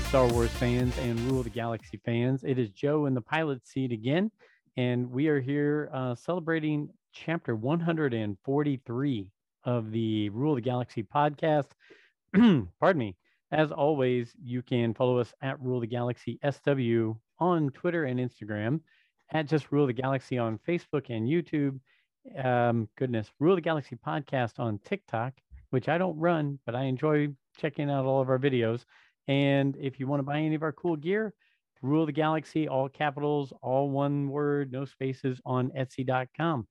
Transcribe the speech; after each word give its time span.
Star 0.00 0.28
Wars 0.32 0.50
fans 0.52 0.96
and 0.98 1.18
Rule 1.20 1.42
the 1.42 1.50
Galaxy 1.50 2.00
fans. 2.04 2.44
It 2.44 2.58
is 2.58 2.70
Joe 2.70 3.06
in 3.06 3.14
the 3.14 3.20
pilot 3.20 3.66
seat 3.66 3.90
again, 3.90 4.30
and 4.76 5.10
we 5.10 5.28
are 5.28 5.40
here 5.40 5.90
uh, 5.92 6.14
celebrating 6.14 6.88
chapter 7.12 7.56
143 7.56 9.30
of 9.64 9.90
the 9.90 10.28
Rule 10.30 10.54
the 10.54 10.60
Galaxy 10.60 11.02
podcast. 11.02 11.66
Pardon 12.32 12.98
me. 12.98 13.16
As 13.50 13.72
always, 13.72 14.34
you 14.42 14.62
can 14.62 14.94
follow 14.94 15.18
us 15.18 15.32
at 15.42 15.60
Rule 15.60 15.80
the 15.80 15.86
Galaxy 15.86 16.38
SW 16.48 17.12
on 17.38 17.70
Twitter 17.70 18.04
and 18.04 18.20
Instagram, 18.20 18.80
at 19.32 19.46
just 19.46 19.72
Rule 19.72 19.86
the 19.86 19.92
Galaxy 19.92 20.38
on 20.38 20.58
Facebook 20.68 21.10
and 21.10 21.28
YouTube. 21.28 21.80
Um, 22.44 22.88
goodness, 22.96 23.30
Rule 23.40 23.56
the 23.56 23.62
Galaxy 23.62 23.96
podcast 23.96 24.58
on 24.58 24.78
TikTok, 24.84 25.34
which 25.70 25.88
I 25.88 25.98
don't 25.98 26.18
run, 26.18 26.58
but 26.66 26.74
I 26.74 26.84
enjoy 26.84 27.28
checking 27.56 27.90
out 27.90 28.04
all 28.04 28.20
of 28.20 28.28
our 28.28 28.38
videos. 28.38 28.84
And 29.28 29.76
if 29.78 30.00
you 30.00 30.06
want 30.06 30.20
to 30.20 30.24
buy 30.24 30.38
any 30.38 30.54
of 30.54 30.62
our 30.62 30.72
cool 30.72 30.96
gear, 30.96 31.34
Rule 31.80 32.06
the 32.06 32.12
Galaxy, 32.12 32.66
all 32.66 32.88
capitals, 32.88 33.52
all 33.62 33.90
one 33.90 34.28
word, 34.28 34.72
no 34.72 34.84
spaces 34.84 35.40
on 35.46 35.70
Etsy.com. 35.78 36.66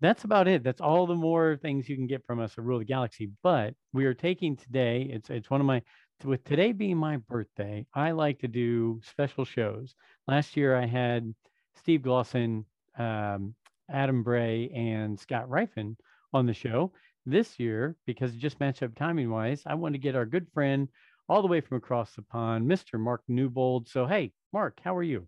That's 0.00 0.24
about 0.24 0.48
it. 0.48 0.64
That's 0.64 0.80
all 0.80 1.06
the 1.06 1.14
more 1.14 1.56
things 1.56 1.88
you 1.88 1.94
can 1.94 2.08
get 2.08 2.26
from 2.26 2.40
us 2.40 2.54
at 2.58 2.64
Rule 2.64 2.80
the 2.80 2.84
Galaxy. 2.84 3.30
But 3.44 3.74
we 3.92 4.04
are 4.06 4.14
taking 4.14 4.56
today, 4.56 5.08
it's 5.12 5.30
it's 5.30 5.48
one 5.48 5.60
of 5.60 5.66
my 5.66 5.82
with 6.24 6.44
today 6.44 6.72
being 6.72 6.96
my 6.96 7.18
birthday, 7.18 7.86
I 7.94 8.12
like 8.12 8.40
to 8.40 8.48
do 8.48 9.00
special 9.04 9.44
shows. 9.44 9.94
Last 10.26 10.56
year 10.56 10.76
I 10.76 10.86
had 10.86 11.34
Steve 11.76 12.02
Glosson, 12.02 12.64
um, 12.98 13.54
Adam 13.90 14.22
Bray, 14.22 14.70
and 14.70 15.18
Scott 15.18 15.48
Rifen 15.48 15.96
on 16.32 16.46
the 16.46 16.54
show. 16.54 16.92
This 17.24 17.60
year, 17.60 17.94
because 18.04 18.34
it 18.34 18.38
just 18.38 18.58
matched 18.58 18.82
up 18.82 18.96
timing 18.96 19.30
wise, 19.30 19.62
I 19.64 19.74
want 19.74 19.94
to 19.94 20.00
get 20.00 20.16
our 20.16 20.26
good 20.26 20.48
friend 20.52 20.88
all 21.28 21.42
the 21.42 21.48
way 21.48 21.60
from 21.60 21.76
across 21.76 22.14
the 22.14 22.22
pond, 22.22 22.70
Mr. 22.70 22.98
Mark 22.98 23.22
Newbold. 23.28 23.88
So, 23.88 24.06
hey, 24.06 24.32
Mark, 24.52 24.80
how 24.84 24.96
are 24.96 25.02
you? 25.02 25.26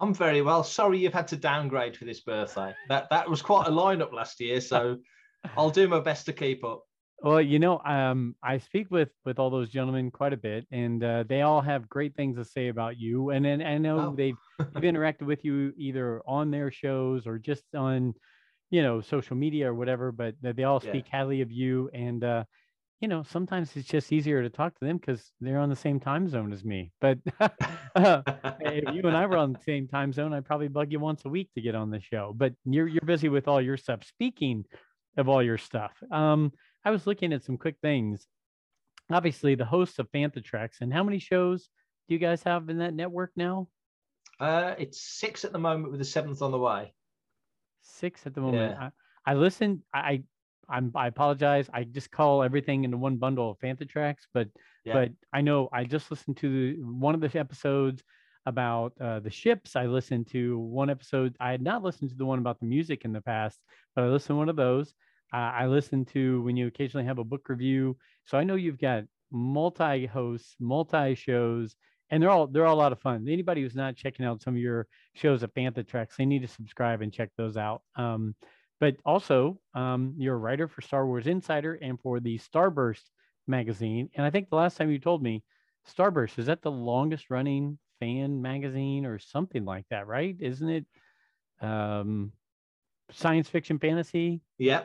I'm 0.00 0.14
very 0.14 0.42
well. 0.42 0.64
Sorry 0.64 0.98
you've 0.98 1.12
had 1.12 1.28
to 1.28 1.36
downgrade 1.36 1.96
for 1.96 2.04
this 2.04 2.20
birthday. 2.20 2.74
That 2.88 3.08
that 3.10 3.28
was 3.28 3.42
quite 3.42 3.68
a 3.68 3.70
lineup 3.70 4.12
last 4.12 4.40
year, 4.40 4.60
so 4.60 4.98
I'll 5.56 5.70
do 5.70 5.88
my 5.88 6.00
best 6.00 6.26
to 6.26 6.32
keep 6.32 6.64
up. 6.64 6.84
Well, 7.22 7.40
you 7.40 7.58
know, 7.58 7.78
um, 7.78 8.34
I 8.42 8.58
speak 8.58 8.90
with 8.90 9.08
with 9.24 9.38
all 9.38 9.50
those 9.50 9.70
gentlemen 9.70 10.10
quite 10.10 10.32
a 10.32 10.36
bit, 10.36 10.66
and 10.70 11.02
uh, 11.02 11.24
they 11.26 11.42
all 11.42 11.60
have 11.60 11.88
great 11.88 12.16
things 12.16 12.36
to 12.36 12.44
say 12.44 12.68
about 12.68 12.98
you. 12.98 13.30
And 13.30 13.44
then 13.44 13.62
I 13.62 13.78
know 13.78 13.98
oh. 13.98 14.14
they've, 14.16 14.36
they've 14.58 14.82
interacted 14.82 15.22
with 15.22 15.44
you 15.44 15.72
either 15.76 16.20
on 16.26 16.50
their 16.50 16.70
shows 16.70 17.26
or 17.26 17.38
just 17.38 17.62
on, 17.74 18.14
you 18.70 18.82
know, 18.82 19.00
social 19.00 19.36
media 19.36 19.70
or 19.70 19.74
whatever. 19.74 20.12
But 20.12 20.34
they 20.42 20.64
all 20.64 20.80
speak 20.80 21.06
yeah. 21.06 21.18
highly 21.18 21.40
of 21.40 21.50
you, 21.50 21.88
and 21.94 22.22
uh, 22.22 22.44
you 23.04 23.08
know, 23.08 23.22
sometimes 23.22 23.76
it's 23.76 23.86
just 23.86 24.10
easier 24.14 24.42
to 24.42 24.48
talk 24.48 24.72
to 24.78 24.86
them 24.86 24.96
because 24.96 25.30
they're 25.38 25.58
on 25.58 25.68
the 25.68 25.76
same 25.76 26.00
time 26.00 26.26
zone 26.26 26.54
as 26.54 26.64
me. 26.64 26.90
But 27.02 27.18
uh, 27.94 28.22
if 28.60 28.94
you 28.94 29.02
and 29.02 29.14
I 29.14 29.26
were 29.26 29.36
on 29.36 29.52
the 29.52 29.60
same 29.60 29.86
time 29.86 30.10
zone, 30.10 30.32
I'd 30.32 30.46
probably 30.46 30.68
bug 30.68 30.90
you 30.90 31.00
once 31.00 31.22
a 31.26 31.28
week 31.28 31.50
to 31.52 31.60
get 31.60 31.74
on 31.74 31.90
the 31.90 32.00
show. 32.00 32.32
But 32.34 32.54
you're 32.64 32.88
you're 32.88 33.02
busy 33.04 33.28
with 33.28 33.46
all 33.46 33.60
your 33.60 33.76
stuff. 33.76 34.04
Speaking 34.04 34.64
of 35.18 35.28
all 35.28 35.42
your 35.42 35.58
stuff, 35.58 35.92
um, 36.10 36.50
I 36.82 36.92
was 36.92 37.06
looking 37.06 37.34
at 37.34 37.44
some 37.44 37.58
quick 37.58 37.76
things. 37.82 38.26
Obviously, 39.10 39.54
the 39.54 39.66
host 39.66 39.98
of 39.98 40.10
Fantha 40.10 40.42
Tracks, 40.42 40.78
and 40.80 40.90
how 40.90 41.04
many 41.04 41.18
shows 41.18 41.68
do 42.08 42.14
you 42.14 42.18
guys 42.18 42.42
have 42.44 42.70
in 42.70 42.78
that 42.78 42.94
network 42.94 43.32
now? 43.36 43.68
Uh, 44.40 44.76
it's 44.78 45.02
six 45.02 45.44
at 45.44 45.52
the 45.52 45.58
moment, 45.58 45.90
with 45.90 46.00
the 46.00 46.06
seventh 46.06 46.40
on 46.40 46.52
the 46.52 46.58
way. 46.58 46.94
Six 47.82 48.26
at 48.26 48.34
the 48.34 48.40
moment. 48.40 48.76
Yeah. 48.80 48.88
I, 49.26 49.32
I 49.32 49.34
listened. 49.34 49.82
I 49.92 50.22
I'm 50.68 50.92
I 50.94 51.06
apologize. 51.06 51.68
I 51.72 51.84
just 51.84 52.10
call 52.10 52.42
everything 52.42 52.84
into 52.84 52.96
one 52.96 53.16
bundle 53.16 53.50
of 53.50 53.58
Fantha 53.58 53.88
Tracks, 53.88 54.26
but 54.32 54.48
yeah. 54.84 54.94
but 54.94 55.12
I 55.32 55.40
know 55.40 55.68
I 55.72 55.84
just 55.84 56.10
listened 56.10 56.36
to 56.38 56.76
the, 56.76 56.82
one 56.82 57.14
of 57.14 57.20
the 57.20 57.38
episodes 57.38 58.02
about 58.46 58.92
uh, 59.00 59.20
the 59.20 59.30
ships. 59.30 59.76
I 59.76 59.86
listened 59.86 60.28
to 60.32 60.58
one 60.58 60.90
episode. 60.90 61.36
I 61.40 61.50
had 61.50 61.62
not 61.62 61.82
listened 61.82 62.10
to 62.10 62.16
the 62.16 62.26
one 62.26 62.38
about 62.38 62.60
the 62.60 62.66
music 62.66 63.04
in 63.04 63.12
the 63.12 63.20
past, 63.20 63.58
but 63.94 64.04
I 64.04 64.08
listened 64.08 64.34
to 64.34 64.38
one 64.38 64.48
of 64.48 64.56
those. 64.56 64.94
Uh, 65.32 65.36
I 65.36 65.66
listened 65.66 66.08
to 66.08 66.42
when 66.42 66.56
you 66.56 66.66
occasionally 66.66 67.06
have 67.06 67.18
a 67.18 67.24
book 67.24 67.48
review. 67.48 67.96
So 68.26 68.38
I 68.38 68.44
know 68.44 68.54
you've 68.54 68.78
got 68.78 69.04
multi 69.32 70.06
hosts, 70.06 70.54
multi 70.60 71.14
shows, 71.14 71.74
and 72.10 72.22
they're 72.22 72.30
all 72.30 72.46
they're 72.46 72.66
all 72.66 72.76
a 72.76 72.76
lot 72.76 72.92
of 72.92 73.00
fun. 73.00 73.26
Anybody 73.28 73.62
who's 73.62 73.74
not 73.74 73.96
checking 73.96 74.26
out 74.26 74.42
some 74.42 74.54
of 74.54 74.60
your 74.60 74.86
shows 75.14 75.42
at 75.42 75.54
Fantha 75.54 75.86
Tracks, 75.86 76.16
they 76.16 76.26
need 76.26 76.42
to 76.42 76.48
subscribe 76.48 77.02
and 77.02 77.12
check 77.12 77.30
those 77.36 77.56
out. 77.56 77.82
Um, 77.96 78.34
but 78.80 78.96
also 79.04 79.58
um, 79.74 80.14
you're 80.16 80.34
a 80.34 80.38
writer 80.38 80.68
for 80.68 80.82
Star 80.82 81.06
Wars 81.06 81.26
Insider 81.26 81.74
and 81.74 82.00
for 82.00 82.20
the 82.20 82.38
Starburst 82.38 83.02
magazine. 83.46 84.10
And 84.14 84.24
I 84.26 84.30
think 84.30 84.50
the 84.50 84.56
last 84.56 84.76
time 84.76 84.90
you 84.90 84.98
told 84.98 85.22
me, 85.22 85.42
Starburst 85.88 86.38
is 86.38 86.46
that 86.46 86.62
the 86.62 86.70
longest 86.70 87.30
running 87.30 87.78
fan 88.00 88.40
magazine 88.40 89.06
or 89.06 89.18
something 89.18 89.64
like 89.64 89.86
that, 89.90 90.06
right? 90.06 90.36
Isn't 90.40 90.68
it? 90.68 90.86
Um, 91.60 92.32
science 93.10 93.48
fiction 93.48 93.78
fantasy. 93.78 94.40
Yeah, 94.58 94.84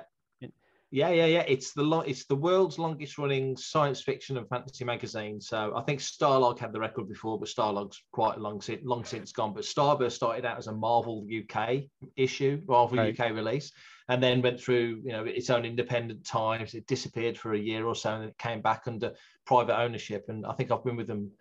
yeah, 0.92 1.10
yeah, 1.10 1.26
yeah. 1.26 1.44
It's 1.48 1.74
the 1.74 1.84
long, 1.84 2.04
it's 2.08 2.26
the 2.26 2.36
world's 2.36 2.80
longest 2.80 3.20
running 3.20 3.56
science 3.56 4.02
fiction 4.02 4.38
and 4.38 4.50
fantasy 4.50 4.84
magazine. 4.84 5.40
So 5.40 5.74
I 5.76 5.82
think 5.84 6.00
Starlog 6.00 6.58
had 6.58 6.74
the 6.74 6.80
record 6.80 7.08
before, 7.08 7.38
but 7.38 7.48
Starlog's 7.48 8.02
quite 8.12 8.40
long 8.40 8.60
since 8.60 8.82
long 8.84 9.06
since 9.06 9.32
gone. 9.32 9.54
But 9.54 9.64
Starburst 9.64 10.14
started 10.14 10.46
out 10.46 10.58
as 10.58 10.66
a 10.66 10.72
Marvel 10.72 11.28
UK 11.30 11.84
issue, 12.16 12.62
Marvel 12.68 12.98
right. 12.98 13.20
UK 13.20 13.32
release, 13.34 13.72
and 14.08 14.22
then 14.22 14.42
went 14.42 14.60
through 14.60 15.02
you 15.04 15.12
know 15.12 15.26
its 15.26 15.52
own 15.52 15.64
independent 15.64 16.26
times. 16.26 16.74
It 16.74 16.88
disappeared 16.88 17.38
for 17.38 17.54
a 17.54 17.60
year 17.60 17.86
or 17.86 17.96
so, 17.96 18.16
and 18.16 18.26
it 18.26 18.38
came 18.40 18.62
back 18.62 18.84
under 18.88 19.14
private 19.46 19.80
ownership. 19.80 20.26
And 20.28 20.44
I 20.44 20.54
think 20.54 20.72
I've 20.72 20.84
been 20.84 20.98
with 20.98 21.08
them, 21.08 21.32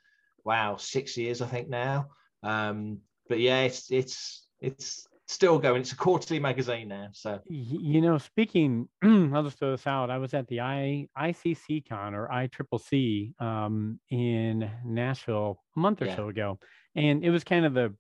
wow, 0.44 0.76
six 0.76 1.16
years 1.16 1.41
I 1.41 1.47
think 1.47 1.70
now. 1.70 2.09
Um, 2.42 2.98
but 3.30 3.41
yeah, 3.41 3.62
it's 3.62 3.91
it's 3.91 4.47
it's 4.60 5.09
still 5.28 5.59
going. 5.59 5.83
It's 5.83 5.93
a 5.93 5.97
quarterly 5.97 6.41
magazine 6.41 6.89
now. 6.89 7.09
So 7.12 7.39
you 7.49 8.00
know, 8.00 8.19
speaking, 8.19 8.89
I'll 9.05 9.44
just 9.44 9.59
throw 9.59 9.71
this 9.71 9.87
out. 9.87 10.11
I 10.11 10.19
was 10.19 10.34
at 10.34 10.49
the 10.49 10.61
I 10.61 11.06
ICC 11.16 11.89
Con 11.89 12.15
or 12.15 12.28
ICCC 12.28 13.41
um, 13.41 14.00
in 14.11 14.69
Nashville 14.84 15.62
a 15.77 15.81
month 15.81 16.03
or 16.03 16.06
yeah. 16.06 16.16
so 16.16 16.28
ago, 16.28 16.59
and 16.97 17.22
it 17.22 17.31
was 17.31 17.44
kind 17.44 17.65
of 17.65 17.75
the 17.75 17.94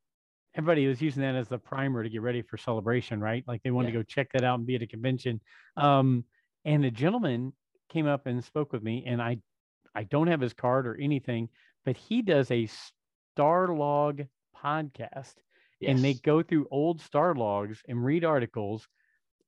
everybody 0.54 0.86
was 0.86 1.00
using 1.00 1.22
that 1.22 1.36
as 1.36 1.48
the 1.48 1.58
primer 1.58 2.02
to 2.02 2.08
get 2.08 2.22
ready 2.22 2.42
for 2.42 2.56
celebration, 2.56 3.20
right? 3.20 3.44
Like 3.46 3.62
they 3.62 3.70
wanted 3.70 3.88
yeah. 3.88 3.98
to 3.98 3.98
go 4.00 4.02
check 4.04 4.32
that 4.32 4.42
out 4.42 4.58
and 4.58 4.66
be 4.66 4.74
at 4.74 4.82
a 4.82 4.86
convention. 4.86 5.40
Um, 5.76 6.24
and 6.64 6.84
a 6.84 6.90
gentleman 6.90 7.52
came 7.90 8.06
up 8.06 8.26
and 8.26 8.42
spoke 8.42 8.72
with 8.72 8.82
me, 8.82 9.04
and 9.06 9.20
I 9.22 9.38
I 9.94 10.04
don't 10.04 10.28
have 10.28 10.40
his 10.40 10.54
card 10.54 10.86
or 10.86 10.96
anything, 10.96 11.50
but 11.84 11.96
he 11.96 12.22
does 12.22 12.50
a 12.50 12.68
Starlog 13.36 14.26
podcast 14.56 15.34
Yes. 15.80 15.94
And 15.94 16.04
they 16.04 16.14
go 16.14 16.42
through 16.42 16.68
old 16.70 17.00
star 17.00 17.34
logs 17.34 17.82
and 17.88 18.04
read 18.04 18.24
articles. 18.24 18.86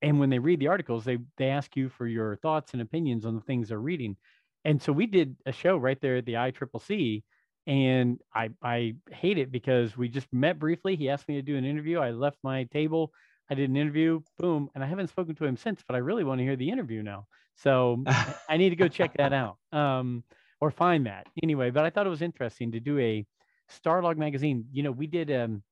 And 0.02 0.18
when 0.20 0.30
they 0.30 0.38
read 0.38 0.60
the 0.60 0.68
articles, 0.68 1.04
they 1.04 1.18
they 1.36 1.48
ask 1.48 1.76
you 1.76 1.88
for 1.88 2.06
your 2.06 2.36
thoughts 2.36 2.72
and 2.72 2.82
opinions 2.82 3.26
on 3.26 3.34
the 3.34 3.40
things 3.42 3.68
they're 3.68 3.78
reading. 3.80 4.16
And 4.64 4.80
so 4.80 4.92
we 4.92 5.06
did 5.06 5.36
a 5.46 5.52
show 5.52 5.76
right 5.76 6.00
there 6.00 6.16
at 6.16 6.26
the 6.26 6.36
ICCC, 6.36 7.24
and 7.66 8.20
I 8.34 8.50
I 8.62 8.94
hate 9.10 9.38
it 9.38 9.50
because 9.52 9.96
we 9.96 10.08
just 10.08 10.32
met 10.32 10.58
briefly. 10.58 10.96
He 10.96 11.08
asked 11.10 11.28
me 11.28 11.34
to 11.36 11.42
do 11.42 11.56
an 11.56 11.64
interview. 11.64 11.98
I 11.98 12.10
left 12.10 12.38
my 12.42 12.64
table. 12.64 13.12
I 13.50 13.54
did 13.54 13.68
an 13.68 13.76
interview, 13.76 14.20
boom, 14.38 14.70
and 14.74 14.84
I 14.84 14.86
haven't 14.86 15.08
spoken 15.08 15.34
to 15.36 15.44
him 15.44 15.56
since. 15.56 15.82
But 15.86 15.96
I 15.96 15.98
really 15.98 16.24
want 16.24 16.38
to 16.38 16.44
hear 16.44 16.56
the 16.56 16.70
interview 16.70 17.02
now, 17.02 17.26
so 17.56 18.06
I 18.48 18.56
need 18.56 18.70
to 18.70 18.76
go 18.76 18.88
check 18.88 19.14
that 19.16 19.32
out 19.32 19.58
um, 19.72 20.24
or 20.60 20.70
find 20.70 21.06
that 21.06 21.26
anyway. 21.42 21.70
But 21.70 21.84
I 21.84 21.90
thought 21.90 22.06
it 22.06 22.10
was 22.10 22.22
interesting 22.22 22.72
to 22.72 22.80
do 22.80 22.98
a 22.98 23.26
Starlog 23.70 24.16
magazine. 24.16 24.66
You 24.72 24.82
know, 24.82 24.92
we 24.92 25.06
did 25.06 25.30
um, 25.30 25.62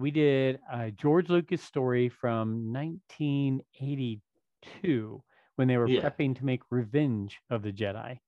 we 0.00 0.10
did 0.10 0.58
a 0.72 0.90
George 0.90 1.28
Lucas 1.28 1.62
story 1.62 2.08
from 2.08 2.72
1982, 2.72 5.22
when 5.56 5.68
they 5.68 5.76
were 5.76 5.88
Yeah. 5.88 6.08
prepping 6.08 6.36
to 6.38 6.44
make 6.44 6.62
Revenge 6.70 7.38
of 7.50 7.62
the 7.62 7.72
Jedi. 7.72 8.18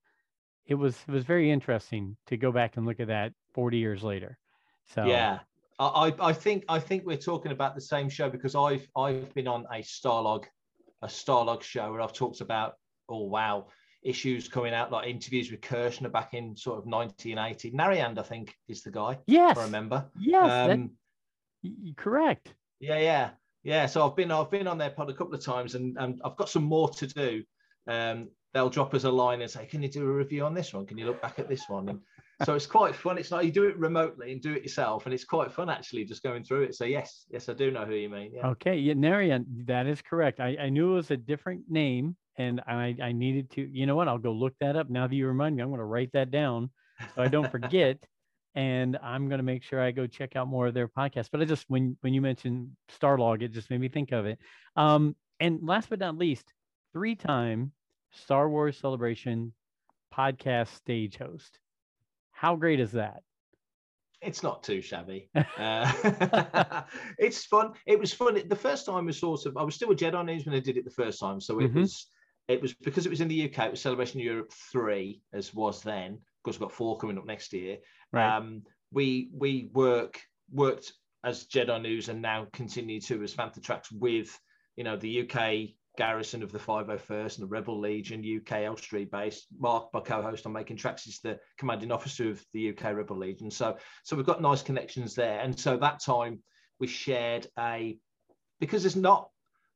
It 0.67 0.75
was 0.75 0.97
it 1.09 1.13
was 1.13 1.25
very 1.25 1.51
interesting 1.51 2.17
to 2.27 2.37
go 2.37 2.53
back 2.53 2.77
and 2.77 2.87
look 2.87 3.01
at 3.01 3.09
that 3.09 3.33
40 3.55 3.79
years 3.79 4.03
later. 4.03 4.39
So 4.95 5.07
Yeah. 5.07 5.41
I, 5.79 6.15
I 6.21 6.33
think 6.33 6.65
I 6.69 6.79
think 6.79 7.05
we're 7.05 7.17
talking 7.17 7.51
about 7.51 7.75
the 7.75 7.81
same 7.81 8.09
show 8.09 8.31
because 8.31 8.55
I've 8.55 8.87
I've 8.97 9.35
been 9.35 9.49
on 9.49 9.65
a 9.73 9.79
Starlog, 9.79 10.45
a 11.01 11.09
Starlog 11.09 11.63
show 11.63 11.91
where 11.91 12.01
I've 12.01 12.13
talked 12.13 12.41
about 12.41 12.75
oh 13.09 13.25
wow 13.25 13.67
issues 14.05 14.49
coming 14.49 14.75
out 14.75 14.93
like 14.93 15.09
interviews 15.09 15.51
with 15.51 15.61
Kershner 15.61 16.13
back 16.13 16.35
in 16.35 16.57
sort 16.57 16.79
of 16.79 16.87
1980. 16.87 17.73
Nariand 17.73 18.19
I 18.19 18.23
think 18.23 18.55
is 18.69 18.83
the 18.83 18.93
guy. 18.93 19.19
yes, 19.27 19.57
I 19.59 19.65
remember. 19.65 20.09
yes, 20.21 20.71
Um, 20.71 20.91
y- 21.63 21.95
correct. 21.97 22.55
Yeah, 22.81 22.99
yeah, 22.99 23.31
yeah. 23.63 23.87
So 23.87 24.09
I've 24.09 24.17
been 24.17 24.31
I've 24.31 24.51
been 24.51 24.67
on 24.67 24.79
their 24.79 24.91
pod 24.91 25.11
a 25.11 25.15
couple 25.15 25.35
of 25.35 25.45
times, 25.45 25.75
and, 25.75 25.97
and 25.99 26.21
I've 26.25 26.37
got 26.37 26.49
some 26.49 26.65
more 26.65 26.89
to 26.91 27.07
do. 27.07 27.43
Um, 27.87 28.29
they'll 28.53 28.71
drop 28.71 28.95
us 28.95 29.05
a 29.05 29.11
line 29.11 29.43
and 29.43 29.51
say, 29.51 29.67
"Can 29.67 29.83
you 29.83 29.89
do 29.89 30.03
a 30.03 30.13
review 30.13 30.45
on 30.45 30.55
this 30.55 30.73
one? 30.75 30.87
Can 30.87 30.99
you 30.99 31.07
look 31.07 31.23
back 31.23 31.39
at 31.39 31.49
this 31.49 31.69
one?" 31.69 31.89
And 31.89 32.01
so 32.45 32.55
it's 32.55 32.67
quite 32.67 32.95
fun. 32.95 33.19
It's 33.19 33.31
like 33.31 33.47
you 33.47 33.53
do 33.53 33.69
it 33.69 33.77
remotely 33.79 34.33
and 34.33 34.41
do 34.43 34.53
it 34.53 34.63
yourself, 34.63 35.07
and 35.07 35.15
it's 35.15 35.25
quite 35.25 35.53
fun 35.53 35.71
actually 35.71 36.05
just 36.05 36.23
going 36.23 36.45
through 36.45 36.63
it. 36.63 36.75
So 36.75 36.85
yes, 36.85 37.25
yes, 37.31 37.49
I 37.49 37.55
do 37.55 37.71
know 37.71 37.85
who 37.85 37.95
you 37.95 38.09
mean. 38.09 38.33
Yeah, 38.35 38.49
Okay, 38.49 38.77
yeah, 38.77 38.95
Narian, 38.95 39.67
that 39.67 39.87
is 39.87 40.03
correct. 40.03 40.41
I, 40.41 40.57
I 40.61 40.69
knew 40.69 40.93
it 40.93 40.97
was 40.97 41.11
a 41.11 41.17
different 41.17 41.63
name, 41.69 42.17
and 42.37 42.61
I, 42.67 42.97
I 43.03 43.13
needed 43.13 43.51
to. 43.53 43.63
You 43.63 43.87
know 43.87 43.97
what? 43.97 44.09
I'll 44.09 44.19
go 44.19 44.33
look 44.33 44.55
that 44.61 44.77
up. 44.77 44.91
Now 44.91 45.07
that 45.07 45.15
you 45.15 45.27
remind 45.27 45.57
me, 45.57 45.63
I'm 45.63 45.69
going 45.69 45.79
to 45.79 45.85
write 45.85 46.11
that 46.13 46.31
down 46.31 46.71
so 47.15 47.23
I 47.23 47.29
don't 47.29 47.51
forget. 47.51 47.99
and 48.55 48.99
I'm 49.03 49.29
going 49.29 49.39
to 49.39 49.45
make 49.45 49.63
sure 49.63 49.81
I 49.81 49.91
go 49.91 50.07
check 50.07 50.37
out 50.37 50.49
more 50.49 50.67
of 50.67 50.75
their 50.75 50.89
podcasts. 50.89 51.29
But 51.31 51.41
I 51.41 51.45
just 51.45 51.65
when 51.69 51.97
when 52.01 52.13
you 52.15 52.21
mentioned 52.21 52.71
Starlog, 53.01 53.43
it 53.43 53.49
just 53.53 53.71
made 53.71 53.81
me 53.81 53.89
think 53.89 54.13
of 54.13 54.27
it. 54.27 54.39
Um, 54.77 55.17
and 55.41 55.61
last 55.63 55.89
but 55.91 55.99
not 55.99 56.17
least, 56.19 56.53
three-time 56.93 57.73
Star 58.13 58.49
Wars 58.49 58.77
Celebration 58.79 59.53
podcast 60.15 60.69
stage 60.77 61.17
host. 61.17 61.59
How 62.33 62.57
great 62.57 62.81
is 62.81 62.93
that? 62.93 63.23
it's 64.25 64.43
not 64.45 64.63
too 64.63 64.81
shabby. 64.81 65.29
Uh, 65.59 66.83
it's 67.19 67.45
fun. 67.45 67.73
It 67.87 67.99
was 67.99 68.13
fun. 68.15 68.41
The 68.49 68.55
first 68.55 68.87
time 68.87 69.07
was 69.07 69.19
sort 69.19 69.47
of 69.47 69.57
I 69.57 69.63
was 69.65 69.75
still 69.75 69.91
a 69.91 69.97
Jedi 69.97 70.25
News 70.25 70.47
when 70.47 70.55
I 70.55 70.61
did 70.61 70.77
it 70.77 70.85
the 70.85 70.91
first 70.91 71.19
time, 71.19 71.41
so 71.41 71.59
it 71.59 71.73
Mhm. 71.73 71.81
was 71.81 72.07
it 72.49 72.61
was 72.63 72.73
because 72.75 73.05
it 73.07 73.11
was 73.11 73.21
in 73.21 73.27
the 73.29 73.43
UK. 73.49 73.67
It 73.67 73.71
was 73.73 73.81
Celebration 73.81 74.21
Europe 74.21 74.53
three, 74.71 75.21
as 75.33 75.53
was 75.55 75.83
then. 75.83 76.21
Course, 76.43 76.57
we've 76.57 76.69
got 76.69 76.73
four 76.73 76.99
coming 76.99 77.19
up 77.19 77.27
next 77.27 77.53
year. 77.53 77.79
Right. 78.13 78.37
Um, 78.37 78.63
we 78.93 79.31
we 79.33 79.71
work 79.73 80.21
worked 80.51 80.93
as 81.25 81.47
Jedi 81.47 81.81
News 81.81 82.09
and 82.09 82.21
now 82.21 82.47
continue 82.53 83.01
to 83.03 83.23
as 83.23 83.35
Fantha 83.35 83.63
Tracks 83.63 83.91
with 83.93 84.39
you 84.77 84.85
know 84.85 84.97
the 84.97 85.23
UK 85.23 85.75
garrison 85.99 86.43
of 86.43 86.51
the 86.53 86.59
501st 86.59 87.39
and 87.39 87.43
the 87.43 87.47
Rebel 87.47 87.79
Legion 87.79 88.25
UK 88.25 88.63
Elstree 88.63 89.05
base. 89.05 89.47
Mark, 89.59 89.91
my 89.93 90.01
co-host 90.01 90.47
on 90.47 90.53
Making 90.53 90.79
Tracks, 90.79 91.07
is 91.07 91.21
the 91.21 91.39
commanding 91.59 91.93
officer 91.93 92.31
of 92.31 92.43
the 92.53 92.71
UK 92.71 92.95
Rebel 92.95 93.19
Legion. 93.19 93.51
So 93.51 93.77
so 94.03 94.17
we've 94.17 94.27
got 94.27 94.43
nice 94.43 94.63
connections 94.63 95.15
there. 95.15 95.41
And 95.41 95.59
so 95.59 95.77
that 95.77 96.03
time 96.03 96.41
we 96.81 96.87
shared 96.87 97.47
a 97.59 97.99
because 98.61 98.83
there's 98.83 98.97
not 98.97 99.29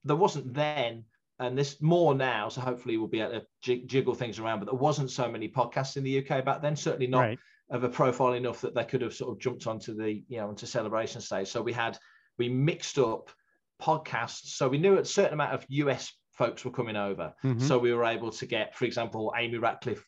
there 0.04 0.16
wasn't 0.16 0.54
then 0.54 1.04
and 1.38 1.56
this 1.56 1.80
more 1.82 2.14
now 2.14 2.48
so 2.48 2.60
hopefully 2.60 2.96
we'll 2.96 3.06
be 3.08 3.20
able 3.20 3.32
to 3.32 3.46
jig- 3.62 3.88
jiggle 3.88 4.14
things 4.14 4.38
around 4.38 4.58
but 4.58 4.66
there 4.66 4.78
wasn't 4.78 5.10
so 5.10 5.30
many 5.30 5.48
podcasts 5.48 5.96
in 5.96 6.02
the 6.04 6.18
uk 6.18 6.44
back 6.44 6.62
then 6.62 6.76
certainly 6.76 7.06
not 7.06 7.20
right. 7.20 7.38
of 7.70 7.84
a 7.84 7.88
profile 7.88 8.32
enough 8.32 8.60
that 8.60 8.74
they 8.74 8.84
could 8.84 9.02
have 9.02 9.14
sort 9.14 9.30
of 9.32 9.38
jumped 9.40 9.66
onto 9.66 9.94
the 9.94 10.22
you 10.28 10.38
know 10.38 10.48
onto 10.48 10.66
celebration 10.66 11.20
stage 11.20 11.48
so 11.48 11.60
we 11.60 11.72
had 11.72 11.98
we 12.38 12.48
mixed 12.48 12.98
up 12.98 13.30
podcasts 13.82 14.46
so 14.56 14.68
we 14.68 14.78
knew 14.78 14.98
a 14.98 15.04
certain 15.04 15.34
amount 15.34 15.52
of 15.52 15.66
us 15.70 16.12
folks 16.32 16.64
were 16.64 16.70
coming 16.70 16.96
over 16.96 17.34
Mhm. 17.44 17.60
so 17.60 17.78
we 17.78 17.92
were 17.92 18.04
able 18.04 18.30
to 18.30 18.46
get 18.46 18.74
for 18.74 18.84
example 18.84 19.32
amy 19.36 19.58
ratcliffe 19.58 20.04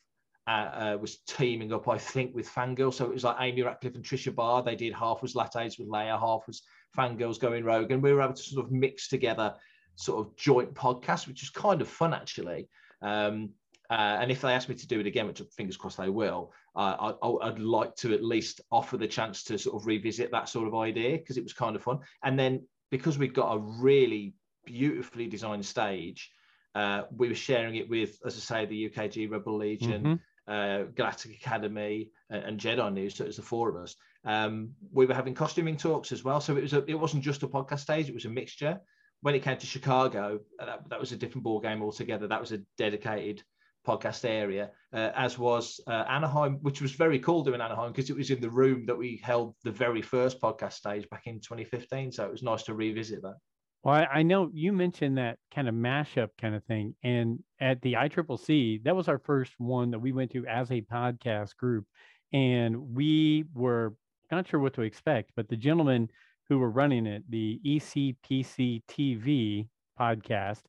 uh, 0.46 0.94
uh, 0.94 0.98
was 0.98 1.18
teaming 1.26 1.74
up, 1.74 1.86
I 1.88 1.98
think, 1.98 2.34
with 2.34 2.48
Fangirl. 2.48 2.94
So 2.94 3.04
it 3.04 3.12
was 3.12 3.22
like 3.22 3.36
Amy 3.38 3.60
Ratcliffe 3.60 3.96
and 3.96 4.02
Tricia 4.02 4.34
Barr. 4.34 4.62
They 4.62 4.76
did 4.76 4.94
half 4.94 5.20
was 5.20 5.34
Lattes 5.34 5.78
with 5.78 5.90
Leia, 5.90 6.18
half 6.18 6.46
was 6.46 6.62
Fangirls 6.96 7.38
going 7.38 7.64
rogue. 7.64 7.90
And 7.90 8.02
we 8.02 8.14
were 8.14 8.22
able 8.22 8.32
to 8.32 8.42
sort 8.42 8.64
of 8.64 8.72
mix 8.72 9.08
together 9.08 9.54
sort 9.98 10.24
of 10.24 10.36
joint 10.36 10.72
podcast, 10.74 11.26
which 11.26 11.42
is 11.42 11.50
kind 11.50 11.82
of 11.82 11.88
fun, 11.88 12.14
actually. 12.14 12.68
Um, 13.02 13.50
uh, 13.90 14.18
and 14.20 14.30
if 14.30 14.40
they 14.40 14.52
ask 14.52 14.68
me 14.68 14.74
to 14.76 14.86
do 14.86 15.00
it 15.00 15.06
again, 15.06 15.26
which 15.26 15.42
fingers 15.56 15.76
crossed 15.76 15.96
they 15.96 16.08
will, 16.08 16.52
uh, 16.76 17.14
I, 17.20 17.48
I'd 17.48 17.58
like 17.58 17.96
to 17.96 18.14
at 18.14 18.22
least 18.22 18.60
offer 18.70 18.96
the 18.96 19.08
chance 19.08 19.42
to 19.44 19.58
sort 19.58 19.74
of 19.76 19.86
revisit 19.86 20.30
that 20.30 20.48
sort 20.48 20.68
of 20.68 20.74
idea 20.74 21.18
because 21.18 21.36
it 21.36 21.42
was 21.42 21.52
kind 21.52 21.74
of 21.74 21.82
fun. 21.82 21.98
And 22.22 22.38
then 22.38 22.66
because 22.90 23.18
we've 23.18 23.34
got 23.34 23.52
a 23.54 23.58
really 23.58 24.34
beautifully 24.66 25.26
designed 25.26 25.66
stage, 25.66 26.30
uh, 26.74 27.04
we 27.16 27.28
were 27.28 27.34
sharing 27.34 27.74
it 27.76 27.88
with, 27.88 28.18
as 28.24 28.36
I 28.36 28.40
say, 28.40 28.66
the 28.66 28.90
UKG 28.90 29.30
Rebel 29.30 29.56
Legion, 29.56 30.04
Mhm. 30.04 30.20
uh, 30.46 30.84
Galactic 30.94 31.34
Academy, 31.34 32.10
and, 32.30 32.44
and 32.44 32.60
Jedi 32.60 32.92
News. 32.92 33.16
So 33.16 33.24
it 33.24 33.28
was 33.28 33.36
the 33.36 33.42
four 33.42 33.68
of 33.68 33.76
us. 33.76 33.96
Um, 34.24 34.74
we 34.92 35.06
were 35.06 35.14
having 35.14 35.34
costuming 35.34 35.76
talks 35.76 36.12
as 36.12 36.22
well. 36.22 36.40
So 36.40 36.56
it 36.56 36.62
was 36.62 36.74
a, 36.74 36.84
it 36.86 36.94
wasn't 36.94 37.24
just 37.24 37.42
a 37.42 37.48
podcast 37.48 37.80
stage; 37.80 38.08
it 38.08 38.14
was 38.14 38.26
a 38.26 38.30
mixture. 38.30 38.78
When 39.20 39.34
it 39.34 39.42
came 39.42 39.58
to 39.58 39.66
Chicago, 39.66 40.40
uh, 40.60 40.66
that, 40.66 40.88
that 40.90 41.00
was 41.00 41.12
a 41.12 41.16
different 41.16 41.44
ball 41.44 41.60
game 41.60 41.82
altogether. 41.82 42.28
That 42.28 42.40
was 42.40 42.52
a 42.52 42.60
dedicated 42.76 43.42
podcast 43.86 44.24
area, 44.24 44.70
uh, 44.92 45.10
as 45.14 45.38
was 45.38 45.80
uh, 45.86 46.04
Anaheim, 46.08 46.58
which 46.62 46.82
was 46.82 46.92
very 46.92 47.18
cool 47.18 47.42
doing 47.42 47.60
Anaheim 47.60 47.90
because 47.90 48.10
it 48.10 48.16
was 48.16 48.30
in 48.30 48.40
the 48.40 48.50
room 48.50 48.84
that 48.86 48.96
we 48.96 49.20
held 49.22 49.54
the 49.64 49.72
very 49.72 50.02
first 50.02 50.40
podcast 50.40 50.74
stage 50.74 51.08
back 51.08 51.26
in 51.26 51.40
2015. 51.40 52.12
So 52.12 52.24
it 52.24 52.30
was 52.30 52.42
nice 52.42 52.64
to 52.64 52.74
revisit 52.74 53.22
that. 53.22 53.36
Well, 53.84 54.06
I, 54.12 54.22
know 54.22 54.50
you 54.52 54.72
mentioned 54.72 55.18
that 55.18 55.38
kind 55.54 55.68
of 55.68 55.74
mashup 55.74 56.30
kind 56.40 56.54
of 56.54 56.64
thing, 56.64 56.94
and 57.04 57.38
at 57.60 57.80
the 57.80 57.94
ICCC, 57.94 58.82
that 58.82 58.96
was 58.96 59.08
our 59.08 59.20
first 59.20 59.52
one 59.58 59.92
that 59.92 60.00
we 60.00 60.12
went 60.12 60.32
to 60.32 60.44
as 60.46 60.70
a 60.72 60.80
podcast 60.82 61.56
group, 61.56 61.86
and 62.32 62.76
we 62.94 63.44
were 63.54 63.94
not 64.32 64.48
sure 64.48 64.60
what 64.60 64.74
to 64.74 64.82
expect, 64.82 65.30
but 65.36 65.48
the 65.48 65.56
gentlemen 65.56 66.08
who 66.48 66.58
were 66.58 66.70
running 66.70 67.06
it, 67.06 67.24
the 67.28 67.60
ECPC 67.64 68.82
TV 68.88 69.66
podcast, 69.98 70.62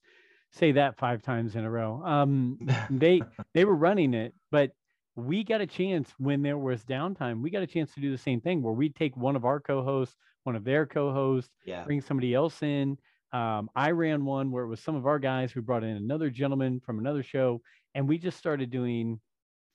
say 0.52 0.72
that 0.74 0.98
five 0.98 1.22
times 1.22 1.56
in 1.56 1.64
a 1.64 1.70
row. 1.70 2.02
Um, 2.04 2.60
they 2.90 3.22
they 3.54 3.66
were 3.66 3.76
running 3.76 4.14
it, 4.14 4.34
but 4.52 4.72
we 5.16 5.44
got 5.44 5.62
a 5.62 5.68
chance 5.68 6.12
when 6.18 6.42
there 6.42 6.58
was 6.58 6.84
downtime. 6.84 7.42
We 7.42 7.50
got 7.50 7.64
a 7.64 7.68
chance 7.68 7.94
to 7.94 8.02
do 8.02 8.12
the 8.12 8.18
same 8.18 8.42
thing 8.42 8.62
where 8.62 8.74
we'd 8.74 8.96
take 8.96 9.16
one 9.18 9.36
of 9.36 9.46
our 9.46 9.60
co-hosts, 9.60 10.16
one 10.44 10.56
of 10.56 10.64
their 10.64 10.86
co-hosts 10.86 11.52
yeah. 11.66 11.84
bring 11.84 12.02
somebody 12.02 12.34
else 12.34 12.62
in. 12.64 12.98
Um, 13.32 13.70
I 13.76 13.92
ran 13.92 14.26
one 14.26 14.50
where 14.52 14.64
it 14.64 14.70
was 14.70 14.80
some 14.80 14.96
of 14.96 15.06
our 15.06 15.20
guys 15.20 15.52
who 15.52 15.62
brought 15.62 15.84
in 15.84 15.96
another 15.98 16.30
gentleman 16.30 16.80
from 16.80 17.00
another 17.00 17.22
show, 17.22 17.62
and 17.94 18.08
we 18.08 18.18
just 18.18 18.38
started 18.38 18.72
doing 18.72 19.20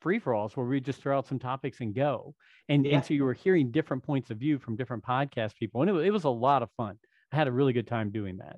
free 0.04 0.18
for 0.18 0.34
alls 0.34 0.54
where 0.54 0.66
we 0.66 0.80
just 0.80 1.00
throw 1.00 1.16
out 1.16 1.26
some 1.26 1.38
topics 1.38 1.80
and 1.80 1.94
go. 1.94 2.34
And 2.68 2.84
Yeah. 2.84 2.96
and 2.96 3.04
so 3.04 3.14
you 3.14 3.24
were 3.24 3.32
hearing 3.32 3.70
different 3.70 4.04
points 4.04 4.30
of 4.30 4.36
view 4.38 4.58
from 4.58 4.76
different 4.76 5.02
podcast 5.02 5.56
people, 5.56 5.80
and 5.80 5.88
it 5.88 5.94
was, 5.94 6.04
it 6.04 6.12
was 6.12 6.24
a 6.24 6.30
lot 6.30 6.62
of 6.62 6.70
fun. 6.76 6.98
I 7.32 7.36
had 7.36 7.48
a 7.48 7.52
really 7.52 7.72
good 7.72 7.88
time 7.88 8.10
doing 8.10 8.36
that. 8.36 8.56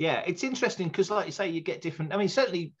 Yeah, 0.00 0.22
it's 0.26 0.42
interesting 0.42 0.88
because, 0.88 1.10
like 1.10 1.26
you 1.26 1.32
say, 1.32 1.48
you 1.48 1.60
get 1.60 1.80
different. 1.80 2.12
I 2.12 2.16
mean, 2.16 2.28
certainly 2.28 2.74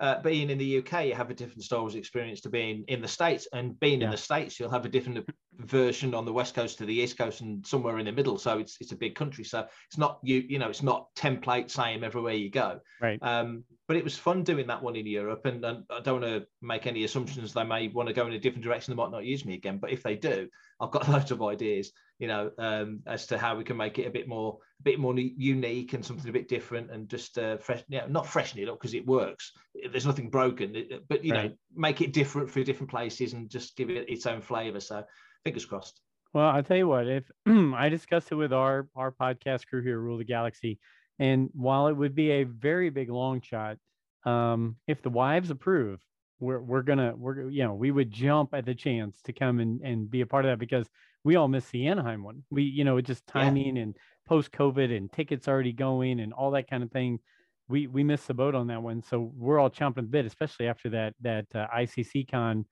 uh, 0.00 0.20
being 0.20 0.50
in 0.50 0.58
the 0.58 0.78
UK, 0.78 1.06
you 1.06 1.14
have 1.14 1.30
a 1.30 1.34
different 1.34 1.62
Star 1.62 1.80
Wars 1.80 1.94
experience 1.94 2.40
to 2.42 2.48
being 2.48 2.84
in 2.88 3.00
the 3.00 3.08
States, 3.08 3.46
and 3.52 3.78
being 3.78 4.02
in 4.02 4.10
the 4.10 4.16
States, 4.16 4.58
you'll 4.58 4.70
have 4.70 4.84
a 4.84 4.88
different 4.88 5.24
version 5.58 6.14
on 6.14 6.24
the 6.24 6.32
West 6.32 6.54
Coast 6.54 6.78
to 6.78 6.86
the 6.86 6.94
East 6.94 7.18
Coast 7.18 7.40
and 7.40 7.64
somewhere 7.66 7.98
in 7.98 8.06
the 8.06 8.12
middle. 8.12 8.38
So 8.38 8.58
it's 8.58 8.76
it's 8.80 8.92
a 8.92 8.96
big 8.96 9.14
country. 9.14 9.44
So 9.44 9.66
it's 9.88 9.98
not 9.98 10.18
you 10.22 10.44
you 10.48 10.58
know 10.58 10.68
it's 10.68 10.82
not 10.82 11.14
template 11.14 11.70
same 11.70 12.02
everywhere 12.02 12.34
you 12.34 12.50
go. 12.50 12.80
Right. 13.00 13.18
Um, 13.22 13.64
but 13.88 13.96
it 13.96 14.04
was 14.04 14.16
fun 14.16 14.42
doing 14.42 14.66
that 14.68 14.82
one 14.82 14.96
in 14.96 15.06
Europe, 15.06 15.44
and, 15.44 15.64
and 15.64 15.84
I 15.90 16.00
don't 16.00 16.22
want 16.22 16.32
to 16.32 16.46
make 16.62 16.86
any 16.86 17.04
assumptions 17.04 17.52
they 17.52 17.64
may 17.64 17.88
want 17.88 18.08
to 18.08 18.14
go 18.14 18.26
in 18.26 18.32
a 18.32 18.38
different 18.38 18.64
direction. 18.64 18.92
They 18.92 19.02
might 19.02 19.10
not 19.10 19.24
use 19.24 19.44
me 19.44 19.54
again, 19.54 19.78
but 19.78 19.90
if 19.90 20.02
they 20.02 20.16
do, 20.16 20.48
I've 20.82 20.90
got 20.90 21.08
loads 21.08 21.30
of 21.30 21.42
ideas, 21.42 21.92
you 22.18 22.26
know, 22.26 22.50
um, 22.58 23.00
as 23.06 23.26
to 23.28 23.38
how 23.38 23.56
we 23.56 23.64
can 23.64 23.76
make 23.76 23.98
it 23.98 24.06
a 24.06 24.10
bit 24.10 24.28
more, 24.28 24.58
a 24.80 24.82
bit 24.82 24.98
more 24.98 25.16
unique 25.16 25.92
and 25.92 26.04
something 26.04 26.28
a 26.28 26.32
bit 26.32 26.48
different, 26.48 26.90
and 26.90 27.08
just 27.08 27.38
uh, 27.38 27.56
fresh, 27.58 27.84
yeah, 27.88 28.06
not 28.08 28.26
freshen 28.26 28.58
it 28.58 28.68
up 28.68 28.78
because 28.80 28.94
it 28.94 29.06
works. 29.06 29.52
There's 29.90 30.06
nothing 30.06 30.28
broken, 30.28 30.74
but 31.08 31.24
you 31.24 31.32
know, 31.32 31.52
make 31.74 32.00
it 32.00 32.12
different 32.12 32.50
for 32.50 32.62
different 32.64 32.90
places 32.90 33.32
and 33.32 33.48
just 33.48 33.76
give 33.76 33.88
it 33.88 34.10
its 34.10 34.26
own 34.26 34.42
flavour. 34.42 34.80
So, 34.80 35.04
fingers 35.44 35.64
crossed. 35.64 36.00
Well, 36.34 36.48
I'll 36.48 36.62
tell 36.62 36.78
you 36.78 36.88
what, 36.88 37.06
if 37.06 37.30
I 37.46 37.88
discussed 37.88 38.32
it 38.32 38.36
with 38.36 38.52
our 38.52 38.88
our 38.96 39.12
podcast 39.12 39.66
crew 39.68 39.82
here, 39.82 39.98
Rule 39.98 40.18
the 40.18 40.24
Galaxy, 40.24 40.80
and 41.18 41.48
while 41.52 41.86
it 41.86 41.96
would 41.96 42.16
be 42.16 42.32
a 42.32 42.44
very 42.44 42.90
big 42.90 43.08
long 43.08 43.40
shot, 43.40 43.76
um, 44.24 44.76
if 44.88 45.02
the 45.02 45.10
wives 45.10 45.50
approve, 45.50 46.00
we're 46.42 46.60
we're 46.60 46.82
gonna 46.82 47.14
we're 47.16 47.48
you 47.48 47.64
know 47.64 47.74
we 47.74 47.90
would 47.90 48.10
jump 48.10 48.52
at 48.52 48.66
the 48.66 48.74
chance 48.74 49.22
to 49.22 49.32
come 49.32 49.60
and 49.60 49.80
and 49.82 50.10
be 50.10 50.20
a 50.22 50.26
part 50.26 50.44
of 50.44 50.50
that 50.50 50.58
because 50.58 50.88
we 51.24 51.36
all 51.36 51.48
miss 51.48 51.68
the 51.70 51.86
Anaheim 51.86 52.22
one. 52.24 52.42
We 52.50 52.64
you 52.64 52.84
know 52.84 53.00
just 53.00 53.24
Yeah. 53.34 53.44
timing 53.44 53.78
and 53.78 53.96
post 54.26 54.50
COVID 54.52 54.94
and 54.96 55.10
tickets 55.12 55.48
already 55.48 55.72
going 55.72 56.20
and 56.20 56.32
all 56.32 56.50
that 56.52 56.68
kind 56.68 56.82
of 56.82 56.90
thing. 56.90 57.20
We 57.68 57.86
we 57.86 58.02
missed 58.04 58.26
the 58.28 58.34
boat 58.34 58.54
on 58.54 58.66
that 58.68 58.82
one, 58.82 59.02
so 59.02 59.32
we're 59.36 59.60
all 59.60 59.70
chomping 59.70 59.98
at 59.98 60.04
the 60.04 60.16
bit, 60.18 60.26
especially 60.26 60.66
after 60.66 60.90
that 60.90 61.14
that 61.22 61.46
uh, 61.54 61.68
ICC 61.76 62.28
con 62.30 62.66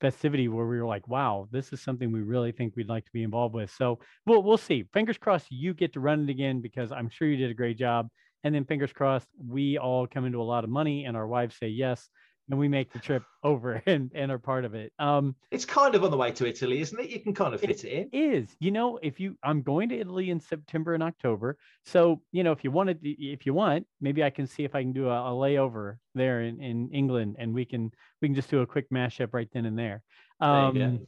festivity 0.00 0.48
where 0.48 0.66
we 0.66 0.78
were 0.78 0.86
like, 0.86 1.06
wow, 1.08 1.48
this 1.52 1.72
is 1.72 1.80
something 1.80 2.10
we 2.12 2.20
really 2.20 2.52
think 2.52 2.74
we'd 2.76 2.88
like 2.88 3.04
to 3.04 3.12
be 3.12 3.22
involved 3.22 3.54
with. 3.54 3.70
So 3.70 4.00
we'll 4.26 4.42
we'll 4.42 4.58
see. 4.58 4.84
Fingers 4.92 5.18
crossed 5.18 5.46
you 5.50 5.72
get 5.72 5.92
to 5.94 6.00
run 6.00 6.24
it 6.24 6.30
again 6.30 6.60
because 6.60 6.92
I'm 6.92 7.08
sure 7.08 7.28
you 7.28 7.36
did 7.36 7.50
a 7.50 7.54
great 7.54 7.78
job. 7.78 8.08
and 8.42 8.54
then 8.54 8.64
fingers 8.66 8.92
crossed, 8.92 9.28
we 9.38 9.78
all 9.78 10.06
come 10.06 10.26
into 10.26 10.40
a 10.42 10.50
lot 10.54 10.64
of 10.64 10.70
money, 10.70 11.04
and 11.06 11.16
our 11.16 11.26
wives 11.26 11.56
say 11.56 11.68
yes, 11.68 12.08
and 12.50 12.58
we 12.58 12.68
make 12.68 12.92
the 12.92 12.98
trip 12.98 13.22
over 13.42 13.82
and, 13.86 14.10
and 14.14 14.30
are 14.30 14.38
part 14.38 14.64
of 14.64 14.74
it. 14.74 14.92
Um, 14.98 15.34
it's 15.50 15.64
kind 15.64 15.94
of 15.94 16.04
on 16.04 16.10
the 16.10 16.16
way 16.16 16.30
to 16.32 16.46
Italy, 16.46 16.80
isn't 16.80 16.98
it? 16.98 17.10
You 17.10 17.20
can 17.20 17.34
kind 17.34 17.54
of 17.54 17.60
fit 17.60 17.70
it, 17.70 17.84
it 17.84 18.08
in. 18.12 18.32
Is 18.32 18.56
you 18.60 18.70
know 18.70 18.98
if 19.02 19.18
you 19.20 19.36
I'm 19.42 19.62
going 19.62 19.88
to 19.90 19.98
Italy 19.98 20.30
in 20.30 20.40
September 20.40 20.94
and 20.94 21.02
October, 21.02 21.56
so 21.84 22.20
you 22.32 22.44
know 22.44 22.52
if 22.52 22.64
you 22.64 22.70
wanted 22.70 22.98
if 23.02 23.46
you 23.46 23.54
want, 23.54 23.86
maybe 24.00 24.22
I 24.22 24.30
can 24.30 24.46
see 24.46 24.64
if 24.64 24.74
I 24.74 24.82
can 24.82 24.92
do 24.92 25.08
a, 25.08 25.32
a 25.32 25.34
layover 25.34 25.96
there 26.14 26.42
in, 26.42 26.60
in 26.60 26.90
England, 26.92 27.36
and 27.38 27.54
we 27.54 27.64
can 27.64 27.90
we 28.20 28.28
can 28.28 28.34
just 28.34 28.50
do 28.50 28.60
a 28.60 28.66
quick 28.66 28.90
mashup 28.90 29.32
right 29.32 29.48
then 29.52 29.66
and 29.66 29.78
there. 29.78 30.02
Um, 30.40 30.78
there 30.78 30.98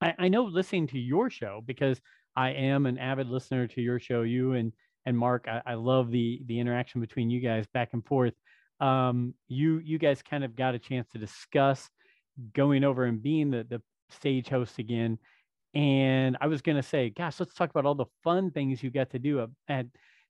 I, 0.00 0.14
I 0.24 0.28
know 0.28 0.44
listening 0.44 0.88
to 0.88 0.98
your 0.98 1.30
show 1.30 1.62
because 1.64 2.00
I 2.36 2.50
am 2.50 2.86
an 2.86 2.98
avid 2.98 3.28
listener 3.28 3.66
to 3.68 3.80
your 3.80 3.98
show. 3.98 4.22
You 4.22 4.54
and 4.54 4.72
and 5.06 5.18
Mark, 5.18 5.46
I, 5.48 5.62
I 5.66 5.74
love 5.74 6.10
the 6.10 6.42
the 6.46 6.58
interaction 6.58 7.00
between 7.00 7.30
you 7.30 7.40
guys 7.40 7.66
back 7.72 7.90
and 7.92 8.04
forth 8.04 8.34
um, 8.82 9.34
you 9.48 9.78
you 9.78 9.98
guys 9.98 10.22
kind 10.22 10.44
of 10.44 10.56
got 10.56 10.74
a 10.74 10.78
chance 10.78 11.08
to 11.12 11.18
discuss 11.18 11.88
going 12.52 12.82
over 12.84 13.04
and 13.04 13.22
being 13.22 13.50
the 13.50 13.64
the 13.64 13.80
stage 14.10 14.48
host 14.48 14.78
again. 14.78 15.18
And 15.74 16.36
I 16.40 16.48
was 16.48 16.60
gonna 16.60 16.82
say, 16.82 17.08
gosh, 17.10 17.40
let's 17.40 17.54
talk 17.54 17.70
about 17.70 17.86
all 17.86 17.94
the 17.94 18.06
fun 18.24 18.50
things 18.50 18.82
you 18.82 18.90
got 18.90 19.10
to 19.10 19.18
do 19.18 19.46
at 19.68 19.86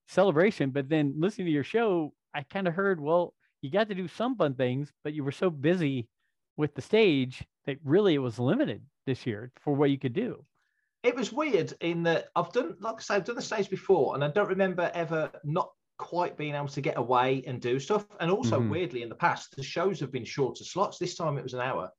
celebration. 0.06 0.71
But 0.71 0.88
then 0.88 1.14
listening 1.18 1.47
to 1.47 1.52
your 1.52 1.64
show, 1.64 2.12
I 2.35 2.42
kind 2.42 2.68
of 2.68 2.75
heard, 2.75 3.00
well, 3.00 3.35
you 3.62 3.71
got 3.71 3.88
to 3.88 3.94
do 3.94 4.06
some 4.06 4.37
fun 4.37 4.54
things, 4.54 4.92
but 5.02 5.14
you 5.14 5.25
were 5.25 5.32
so 5.32 5.49
busy 5.49 6.09
with 6.56 6.75
the 6.75 6.82
stage 6.82 7.44
that 7.66 7.78
really 7.85 8.14
it 8.14 8.18
was 8.18 8.38
limited 8.38 8.82
this 9.06 9.26
year 9.26 9.50
for 9.62 9.75
what 9.75 9.90
you 9.90 9.99
could 9.99 10.12
do. 10.12 10.44
It 11.02 11.16
was 11.16 11.32
weird 11.32 11.73
in 11.80 12.02
that 12.04 12.26
I've 12.37 12.52
done, 12.52 12.76
like 12.80 12.97
I 12.99 13.00
say, 13.00 13.14
I've 13.16 13.25
done 13.25 13.37
the 13.37 13.42
stage 13.42 13.71
before, 13.71 14.14
and 14.14 14.23
I 14.23 14.28
don't 14.28 14.49
remember 14.49 14.90
ever 14.94 15.30
not 15.42 15.73
quite 16.02 16.37
being 16.37 16.56
able 16.56 16.66
to 16.66 16.80
get 16.80 16.99
away 16.99 17.44
and 17.47 17.61
do 17.61 17.78
stuff. 17.78 18.04
And 18.18 18.28
also, 18.28 18.59
mm-hmm. 18.59 18.71
weirdly, 18.71 19.02
in 19.02 19.09
the 19.09 19.14
past, 19.14 19.54
the 19.56 19.62
shows 19.62 20.00
have 20.00 20.11
been 20.11 20.25
shorter 20.25 20.64
slots. 20.64 20.99
This 20.99 21.14
time 21.14 21.38
it 21.38 21.44
was 21.44 21.54
an 21.54 21.61
hour. 21.61 21.90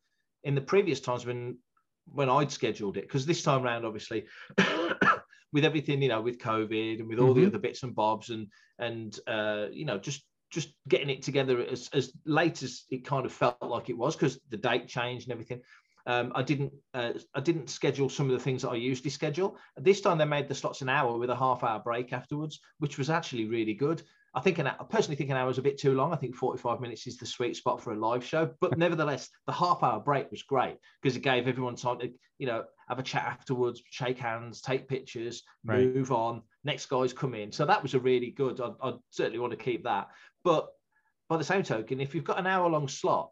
In 0.44 0.56
the 0.56 0.62
previous 0.62 1.00
times 1.00 1.26
when 1.26 1.58
when 2.06 2.30
I'd 2.30 2.52
scheduled 2.52 2.98
it, 2.98 3.08
because 3.08 3.26
this 3.26 3.44
time 3.44 3.64
around, 3.64 3.86
obviously, 3.86 4.26
with 5.54 5.64
everything 5.64 6.02
you 6.02 6.10
know, 6.10 6.20
with 6.20 6.38
COVID 6.38 7.00
and 7.00 7.08
with 7.08 7.18
all 7.18 7.30
mm-hmm. 7.30 7.44
the 7.44 7.48
other 7.48 7.60
bits 7.60 7.84
and 7.84 7.96
bobs, 7.96 8.30
and 8.30 8.48
and 8.78 9.18
uh, 9.26 9.68
you 9.72 9.86
know, 9.86 9.98
just 9.98 10.22
just 10.52 10.74
getting 10.90 11.10
it 11.10 11.24
together 11.24 11.66
as 11.66 11.90
as 11.94 12.12
late 12.26 12.62
as 12.62 12.84
it 12.92 13.06
kind 13.06 13.26
of 13.26 13.32
felt 13.32 13.56
like 13.62 13.90
it 13.90 13.98
was, 13.98 14.18
because 14.18 14.38
the 14.50 14.58
date 14.58 14.90
changed 14.90 15.28
and 15.28 15.32
everything. 15.32 15.62
Um, 16.06 16.32
I 16.36 16.44
didn't 16.44 16.74
uh, 16.94 17.14
I 17.34 17.40
didn't 17.40 17.70
schedule 17.70 18.10
some 18.10 18.30
of 18.30 18.34
the 18.34 18.44
things 18.44 18.62
that 18.62 18.70
I 18.70 18.76
usually 18.76 19.10
schedule. 19.10 19.58
This 19.78 20.02
time 20.02 20.18
they 20.18 20.26
made 20.26 20.50
the 20.50 20.56
slots 20.56 20.82
an 20.82 20.90
hour 20.90 21.18
with 21.18 21.30
a 21.30 21.36
half 21.36 21.64
hour 21.64 21.80
break 21.80 22.12
afterwards, 22.12 22.60
which 22.80 22.98
was 22.98 23.10
actually 23.10 23.46
really 23.46 23.74
good. 23.74 24.02
I 24.36 24.42
think 24.42 24.58
an, 24.58 24.68
I 24.68 24.84
personally 24.90 25.16
think 25.16 25.30
an 25.30 25.38
hour 25.38 25.50
is 25.50 25.60
a 25.60 25.64
bit 25.64 25.78
too 25.78 25.94
long. 25.94 26.12
I 26.12 26.16
think 26.16 26.36
45 26.36 26.82
minutes 26.82 27.06
is 27.06 27.18
the 27.18 27.26
sweet 27.26 27.56
spot 27.56 27.82
for 27.82 27.94
a 27.94 28.00
live 28.00 28.26
show. 28.26 28.52
But 28.60 28.78
nevertheless, 28.80 29.30
the 29.46 29.54
half 29.54 29.84
hour 29.84 30.00
break 30.00 30.32
was 30.32 30.42
great 30.42 30.78
because 31.02 31.16
it 31.16 31.22
gave 31.22 31.48
everyone 31.48 31.76
time 31.76 32.00
to, 32.00 32.12
you 32.40 32.48
know, 32.48 32.64
have 32.90 32.98
a 32.98 33.04
chat 33.04 33.26
afterwards, 33.26 33.84
shake 33.92 34.18
hands, 34.18 34.62
take 34.62 34.88
pictures, 34.88 35.44
right. 35.64 35.94
move 35.94 36.12
on. 36.12 36.42
Next 36.64 36.88
guys 36.88 37.14
come 37.14 37.36
in. 37.36 37.52
So 37.52 37.66
that 37.66 37.84
was 37.84 37.94
a 37.94 38.00
really 38.00 38.32
good. 38.32 38.60
I'd, 38.60 38.74
I'd 38.82 39.00
certainly 39.12 39.40
want 39.40 39.52
to 39.52 39.58
keep 39.58 39.84
that. 39.84 40.08
But 40.44 40.68
by 41.30 41.38
the 41.38 41.44
same 41.44 41.64
token, 41.64 42.02
if 42.02 42.16
you've 42.16 42.24
got 42.24 42.40
an 42.40 42.48
hour 42.48 42.68
long 42.70 42.88
slot, 42.88 43.30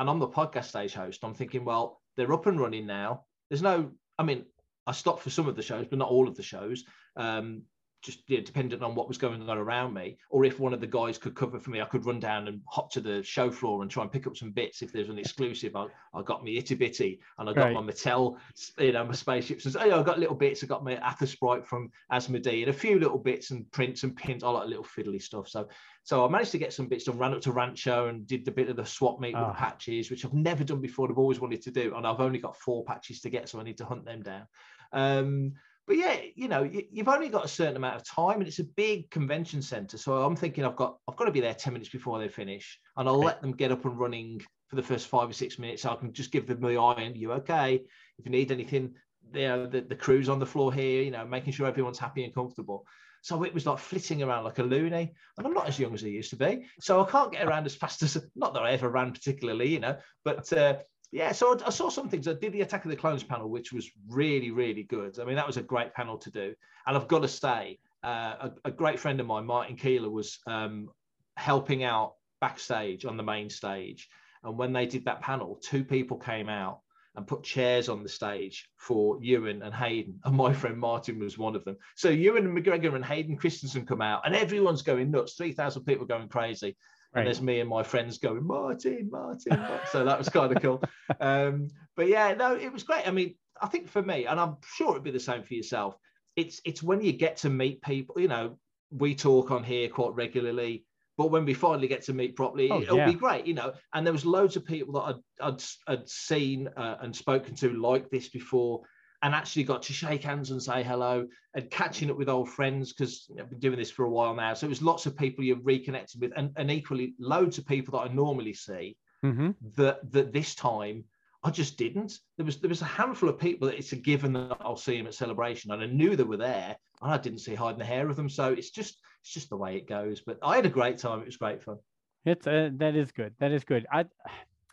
and 0.00 0.08
I'm 0.08 0.18
the 0.18 0.26
podcast 0.26 0.64
stage 0.64 0.94
host. 0.94 1.22
I'm 1.22 1.34
thinking, 1.34 1.62
well, 1.62 2.00
they're 2.16 2.32
up 2.32 2.46
and 2.46 2.58
running 2.58 2.86
now. 2.86 3.26
There's 3.50 3.60
no, 3.60 3.90
I 4.18 4.22
mean, 4.22 4.46
I 4.86 4.92
stopped 4.92 5.22
for 5.22 5.28
some 5.28 5.46
of 5.46 5.56
the 5.56 5.62
shows, 5.62 5.86
but 5.88 5.98
not 5.98 6.08
all 6.08 6.26
of 6.26 6.36
the 6.36 6.42
shows. 6.42 6.84
Um, 7.16 7.64
just 8.02 8.22
yeah, 8.26 8.40
dependent 8.40 8.82
on 8.82 8.94
what 8.94 9.08
was 9.08 9.18
going 9.18 9.48
on 9.48 9.58
around 9.58 9.92
me, 9.92 10.16
or 10.30 10.44
if 10.44 10.58
one 10.58 10.72
of 10.72 10.80
the 10.80 10.86
guys 10.86 11.18
could 11.18 11.34
cover 11.34 11.58
for 11.58 11.70
me, 11.70 11.80
I 11.80 11.84
could 11.84 12.06
run 12.06 12.18
down 12.18 12.48
and 12.48 12.60
hop 12.66 12.90
to 12.92 13.00
the 13.00 13.22
show 13.22 13.50
floor 13.50 13.82
and 13.82 13.90
try 13.90 14.02
and 14.02 14.10
pick 14.12 14.26
up 14.26 14.36
some 14.36 14.50
bits. 14.50 14.82
If 14.82 14.92
there's 14.92 15.08
an 15.08 15.18
exclusive, 15.18 15.76
I, 15.76 15.86
I 16.14 16.22
got 16.22 16.42
my 16.44 16.50
itty 16.50 16.74
bitty 16.74 17.20
and 17.38 17.48
I 17.48 17.52
got 17.52 17.64
right. 17.64 17.74
my 17.74 17.82
Mattel, 17.82 18.36
you 18.78 18.92
know, 18.92 19.04
my 19.04 19.12
spaceships. 19.12 19.64
And 19.66 19.74
so, 19.74 19.80
oh, 19.80 20.00
I 20.00 20.02
got 20.02 20.18
little 20.18 20.34
bits. 20.34 20.64
I 20.64 20.66
got 20.66 20.84
my 20.84 20.96
Aethersprite 20.96 21.64
from 21.64 21.90
Asmodee 22.10 22.62
and 22.62 22.70
a 22.70 22.72
few 22.72 22.98
little 22.98 23.18
bits 23.18 23.50
and 23.50 23.70
prints 23.70 24.02
and 24.02 24.16
pins. 24.16 24.42
I 24.42 24.50
like 24.50 24.68
little 24.68 24.84
fiddly 24.84 25.20
stuff. 25.20 25.48
So, 25.48 25.68
so 26.02 26.26
I 26.26 26.28
managed 26.30 26.52
to 26.52 26.58
get 26.58 26.72
some 26.72 26.86
bits 26.86 27.04
done. 27.04 27.18
Ran 27.18 27.34
up 27.34 27.42
to 27.42 27.52
Rancho 27.52 28.08
and 28.08 28.26
did 28.26 28.44
the 28.44 28.50
bit 28.50 28.70
of 28.70 28.76
the 28.76 28.86
swap 28.86 29.20
meet 29.20 29.34
oh. 29.34 29.40
with 29.40 29.48
ah. 29.50 29.54
patches, 29.54 30.10
which 30.10 30.24
I've 30.24 30.34
never 30.34 30.64
done 30.64 30.80
before. 30.80 31.10
I've 31.10 31.18
always 31.18 31.40
wanted 31.40 31.62
to 31.62 31.70
do, 31.70 31.94
and 31.96 32.06
I've 32.06 32.20
only 32.20 32.38
got 32.38 32.56
four 32.56 32.84
patches 32.84 33.20
to 33.20 33.30
get, 33.30 33.48
so 33.48 33.60
I 33.60 33.62
need 33.62 33.78
to 33.78 33.84
hunt 33.84 34.06
them 34.06 34.22
down. 34.22 34.46
Um, 34.92 35.52
but 35.90 35.98
yeah, 35.98 36.20
you 36.36 36.46
know, 36.46 36.62
you've 36.62 37.08
only 37.08 37.28
got 37.28 37.44
a 37.44 37.48
certain 37.48 37.74
amount 37.74 37.96
of 37.96 38.06
time, 38.06 38.38
and 38.38 38.46
it's 38.46 38.60
a 38.60 38.64
big 38.64 39.10
convention 39.10 39.60
center. 39.60 39.98
So 39.98 40.22
I'm 40.22 40.36
thinking 40.36 40.64
I've 40.64 40.76
got 40.76 40.98
I've 41.08 41.16
got 41.16 41.24
to 41.24 41.32
be 41.32 41.40
there 41.40 41.52
ten 41.52 41.72
minutes 41.72 41.90
before 41.90 42.20
they 42.20 42.28
finish, 42.28 42.78
and 42.96 43.08
I'll 43.08 43.18
let 43.18 43.42
them 43.42 43.50
get 43.50 43.72
up 43.72 43.84
and 43.84 43.98
running 43.98 44.40
for 44.68 44.76
the 44.76 44.84
first 44.84 45.08
five 45.08 45.28
or 45.28 45.32
six 45.32 45.58
minutes. 45.58 45.82
So 45.82 45.90
I 45.90 45.96
can 45.96 46.12
just 46.12 46.30
give 46.30 46.46
them 46.46 46.60
the 46.60 46.78
eye 46.78 47.00
and 47.00 47.16
you 47.16 47.32
okay. 47.32 47.82
If 48.20 48.24
you 48.24 48.30
need 48.30 48.52
anything, 48.52 48.94
there 49.32 49.66
the, 49.66 49.80
the 49.80 49.96
crew's 49.96 50.28
on 50.28 50.38
the 50.38 50.46
floor 50.46 50.72
here, 50.72 51.02
you 51.02 51.10
know, 51.10 51.26
making 51.26 51.54
sure 51.54 51.66
everyone's 51.66 51.98
happy 51.98 52.22
and 52.22 52.32
comfortable. 52.32 52.86
So 53.22 53.42
it 53.42 53.52
was 53.52 53.66
like 53.66 53.80
flitting 53.80 54.22
around 54.22 54.44
like 54.44 54.60
a 54.60 54.62
loony. 54.62 55.12
And 55.38 55.44
I'm 55.44 55.54
not 55.54 55.66
as 55.66 55.76
young 55.80 55.92
as 55.92 56.04
I 56.04 56.06
used 56.06 56.30
to 56.30 56.36
be. 56.36 56.66
So 56.80 57.04
I 57.04 57.10
can't 57.10 57.32
get 57.32 57.48
around 57.48 57.66
as 57.66 57.74
fast 57.74 58.00
as, 58.04 58.16
not 58.36 58.54
that 58.54 58.62
I 58.62 58.70
ever 58.70 58.88
ran 58.88 59.10
particularly, 59.10 59.70
you 59.70 59.80
know, 59.80 59.96
but 60.24 60.52
uh, 60.52 60.76
yeah, 61.12 61.32
so 61.32 61.58
I, 61.66 61.70
saw 61.70 61.88
some 61.88 62.08
things. 62.08 62.28
I 62.28 62.34
did 62.34 62.52
the 62.52 62.60
Attack 62.60 62.84
of 62.84 62.90
the 62.90 62.96
Clones 62.96 63.24
panel, 63.24 63.48
which 63.48 63.72
was 63.72 63.90
really, 64.08 64.50
really 64.50 64.84
good. 64.84 65.18
I 65.18 65.24
mean, 65.24 65.36
that 65.36 65.46
was 65.46 65.56
a 65.56 65.62
great 65.62 65.92
panel 65.92 66.18
to 66.18 66.30
do. 66.30 66.54
And 66.86 66.96
I've 66.96 67.08
got 67.08 67.22
to 67.22 67.28
say, 67.28 67.78
uh, 68.04 68.48
a, 68.48 68.52
a, 68.66 68.70
great 68.70 68.98
friend 68.98 69.20
of 69.20 69.26
mine, 69.26 69.44
Martin 69.44 69.76
Keeler, 69.76 70.08
was 70.08 70.38
um, 70.46 70.88
helping 71.36 71.82
out 71.82 72.14
backstage 72.40 73.04
on 73.04 73.16
the 73.16 73.22
main 73.22 73.50
stage. 73.50 74.08
And 74.44 74.56
when 74.56 74.72
they 74.72 74.86
did 74.86 75.04
that 75.04 75.20
panel, 75.20 75.58
two 75.62 75.84
people 75.84 76.16
came 76.16 76.48
out 76.48 76.80
and 77.16 77.26
put 77.26 77.42
chairs 77.42 77.88
on 77.88 78.02
the 78.02 78.08
stage 78.08 78.68
for 78.76 79.18
Ewan 79.20 79.62
and 79.62 79.74
Hayden. 79.74 80.20
And 80.24 80.36
my 80.36 80.52
friend 80.52 80.78
Martin 80.78 81.18
was 81.18 81.36
one 81.36 81.56
of 81.56 81.64
them. 81.64 81.76
So 81.96 82.08
Ewan 82.08 82.46
and 82.46 82.56
McGregor 82.56 82.94
and 82.94 83.04
Hayden 83.04 83.36
Christensen 83.36 83.84
come 83.84 84.00
out, 84.00 84.22
and 84.24 84.34
everyone's 84.34 84.82
going 84.82 85.10
nuts. 85.10 85.34
3,000 85.34 85.84
people 85.84 86.06
going 86.06 86.28
crazy. 86.28 86.76
Right. 87.12 87.22
And 87.22 87.26
there's 87.26 87.42
me 87.42 87.60
and 87.60 87.68
my 87.68 87.82
friends 87.82 88.18
going, 88.18 88.46
Martin, 88.46 89.08
Martin. 89.10 89.58
Martin. 89.58 89.80
so 89.90 90.04
that 90.04 90.18
was 90.18 90.28
kind 90.28 90.54
of 90.54 90.62
cool. 90.62 90.82
Um, 91.20 91.68
but 91.96 92.06
yeah, 92.06 92.34
no, 92.34 92.54
it 92.54 92.72
was 92.72 92.84
great. 92.84 93.06
I 93.06 93.10
mean, 93.10 93.34
I 93.60 93.66
think 93.66 93.88
for 93.88 94.00
me, 94.00 94.26
and 94.26 94.38
I'm 94.38 94.56
sure 94.76 94.92
it'd 94.92 95.02
be 95.02 95.10
the 95.10 95.18
same 95.18 95.42
for 95.42 95.54
yourself, 95.54 95.96
it's 96.36 96.60
it's 96.64 96.82
when 96.82 97.02
you 97.02 97.12
get 97.12 97.38
to 97.38 97.50
meet 97.50 97.82
people, 97.82 98.20
you 98.20 98.28
know, 98.28 98.56
we 98.90 99.14
talk 99.14 99.50
on 99.50 99.64
here 99.64 99.88
quite 99.88 100.14
regularly, 100.14 100.84
but 101.18 101.30
when 101.30 101.44
we 101.44 101.52
finally 101.52 101.88
get 101.88 102.02
to 102.04 102.14
meet 102.14 102.36
properly, 102.36 102.70
oh, 102.70 102.80
it'll 102.80 102.96
yeah. 102.96 103.06
be 103.06 103.14
great, 103.14 103.46
you 103.46 103.54
know. 103.54 103.72
And 103.92 104.06
there 104.06 104.12
was 104.12 104.24
loads 104.24 104.56
of 104.56 104.64
people 104.64 104.94
that 104.94 105.16
I'd, 105.40 105.48
I'd, 105.48 105.62
I'd 105.88 106.08
seen 106.08 106.68
uh, 106.76 106.96
and 107.00 107.14
spoken 107.14 107.54
to 107.56 107.72
like 107.74 108.08
this 108.08 108.28
before 108.28 108.82
and 109.22 109.34
actually 109.34 109.64
got 109.64 109.82
to 109.82 109.92
shake 109.92 110.22
hands 110.22 110.50
and 110.50 110.62
say 110.62 110.82
hello 110.82 111.26
and 111.54 111.70
catching 111.70 112.10
up 112.10 112.16
with 112.16 112.28
old 112.28 112.48
friends 112.48 112.92
because 112.92 113.30
I've 113.38 113.50
been 113.50 113.58
doing 113.58 113.78
this 113.78 113.90
for 113.90 114.04
a 114.04 114.10
while 114.10 114.34
now. 114.34 114.54
So 114.54 114.66
it 114.66 114.70
was 114.70 114.82
lots 114.82 115.06
of 115.06 115.16
people 115.16 115.44
you've 115.44 115.66
reconnected 115.66 116.20
with, 116.20 116.32
and, 116.36 116.50
and 116.56 116.70
equally 116.70 117.14
loads 117.18 117.58
of 117.58 117.66
people 117.66 117.98
that 117.98 118.10
I 118.10 118.12
normally 118.12 118.54
see 118.54 118.96
mm-hmm. 119.24 119.50
that 119.76 120.12
that 120.12 120.32
this 120.32 120.54
time 120.54 121.04
I 121.42 121.50
just 121.50 121.78
didn't. 121.78 122.18
There 122.36 122.46
was 122.46 122.58
there 122.58 122.68
was 122.68 122.82
a 122.82 122.86
handful 122.86 123.28
of 123.28 123.38
people 123.38 123.68
that 123.68 123.78
it's 123.78 123.92
a 123.92 123.96
given 123.96 124.32
that 124.34 124.58
I'll 124.60 124.76
see 124.76 124.96
them 124.96 125.06
at 125.06 125.14
celebration, 125.14 125.70
and 125.70 125.82
I 125.82 125.86
knew 125.86 126.16
they 126.16 126.22
were 126.22 126.36
there, 126.36 126.76
and 127.02 127.12
I 127.12 127.16
didn't 127.18 127.38
see 127.40 127.54
hiding 127.54 127.78
the 127.78 127.84
hair 127.84 128.08
of 128.08 128.16
them. 128.16 128.28
So 128.28 128.52
it's 128.52 128.70
just 128.70 128.98
it's 129.22 129.32
just 129.32 129.48
the 129.50 129.56
way 129.56 129.76
it 129.76 129.88
goes. 129.88 130.20
But 130.20 130.38
I 130.42 130.56
had 130.56 130.66
a 130.66 130.70
great 130.70 130.98
time. 130.98 131.20
It 131.20 131.26
was 131.26 131.36
great 131.36 131.62
fun. 131.62 131.78
It's 132.24 132.46
uh, 132.46 132.70
that 132.74 132.94
is 132.94 133.12
good. 133.12 133.34
That 133.38 133.52
is 133.52 133.64
good. 133.64 133.86
I 133.90 134.04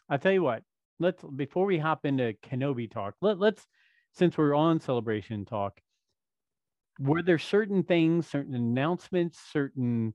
I 0.09 0.17
tell 0.17 0.33
you 0.33 0.43
what. 0.43 0.63
Let's 0.99 1.23
before 1.23 1.65
we 1.65 1.77
hop 1.77 2.05
into 2.05 2.33
Kenobi 2.43 2.89
talk. 2.89 3.13
Let 3.21 3.39
let's 3.39 3.65
since 4.17 4.37
we're 4.37 4.55
on 4.55 4.79
celebration 4.79 5.45
talk, 5.45 5.79
were 6.99 7.21
there 7.21 7.37
certain 7.37 7.83
things, 7.83 8.27
certain 8.27 8.55
announcements, 8.55 9.39
certain 9.51 10.13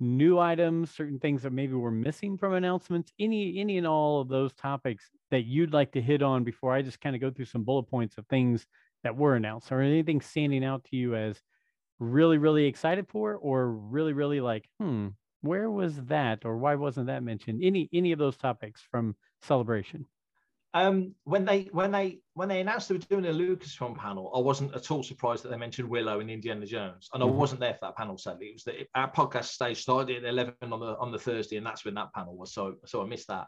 new 0.00 0.38
items, 0.38 0.90
certain 0.90 1.18
things 1.18 1.42
that 1.42 1.52
maybe 1.52 1.74
were 1.74 1.90
missing 1.90 2.36
from 2.36 2.52
announcements, 2.54 3.12
any 3.18 3.58
any 3.60 3.78
and 3.78 3.86
all 3.86 4.20
of 4.20 4.28
those 4.28 4.52
topics 4.54 5.10
that 5.30 5.44
you'd 5.44 5.72
like 5.72 5.92
to 5.92 6.02
hit 6.02 6.22
on 6.22 6.44
before 6.44 6.72
I 6.72 6.82
just 6.82 7.00
kind 7.00 7.14
of 7.14 7.20
go 7.22 7.30
through 7.30 7.46
some 7.46 7.64
bullet 7.64 7.84
points 7.84 8.18
of 8.18 8.26
things 8.26 8.66
that 9.04 9.16
were 9.16 9.36
announced, 9.36 9.70
or 9.70 9.80
anything 9.80 10.20
standing 10.20 10.64
out 10.64 10.84
to 10.84 10.96
you 10.96 11.14
as 11.14 11.40
really, 11.98 12.38
really 12.38 12.66
excited 12.66 13.06
for, 13.08 13.36
or 13.36 13.70
really, 13.70 14.12
really 14.12 14.40
like, 14.40 14.68
hmm, 14.80 15.08
where 15.42 15.70
was 15.70 15.96
that, 16.06 16.44
or 16.44 16.58
why 16.58 16.74
wasn't 16.74 17.06
that 17.06 17.22
mentioned? 17.22 17.62
Any 17.62 17.88
any 17.92 18.12
of 18.12 18.18
those 18.18 18.36
topics 18.36 18.82
from 18.90 19.14
celebration? 19.42 20.06
Um, 20.76 21.14
when 21.24 21.46
they 21.46 21.70
when 21.72 21.90
they 21.90 22.18
when 22.34 22.50
they 22.50 22.60
announced 22.60 22.90
they 22.90 22.96
were 22.96 22.98
doing 22.98 23.24
a 23.24 23.30
Lucasfilm 23.30 23.96
panel, 23.96 24.30
I 24.36 24.40
wasn't 24.40 24.74
at 24.74 24.90
all 24.90 25.02
surprised 25.02 25.42
that 25.42 25.48
they 25.48 25.56
mentioned 25.56 25.88
Willow 25.88 26.20
and 26.20 26.30
Indiana 26.30 26.66
Jones, 26.66 27.08
and 27.14 27.22
mm-hmm. 27.22 27.32
I 27.32 27.34
wasn't 27.34 27.60
there 27.60 27.72
for 27.72 27.86
that 27.86 27.96
panel. 27.96 28.18
Sadly, 28.18 28.48
it 28.48 28.52
was 28.52 28.64
that 28.64 28.74
our 28.94 29.10
podcast 29.10 29.46
stage 29.46 29.80
started 29.80 30.18
at 30.18 30.28
eleven 30.28 30.54
on 30.60 30.80
the 30.80 30.98
on 30.98 31.12
the 31.12 31.18
Thursday, 31.18 31.56
and 31.56 31.64
that's 31.64 31.86
when 31.86 31.94
that 31.94 32.12
panel 32.12 32.36
was. 32.36 32.52
So 32.52 32.74
so 32.84 33.00
I 33.02 33.06
missed 33.06 33.28
that. 33.28 33.46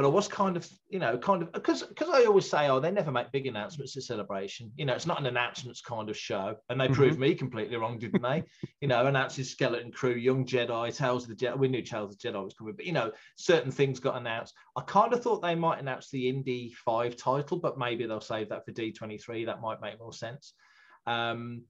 But 0.00 0.06
I 0.06 0.12
was 0.12 0.28
kind 0.28 0.56
of, 0.56 0.66
you 0.88 0.98
know, 0.98 1.18
kind 1.18 1.42
of 1.42 1.52
because 1.52 1.82
because 1.82 2.08
I 2.08 2.24
always 2.24 2.48
say, 2.48 2.70
oh, 2.70 2.80
they 2.80 2.90
never 2.90 3.12
make 3.12 3.30
big 3.32 3.46
announcements 3.46 3.94
at 3.98 4.02
celebration. 4.02 4.72
You 4.78 4.86
know, 4.86 4.94
it's 4.94 5.04
not 5.04 5.20
an 5.20 5.26
announcements 5.26 5.82
kind 5.82 6.08
of 6.08 6.16
show, 6.16 6.56
and 6.70 6.80
they 6.80 6.86
mm-hmm. 6.86 6.94
proved 6.94 7.18
me 7.18 7.34
completely 7.34 7.76
wrong, 7.76 7.98
didn't 7.98 8.22
they? 8.22 8.44
you 8.80 8.88
know, 8.88 9.04
announcing 9.04 9.44
Skeleton 9.44 9.92
Crew, 9.92 10.14
Young 10.14 10.46
Jedi, 10.46 10.96
Tales 10.96 11.24
of 11.24 11.28
the 11.28 11.34
Jedi. 11.34 11.58
We 11.58 11.68
knew 11.68 11.82
Tales 11.82 12.14
of 12.14 12.18
the 12.18 12.28
Jedi 12.28 12.42
was 12.42 12.54
coming, 12.54 12.76
but 12.76 12.86
you 12.86 12.92
know, 12.92 13.12
certain 13.36 13.70
things 13.70 14.00
got 14.00 14.16
announced. 14.16 14.54
I 14.74 14.80
kind 14.86 15.12
of 15.12 15.22
thought 15.22 15.42
they 15.42 15.54
might 15.54 15.80
announce 15.80 16.08
the 16.08 16.30
Indy 16.30 16.72
Five 16.82 17.16
title, 17.16 17.58
but 17.58 17.76
maybe 17.76 18.06
they'll 18.06 18.22
save 18.22 18.48
that 18.48 18.64
for 18.64 18.72
D23. 18.72 19.44
That 19.44 19.60
might 19.60 19.82
make 19.82 19.98
more 19.98 20.14
sense. 20.14 20.54
Um, 21.06 21.64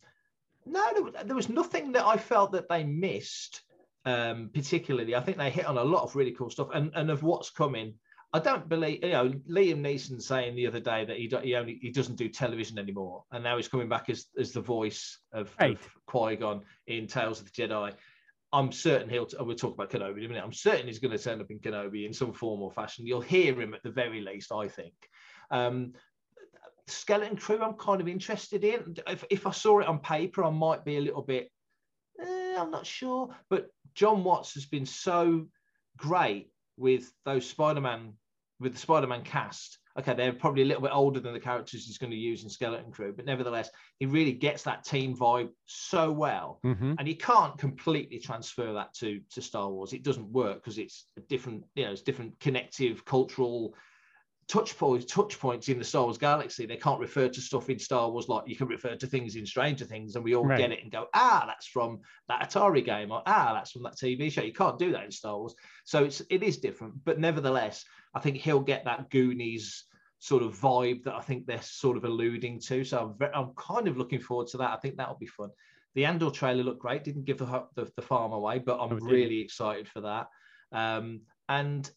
no, 0.64 0.88
there, 0.94 1.24
there 1.24 1.34
was 1.34 1.48
nothing 1.48 1.90
that 1.92 2.06
I 2.06 2.16
felt 2.16 2.52
that 2.52 2.68
they 2.68 2.84
missed 2.84 3.62
um, 4.04 4.50
particularly. 4.52 5.14
I 5.14 5.20
think 5.20 5.36
they 5.36 5.50
hit 5.50 5.66
on 5.66 5.78
a 5.78 5.84
lot 5.84 6.02
of 6.02 6.16
really 6.16 6.32
cool 6.32 6.50
stuff, 6.50 6.68
and 6.72 6.90
and 6.94 7.10
of 7.10 7.22
what's 7.22 7.50
coming. 7.50 7.94
I 8.32 8.38
don't 8.38 8.68
believe 8.68 9.02
you 9.02 9.10
know 9.10 9.28
Liam 9.48 9.80
Neeson 9.80 10.22
saying 10.22 10.54
the 10.54 10.66
other 10.66 10.80
day 10.80 11.04
that 11.04 11.16
he 11.16 11.28
he 11.42 11.56
only 11.56 11.78
he 11.82 11.90
doesn't 11.90 12.16
do 12.16 12.28
television 12.28 12.78
anymore, 12.78 13.24
and 13.32 13.42
now 13.42 13.56
he's 13.56 13.68
coming 13.68 13.88
back 13.88 14.08
as 14.08 14.26
as 14.38 14.52
the 14.52 14.60
voice 14.60 15.18
of, 15.32 15.52
right. 15.60 15.72
of 15.72 15.88
Qui 16.06 16.36
Gon 16.36 16.62
in 16.86 17.06
Tales 17.06 17.40
of 17.40 17.46
the 17.46 17.62
Jedi. 17.62 17.92
I'm 18.52 18.72
certain 18.72 19.08
he'll. 19.08 19.28
We'll 19.40 19.56
talk 19.56 19.74
about 19.74 19.90
Kenobi 19.90 20.18
in 20.18 20.24
a 20.24 20.28
minute. 20.28 20.44
I'm 20.44 20.52
certain 20.52 20.86
he's 20.86 20.98
going 20.98 21.16
to 21.16 21.22
turn 21.22 21.40
up 21.40 21.50
in 21.50 21.58
Kenobi 21.58 22.06
in 22.06 22.12
some 22.12 22.32
form 22.32 22.62
or 22.62 22.70
fashion. 22.70 23.06
You'll 23.06 23.20
hear 23.20 23.60
him 23.60 23.74
at 23.74 23.82
the 23.82 23.90
very 23.90 24.20
least, 24.20 24.52
I 24.52 24.68
think. 24.68 24.94
Um, 25.50 25.92
Skeleton 26.88 27.36
Crew, 27.36 27.62
I'm 27.62 27.74
kind 27.74 28.00
of 28.00 28.08
interested 28.08 28.64
in. 28.64 28.96
If, 29.06 29.24
if 29.30 29.46
I 29.46 29.52
saw 29.52 29.80
it 29.80 29.86
on 29.86 30.00
paper, 30.00 30.44
I 30.44 30.50
might 30.50 30.84
be 30.84 30.96
a 30.96 31.00
little 31.00 31.22
bit. 31.22 31.48
Eh, 32.20 32.56
I'm 32.58 32.72
not 32.72 32.86
sure, 32.86 33.28
but 33.48 33.68
Jon 33.94 34.24
Watts 34.24 34.54
has 34.54 34.66
been 34.66 34.86
so 34.86 35.46
great 35.96 36.50
with 36.80 37.12
those 37.24 37.48
Spider-Man 37.48 38.14
with 38.58 38.74
the 38.74 38.78
Spider-Man 38.78 39.22
cast. 39.22 39.78
Okay, 39.98 40.14
they're 40.14 40.32
probably 40.32 40.62
a 40.62 40.66
little 40.66 40.82
bit 40.82 40.92
older 40.92 41.18
than 41.18 41.32
the 41.32 41.40
characters 41.40 41.86
he's 41.86 41.98
going 41.98 42.12
to 42.12 42.16
use 42.16 42.44
in 42.44 42.50
Skeleton 42.50 42.92
Crew, 42.92 43.12
but 43.14 43.24
nevertheless, 43.24 43.70
he 43.98 44.06
really 44.06 44.32
gets 44.32 44.62
that 44.62 44.84
team 44.84 45.16
vibe 45.16 45.48
so 45.66 46.12
well, 46.12 46.60
mm-hmm. 46.64 46.94
and 46.98 47.08
he 47.08 47.14
can't 47.14 47.58
completely 47.58 48.18
transfer 48.18 48.72
that 48.72 48.94
to 48.94 49.20
to 49.32 49.42
Star 49.42 49.68
Wars. 49.68 49.92
It 49.92 50.04
doesn't 50.04 50.30
work 50.30 50.56
because 50.56 50.78
it's 50.78 51.06
a 51.16 51.20
different, 51.22 51.64
you 51.74 51.84
know, 51.84 51.92
it's 51.92 52.02
different 52.02 52.38
connective 52.38 53.04
cultural 53.04 53.74
touch 54.50 54.76
points, 54.76 55.04
touch 55.04 55.38
points 55.38 55.68
in 55.68 55.78
the 55.78 55.84
Star 55.84 56.02
Wars 56.02 56.18
galaxy. 56.18 56.66
They 56.66 56.76
can't 56.76 56.98
refer 56.98 57.28
to 57.28 57.40
stuff 57.40 57.70
in 57.70 57.78
Star 57.78 58.10
Wars 58.10 58.28
like 58.28 58.48
you 58.48 58.56
can 58.56 58.66
refer 58.66 58.96
to 58.96 59.06
things 59.06 59.36
in 59.36 59.46
Stranger 59.46 59.84
Things, 59.84 60.16
and 60.16 60.24
we 60.24 60.34
all 60.34 60.44
right. 60.44 60.58
get 60.58 60.72
it 60.72 60.82
and 60.82 60.90
go, 60.90 61.06
ah, 61.14 61.44
that's 61.46 61.66
from 61.66 62.00
that 62.28 62.50
Atari 62.50 62.84
game, 62.84 63.12
or 63.12 63.22
ah, 63.26 63.52
that's 63.54 63.70
from 63.70 63.84
that 63.84 63.96
TV 63.96 64.30
show. 64.30 64.42
You 64.42 64.52
can't 64.52 64.78
do 64.78 64.90
that 64.92 65.04
in 65.04 65.12
Star 65.12 65.38
Wars, 65.38 65.54
so 65.84 66.02
it's 66.02 66.20
it 66.30 66.42
is 66.42 66.58
different. 66.58 66.94
But 67.04 67.20
nevertheless, 67.20 67.84
I 68.12 68.18
think 68.20 68.38
he'll 68.38 68.60
get 68.60 68.84
that 68.86 69.08
Goonies 69.10 69.84
sort 70.18 70.42
of 70.42 70.58
vibe 70.58 71.04
that 71.04 71.14
I 71.14 71.20
think 71.20 71.46
they're 71.46 71.62
sort 71.62 71.96
of 71.96 72.04
alluding 72.04 72.60
to. 72.60 72.84
So 72.84 72.98
I'm, 72.98 73.14
very, 73.16 73.32
I'm 73.32 73.52
kind 73.56 73.86
of 73.86 73.96
looking 73.96 74.20
forward 74.20 74.48
to 74.48 74.58
that. 74.58 74.72
I 74.72 74.76
think 74.76 74.96
that'll 74.96 75.14
be 75.14 75.26
fun. 75.26 75.50
The 75.94 76.04
Andor 76.04 76.30
trailer 76.30 76.64
looked 76.64 76.80
great. 76.80 77.04
Didn't 77.04 77.24
give 77.24 77.38
the 77.38 77.66
the, 77.76 77.88
the 77.94 78.02
farm 78.02 78.32
away, 78.32 78.58
but 78.58 78.80
I'm 78.80 78.98
really 78.98 79.40
excited 79.40 79.86
for 79.86 80.00
that. 80.00 80.26
Um, 80.72 81.20
and 81.48 81.88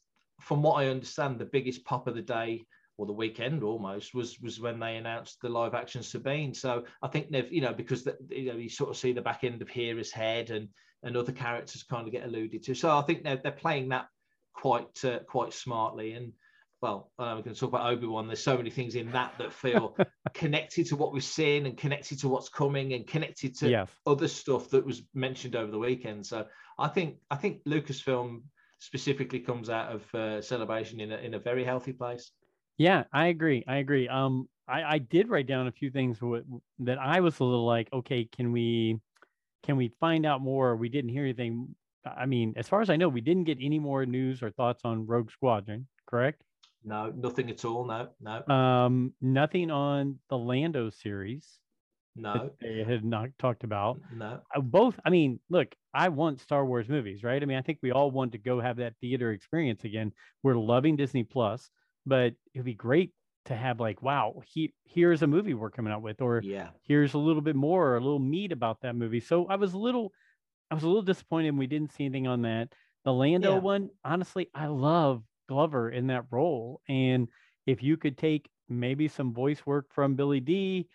from 0.44 0.62
what 0.62 0.76
I 0.76 0.90
understand, 0.90 1.40
the 1.40 1.46
biggest 1.46 1.86
pop 1.86 2.08
of 2.08 2.16
the 2.16 2.22
day 2.22 2.66
or 2.98 3.06
the 3.06 3.14
weekend 3.14 3.64
almost 3.64 4.14
was 4.14 4.40
was 4.40 4.60
when 4.60 4.80
they 4.80 4.98
announced 4.98 5.40
the 5.42 5.50
live 5.50 5.74
action 5.74 6.04
Sabine. 6.04 6.54
So 6.54 6.84
I 7.02 7.08
think 7.08 7.32
they've 7.32 7.52
you 7.52 7.62
know 7.62 7.74
because 7.74 8.04
the, 8.04 8.18
you 8.30 8.52
know 8.52 8.58
you 8.58 8.70
sort 8.70 8.90
of 8.90 8.98
see 8.98 9.14
the 9.14 9.22
back 9.22 9.44
end 9.44 9.62
of 9.62 9.70
Hera's 9.70 10.12
head 10.12 10.52
and 10.52 10.68
and 11.02 11.18
other 11.18 11.32
characters 11.32 11.84
kind 11.84 12.08
of 12.08 12.14
get 12.14 12.26
alluded 12.26 12.64
to. 12.64 12.76
So 12.76 12.96
I 12.96 13.02
think 13.02 13.24
they're 13.24 13.40
they're 13.42 13.52
playing 13.52 13.90
that 13.90 14.08
quite 14.54 15.04
uh, 15.04 15.20
quite 15.20 15.54
smartly 15.54 16.14
and. 16.14 16.34
Well, 16.82 17.14
I 17.18 17.30
know 17.30 17.38
we 17.38 17.44
can 17.44 17.54
talk 17.54 17.70
about 17.70 17.90
Obi 17.90 18.08
Wan. 18.08 18.28
There's 18.28 18.44
so 18.44 18.58
many 18.58 18.70
things 18.70 18.96
in 18.96 19.10
that 19.14 19.38
that 19.38 19.54
feel 19.54 19.96
connected 20.34 20.86
to 20.88 20.98
what 20.98 21.14
we've 21.14 21.24
seen 21.24 21.66
and 21.66 21.78
connected 21.78 22.20
to 22.20 22.28
what's 22.28 22.50
coming 22.50 22.92
and 22.92 23.08
connected 23.08 23.56
to 23.60 23.70
yes. 23.70 23.90
other 24.06 24.28
stuff 24.28 24.70
that 24.72 24.86
was 24.86 25.02
mentioned 25.14 25.56
over 25.56 25.72
the 25.72 25.80
weekend. 25.80 26.26
So 26.26 26.46
I 26.78 26.90
think 26.90 27.20
I 27.32 27.38
think 27.38 27.64
Lucasfilm 27.64 28.42
specifically 28.84 29.40
comes 29.40 29.70
out 29.70 29.92
of 29.96 30.16
uh, 30.16 30.42
celebration 30.42 31.00
in 31.00 31.12
a, 31.14 31.18
in 31.18 31.34
a 31.36 31.40
very 31.40 31.64
healthy 31.64 31.94
place. 31.94 32.32
Yeah, 32.78 33.06
I 33.14 33.28
agree. 33.28 33.64
I 33.66 33.78
agree. 33.78 34.10
Um, 34.10 34.50
I, 34.68 34.84
I 34.84 34.98
did 34.98 35.30
write 35.30 35.48
down 35.48 35.68
a 35.68 35.72
few 35.72 35.90
things 35.90 36.20
that 36.80 36.98
I 36.98 37.22
was 37.22 37.40
a 37.40 37.44
little 37.46 37.66
like, 37.66 37.88
okay, 37.94 38.26
can 38.26 38.52
we, 38.52 39.00
can 39.64 39.78
we 39.78 39.94
find 40.02 40.26
out 40.26 40.42
more? 40.42 40.76
We 40.76 40.90
didn't 40.90 41.12
hear 41.12 41.24
anything. 41.24 41.76
I 42.06 42.26
mean, 42.26 42.54
as 42.58 42.68
far 42.68 42.82
as 42.82 42.90
I 42.90 42.98
know, 42.98 43.08
we 43.08 43.22
didn't 43.22 43.46
get 43.46 43.60
any 43.62 43.80
more 43.80 44.06
news 44.06 44.44
or 44.44 44.52
thoughts 44.52 44.82
on 44.84 45.08
Rogue 45.08 45.32
Squadron, 45.32 45.88
correct? 46.06 46.42
No, 46.84 47.14
nothing 47.16 47.50
at 47.50 47.64
all. 47.64 47.86
No, 47.86 48.10
no. 48.20 48.54
Um, 48.54 49.14
nothing 49.22 49.72
on 49.72 50.20
the 50.30 50.38
Lando 50.38 50.90
series. 50.90 51.60
No, 52.16 52.52
they 52.62 52.84
had 52.84 53.04
not 53.04 53.30
talked 53.40 53.64
about. 53.64 54.00
No, 54.16 54.40
uh, 54.56 54.62
both. 54.62 55.00
I 55.04 55.10
mean, 55.10 55.40
look, 55.50 55.74
I 55.94 56.10
want 56.10 56.40
Star 56.40 56.66
Wars 56.66 56.88
movies, 56.88 57.24
right? 57.24 57.42
I 57.42 57.46
mean, 57.46 57.58
I 57.58 57.62
think 57.62 57.80
we 57.82 57.92
all 57.92 58.12
want 58.12 58.34
to 58.34 58.38
go 58.38 58.60
have 58.60 58.78
that 58.78 58.94
theater 59.02 59.32
experience 59.32 59.84
again. 59.84 60.12
We're 60.44 60.56
loving 60.56 60.96
Disney 60.96 61.24
Plus, 61.24 61.70
but 62.06 62.34
it'd 62.54 62.66
be 62.66 62.76
great 62.76 63.12
to 63.46 63.56
have 63.56 63.80
like, 63.80 64.02
wow, 64.02 64.42
he, 64.46 64.74
here's 64.86 65.24
a 65.24 65.28
movie 65.28 65.54
we're 65.56 65.72
coming 65.72 65.92
out 65.92 66.04
with, 66.04 66.22
or 66.22 66.42
yeah, 66.44 66.70
here's 66.84 67.16
a 67.16 67.18
little 67.18 67.42
bit 67.42 67.56
more, 67.56 67.90
or 67.90 67.98
a 67.98 68.02
little 68.02 68.20
meat 68.20 68.52
about 68.52 68.82
that 68.82 68.96
movie. 68.96 69.20
So 69.20 69.48
I 69.48 69.56
was 69.56 69.74
a 69.74 69.80
little, 69.80 70.12
I 70.70 70.76
was 70.76 70.84
a 70.84 70.88
little 70.88 71.02
disappointed 71.02 71.58
we 71.58 71.68
didn't 71.68 71.94
see 71.94 72.06
anything 72.06 72.28
on 72.28 72.44
that. 72.44 72.70
The 73.06 73.14
Lando 73.14 73.54
yeah. 73.54 73.60
one, 73.60 73.90
honestly, 74.06 74.50
I 74.54 74.68
love 74.68 75.24
Glover 75.50 75.90
in 75.90 76.08
that 76.08 76.26
role, 76.30 76.82
and 76.88 77.28
if 77.66 77.82
you 77.82 77.98
could 77.98 78.18
take 78.18 78.50
maybe 78.70 79.08
some 79.08 79.34
voice 79.34 79.66
work 79.66 79.88
from 79.94 80.16
Billy 80.16 80.40
Dee 80.40 80.88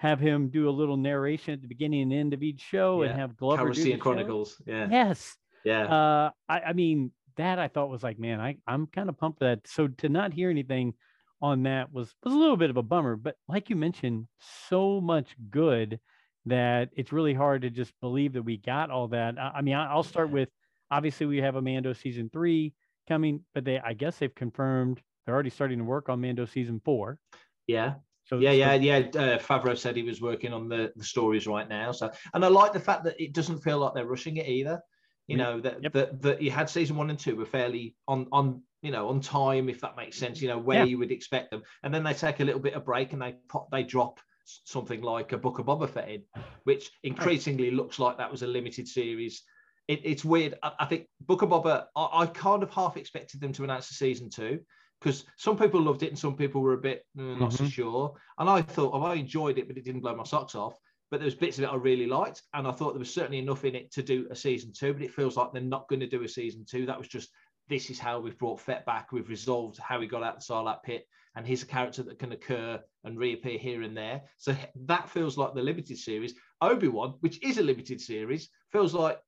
have 0.00 0.18
him 0.18 0.48
do 0.48 0.66
a 0.66 0.70
little 0.70 0.96
narration 0.96 1.52
at 1.52 1.60
the 1.60 1.68
beginning 1.68 2.00
and 2.00 2.12
end 2.14 2.32
of 2.32 2.42
each 2.42 2.62
show 2.62 3.02
yeah. 3.02 3.10
and 3.10 3.20
have 3.20 3.36
Glover 3.36 3.66
Calrissian 3.66 4.00
Chronicles. 4.00 4.56
Show. 4.56 4.72
Yeah. 4.72 4.88
Yes. 4.90 5.36
Yeah. 5.62 5.84
Uh, 5.84 6.30
I, 6.48 6.60
I 6.60 6.72
mean, 6.72 7.12
that 7.36 7.58
I 7.58 7.68
thought 7.68 7.90
was 7.90 8.02
like, 8.02 8.18
man, 8.18 8.40
I, 8.40 8.56
I'm 8.66 8.86
kind 8.86 9.10
of 9.10 9.18
pumped 9.18 9.40
for 9.40 9.44
that. 9.44 9.68
So 9.68 9.88
to 9.88 10.08
not 10.08 10.32
hear 10.32 10.48
anything 10.48 10.94
on 11.42 11.64
that 11.64 11.92
was 11.92 12.14
was 12.24 12.32
a 12.32 12.36
little 12.36 12.56
bit 12.56 12.70
of 12.70 12.78
a 12.78 12.82
bummer. 12.82 13.14
But 13.14 13.36
like 13.46 13.68
you 13.68 13.76
mentioned, 13.76 14.26
so 14.68 15.02
much 15.02 15.36
good 15.50 16.00
that 16.46 16.88
it's 16.96 17.12
really 17.12 17.34
hard 17.34 17.60
to 17.62 17.70
just 17.70 17.92
believe 18.00 18.32
that 18.32 18.42
we 18.42 18.56
got 18.56 18.90
all 18.90 19.08
that. 19.08 19.38
I, 19.38 19.56
I 19.56 19.60
mean, 19.60 19.74
I, 19.74 19.94
will 19.94 20.02
start 20.02 20.30
with 20.30 20.48
obviously 20.90 21.26
we 21.26 21.42
have 21.42 21.56
a 21.56 21.62
Mando 21.62 21.92
season 21.92 22.30
three 22.32 22.72
coming, 23.06 23.44
but 23.52 23.66
they 23.66 23.78
I 23.78 23.92
guess 23.92 24.16
they've 24.16 24.34
confirmed 24.34 25.02
they're 25.26 25.34
already 25.34 25.50
starting 25.50 25.76
to 25.76 25.84
work 25.84 26.08
on 26.08 26.22
Mando 26.22 26.46
season 26.46 26.80
four. 26.82 27.18
Yeah. 27.66 27.96
So 28.30 28.38
yeah, 28.38 28.52
yeah, 28.52 28.74
yeah. 28.74 28.98
Uh, 29.08 29.38
Favreau 29.38 29.76
said 29.76 29.96
he 29.96 30.04
was 30.04 30.20
working 30.20 30.52
on 30.52 30.68
the, 30.68 30.92
the 30.94 31.02
stories 31.02 31.48
right 31.48 31.68
now. 31.68 31.90
So, 31.90 32.12
and 32.32 32.44
I 32.44 32.48
like 32.48 32.72
the 32.72 32.78
fact 32.78 33.02
that 33.02 33.20
it 33.20 33.32
doesn't 33.32 33.58
feel 33.58 33.78
like 33.78 33.92
they're 33.92 34.06
rushing 34.06 34.36
it 34.36 34.46
either. 34.46 34.80
You 35.26 35.36
know 35.36 35.60
that 35.60 35.80
yep. 35.80 35.92
that 35.92 36.22
that 36.22 36.42
you 36.42 36.50
had 36.50 36.68
season 36.68 36.96
one 36.96 37.08
and 37.08 37.18
two 37.18 37.36
were 37.36 37.44
fairly 37.44 37.94
on 38.08 38.26
on 38.32 38.62
you 38.82 38.90
know 38.90 39.08
on 39.08 39.20
time, 39.20 39.68
if 39.68 39.80
that 39.80 39.96
makes 39.96 40.16
sense. 40.16 40.40
You 40.40 40.48
know 40.48 40.58
where 40.58 40.78
yeah. 40.78 40.84
you 40.84 40.98
would 40.98 41.12
expect 41.12 41.50
them, 41.50 41.62
and 41.84 41.94
then 41.94 42.02
they 42.02 42.14
take 42.14 42.40
a 42.40 42.44
little 42.44 42.60
bit 42.60 42.74
of 42.74 42.84
break 42.84 43.12
and 43.12 43.22
they 43.22 43.36
pop 43.48 43.68
they 43.70 43.84
drop 43.84 44.18
something 44.44 45.02
like 45.02 45.32
a 45.32 45.38
Book 45.38 45.60
of 45.60 45.66
Boba 45.66 45.88
Fett 45.88 46.08
in, 46.08 46.22
which 46.64 46.90
increasingly 47.04 47.70
looks 47.70 48.00
like 48.00 48.18
that 48.18 48.30
was 48.30 48.42
a 48.42 48.46
limited 48.46 48.88
series. 48.88 49.42
It, 49.86 50.00
it's 50.04 50.24
weird. 50.24 50.56
I, 50.64 50.72
I, 50.80 50.86
think 50.86 51.06
Book 51.20 51.42
of 51.42 51.50
Boba. 51.50 51.86
I, 51.94 52.22
I 52.22 52.26
kind 52.26 52.64
of 52.64 52.70
half 52.70 52.96
expected 52.96 53.40
them 53.40 53.52
to 53.52 53.64
announce 53.64 53.90
a 53.90 53.94
season 53.94 54.30
two 54.30 54.60
because 55.00 55.24
some 55.36 55.56
people 55.56 55.80
loved 55.80 56.02
it 56.02 56.08
and 56.08 56.18
some 56.18 56.36
people 56.36 56.60
were 56.60 56.74
a 56.74 56.78
bit 56.78 57.06
mm, 57.16 57.38
not 57.38 57.50
mm-hmm. 57.50 57.64
so 57.64 57.70
sure. 57.70 58.14
And 58.38 58.48
I 58.48 58.62
thought, 58.62 58.92
oh, 58.94 59.02
I 59.02 59.14
enjoyed 59.14 59.58
it, 59.58 59.66
but 59.66 59.76
it 59.76 59.84
didn't 59.84 60.02
blow 60.02 60.14
my 60.14 60.24
socks 60.24 60.54
off. 60.54 60.78
But 61.10 61.18
there 61.18 61.24
was 61.26 61.34
bits 61.34 61.58
of 61.58 61.64
it 61.64 61.72
I 61.72 61.74
really 61.74 62.06
liked, 62.06 62.42
and 62.54 62.68
I 62.68 62.72
thought 62.72 62.92
there 62.92 63.00
was 63.00 63.12
certainly 63.12 63.38
enough 63.38 63.64
in 63.64 63.74
it 63.74 63.90
to 63.92 64.02
do 64.02 64.28
a 64.30 64.36
season 64.36 64.72
two. 64.72 64.92
But 64.92 65.02
it 65.02 65.12
feels 65.12 65.36
like 65.36 65.52
they're 65.52 65.62
not 65.62 65.88
going 65.88 66.00
to 66.00 66.06
do 66.06 66.22
a 66.22 66.28
season 66.28 66.64
two. 66.68 66.86
That 66.86 66.98
was 66.98 67.08
just 67.08 67.30
this 67.68 67.90
is 67.90 67.98
how 67.98 68.20
we've 68.20 68.38
brought 68.38 68.60
Fett 68.60 68.86
back. 68.86 69.10
We've 69.10 69.28
resolved 69.28 69.78
how 69.78 70.00
he 70.00 70.06
got 70.06 70.22
out 70.22 70.36
of 70.36 70.46
the 70.46 70.52
Sarlacc 70.52 70.82
pit, 70.84 71.06
and 71.34 71.46
he's 71.46 71.62
a 71.62 71.66
character 71.66 72.04
that 72.04 72.18
can 72.20 72.32
occur 72.32 72.78
and 73.02 73.18
reappear 73.18 73.58
here 73.58 73.82
and 73.82 73.96
there. 73.96 74.22
So 74.38 74.54
that 74.86 75.08
feels 75.08 75.36
like 75.36 75.54
the 75.54 75.62
limited 75.62 75.98
series. 75.98 76.34
Obi 76.60 76.88
Wan, 76.88 77.14
which 77.20 77.42
is 77.42 77.58
a 77.58 77.62
limited 77.62 78.00
series, 78.00 78.48
feels 78.70 78.94
like 78.94 79.18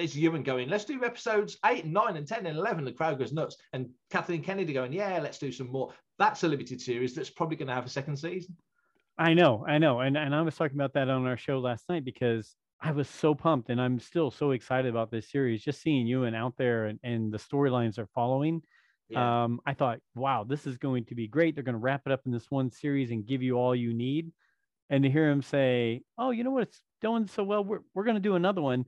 there's 0.00 0.16
Ewan 0.16 0.42
going, 0.42 0.70
let's 0.70 0.86
do 0.86 1.04
episodes 1.04 1.58
eight 1.66 1.84
nine 1.84 2.16
and 2.16 2.26
10 2.26 2.46
and 2.46 2.56
11. 2.56 2.86
The 2.86 2.92
crowd 2.92 3.18
goes 3.18 3.34
nuts. 3.34 3.56
And 3.74 3.90
Kathleen 4.10 4.42
Kennedy 4.42 4.72
going, 4.72 4.94
yeah, 4.94 5.20
let's 5.22 5.38
do 5.38 5.52
some 5.52 5.70
more. 5.70 5.92
That's 6.18 6.42
a 6.42 6.48
limited 6.48 6.80
series 6.80 7.14
that's 7.14 7.28
probably 7.28 7.56
going 7.56 7.68
to 7.68 7.74
have 7.74 7.84
a 7.84 7.90
second 7.90 8.16
season. 8.16 8.56
I 9.18 9.34
know, 9.34 9.62
I 9.68 9.76
know. 9.76 10.00
And, 10.00 10.16
and 10.16 10.34
I 10.34 10.40
was 10.40 10.56
talking 10.56 10.78
about 10.78 10.94
that 10.94 11.10
on 11.10 11.26
our 11.26 11.36
show 11.36 11.58
last 11.58 11.86
night 11.90 12.06
because 12.06 12.56
I 12.80 12.92
was 12.92 13.10
so 13.10 13.34
pumped 13.34 13.68
and 13.68 13.78
I'm 13.78 14.00
still 14.00 14.30
so 14.30 14.52
excited 14.52 14.88
about 14.88 15.10
this 15.10 15.30
series. 15.30 15.62
Just 15.62 15.82
seeing 15.82 16.06
Ewan 16.06 16.34
out 16.34 16.54
there 16.56 16.86
and, 16.86 16.98
and 17.02 17.30
the 17.30 17.38
storylines 17.38 17.98
are 17.98 18.08
following. 18.14 18.62
Yeah. 19.10 19.44
Um, 19.44 19.60
I 19.66 19.74
thought, 19.74 19.98
wow, 20.14 20.44
this 20.44 20.66
is 20.66 20.78
going 20.78 21.04
to 21.06 21.14
be 21.14 21.28
great. 21.28 21.54
They're 21.54 21.64
going 21.64 21.74
to 21.74 21.78
wrap 21.78 22.02
it 22.06 22.12
up 22.12 22.22
in 22.24 22.32
this 22.32 22.50
one 22.50 22.70
series 22.70 23.10
and 23.10 23.26
give 23.26 23.42
you 23.42 23.56
all 23.56 23.76
you 23.76 23.92
need. 23.92 24.32
And 24.88 25.04
to 25.04 25.10
hear 25.10 25.28
him 25.28 25.42
say, 25.42 26.04
oh, 26.16 26.30
you 26.30 26.42
know 26.42 26.52
what? 26.52 26.62
It's 26.62 26.80
doing 27.02 27.26
so 27.26 27.44
well. 27.44 27.62
We're, 27.62 27.80
we're 27.92 28.04
going 28.04 28.14
to 28.14 28.20
do 28.20 28.34
another 28.34 28.62
one. 28.62 28.86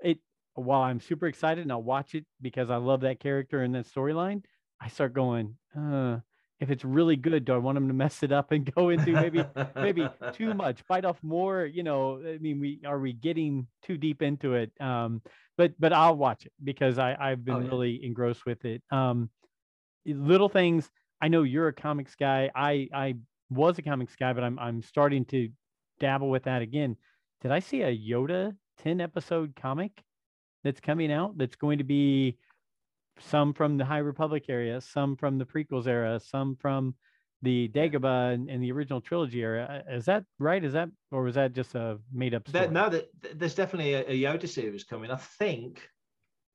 It 0.00 0.18
while 0.54 0.82
I'm 0.82 1.00
super 1.00 1.26
excited 1.26 1.62
and 1.62 1.72
I'll 1.72 1.82
watch 1.82 2.14
it 2.14 2.24
because 2.40 2.70
I 2.70 2.76
love 2.76 3.02
that 3.02 3.20
character 3.20 3.62
and 3.62 3.74
that 3.74 3.86
storyline, 3.86 4.42
I 4.80 4.88
start 4.88 5.14
going, 5.14 5.56
uh, 5.76 6.18
if 6.60 6.70
it's 6.70 6.84
really 6.84 7.16
good, 7.16 7.44
do 7.44 7.54
I 7.54 7.56
want 7.56 7.76
them 7.76 7.88
to 7.88 7.94
mess 7.94 8.22
it 8.22 8.30
up 8.30 8.52
and 8.52 8.72
go 8.74 8.90
into 8.90 9.12
maybe 9.12 9.44
maybe 9.74 10.08
too 10.32 10.54
much, 10.54 10.86
bite 10.86 11.04
off 11.04 11.18
more? 11.22 11.64
You 11.64 11.82
know, 11.82 12.22
I 12.24 12.38
mean, 12.38 12.60
we 12.60 12.80
are 12.86 13.00
we 13.00 13.12
getting 13.12 13.66
too 13.82 13.96
deep 13.96 14.22
into 14.22 14.54
it? 14.54 14.70
Um, 14.80 15.22
but 15.56 15.72
but 15.80 15.92
I'll 15.92 16.16
watch 16.16 16.46
it 16.46 16.52
because 16.62 16.98
I 16.98 17.16
I've 17.18 17.44
been 17.44 17.54
oh, 17.54 17.60
yeah. 17.60 17.68
really 17.68 18.04
engrossed 18.04 18.46
with 18.46 18.64
it. 18.64 18.82
Um, 18.92 19.30
little 20.06 20.48
things. 20.48 20.88
I 21.20 21.28
know 21.28 21.42
you're 21.42 21.68
a 21.68 21.72
comics 21.72 22.14
guy. 22.14 22.50
I 22.54 22.88
I 22.94 23.14
was 23.50 23.78
a 23.78 23.82
comics 23.82 24.14
guy, 24.14 24.32
but 24.32 24.44
I'm 24.44 24.56
I'm 24.60 24.82
starting 24.82 25.24
to 25.26 25.48
dabble 25.98 26.30
with 26.30 26.44
that 26.44 26.62
again. 26.62 26.96
Did 27.40 27.50
I 27.50 27.58
see 27.58 27.82
a 27.82 27.96
Yoda 27.96 28.54
10 28.78 29.00
episode 29.00 29.54
comic 29.60 29.92
that's 30.64 30.80
coming 30.80 31.12
out 31.12 31.36
that's 31.36 31.56
going 31.56 31.78
to 31.78 31.84
be 31.84 32.36
some 33.18 33.52
from 33.52 33.76
the 33.76 33.84
High 33.84 33.98
Republic 33.98 34.44
area, 34.48 34.80
some 34.80 35.16
from 35.16 35.38
the 35.38 35.44
prequels 35.44 35.86
era, 35.86 36.18
some 36.20 36.56
from 36.56 36.94
the 37.42 37.68
Dagobah 37.68 38.34
and, 38.34 38.48
and, 38.48 38.62
the 38.62 38.70
original 38.70 39.00
trilogy 39.00 39.42
era. 39.42 39.82
Uh, 39.88 39.96
is 39.96 40.04
that 40.04 40.24
right? 40.38 40.64
Is 40.64 40.72
that 40.74 40.88
or 41.10 41.22
was 41.22 41.34
that 41.34 41.52
just 41.52 41.74
a 41.74 41.98
made 42.12 42.34
up 42.34 42.48
story? 42.48 42.68
no, 42.68 42.88
that, 42.88 43.08
there's 43.34 43.54
definitely 43.54 43.94
a, 43.94 44.00
a, 44.02 44.22
Yoda 44.22 44.48
series 44.48 44.84
coming. 44.84 45.10
I 45.10 45.16
think 45.16 45.80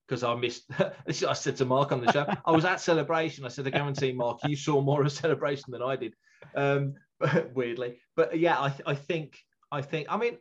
because 0.07 0.23
I 0.23 0.33
missed. 0.35 0.65
I 1.07 1.33
said 1.33 1.57
to 1.57 1.65
Mark 1.65 1.91
on 1.91 2.03
the 2.03 2.11
show, 2.11 2.25
I 2.45 2.51
was 2.51 2.65
at 2.65 2.79
Celebration. 2.79 3.45
I 3.45 3.49
said, 3.49 3.67
I 3.67 3.71
guarantee, 3.71 4.13
Mark, 4.13 4.39
you 4.45 4.55
saw 4.55 4.81
more 4.81 5.03
of 5.03 5.11
Celebration 5.11 5.71
than 5.71 5.81
I 5.83 5.97
did. 5.97 6.13
Um, 6.55 6.95
weirdly, 7.53 7.99
but 8.15 8.37
yeah, 8.39 8.57
I, 8.57 8.73
I 8.85 8.95
think 8.95 9.37
I 9.71 9.81
think 9.81 10.07
I 10.09 10.17
mean 10.17 10.37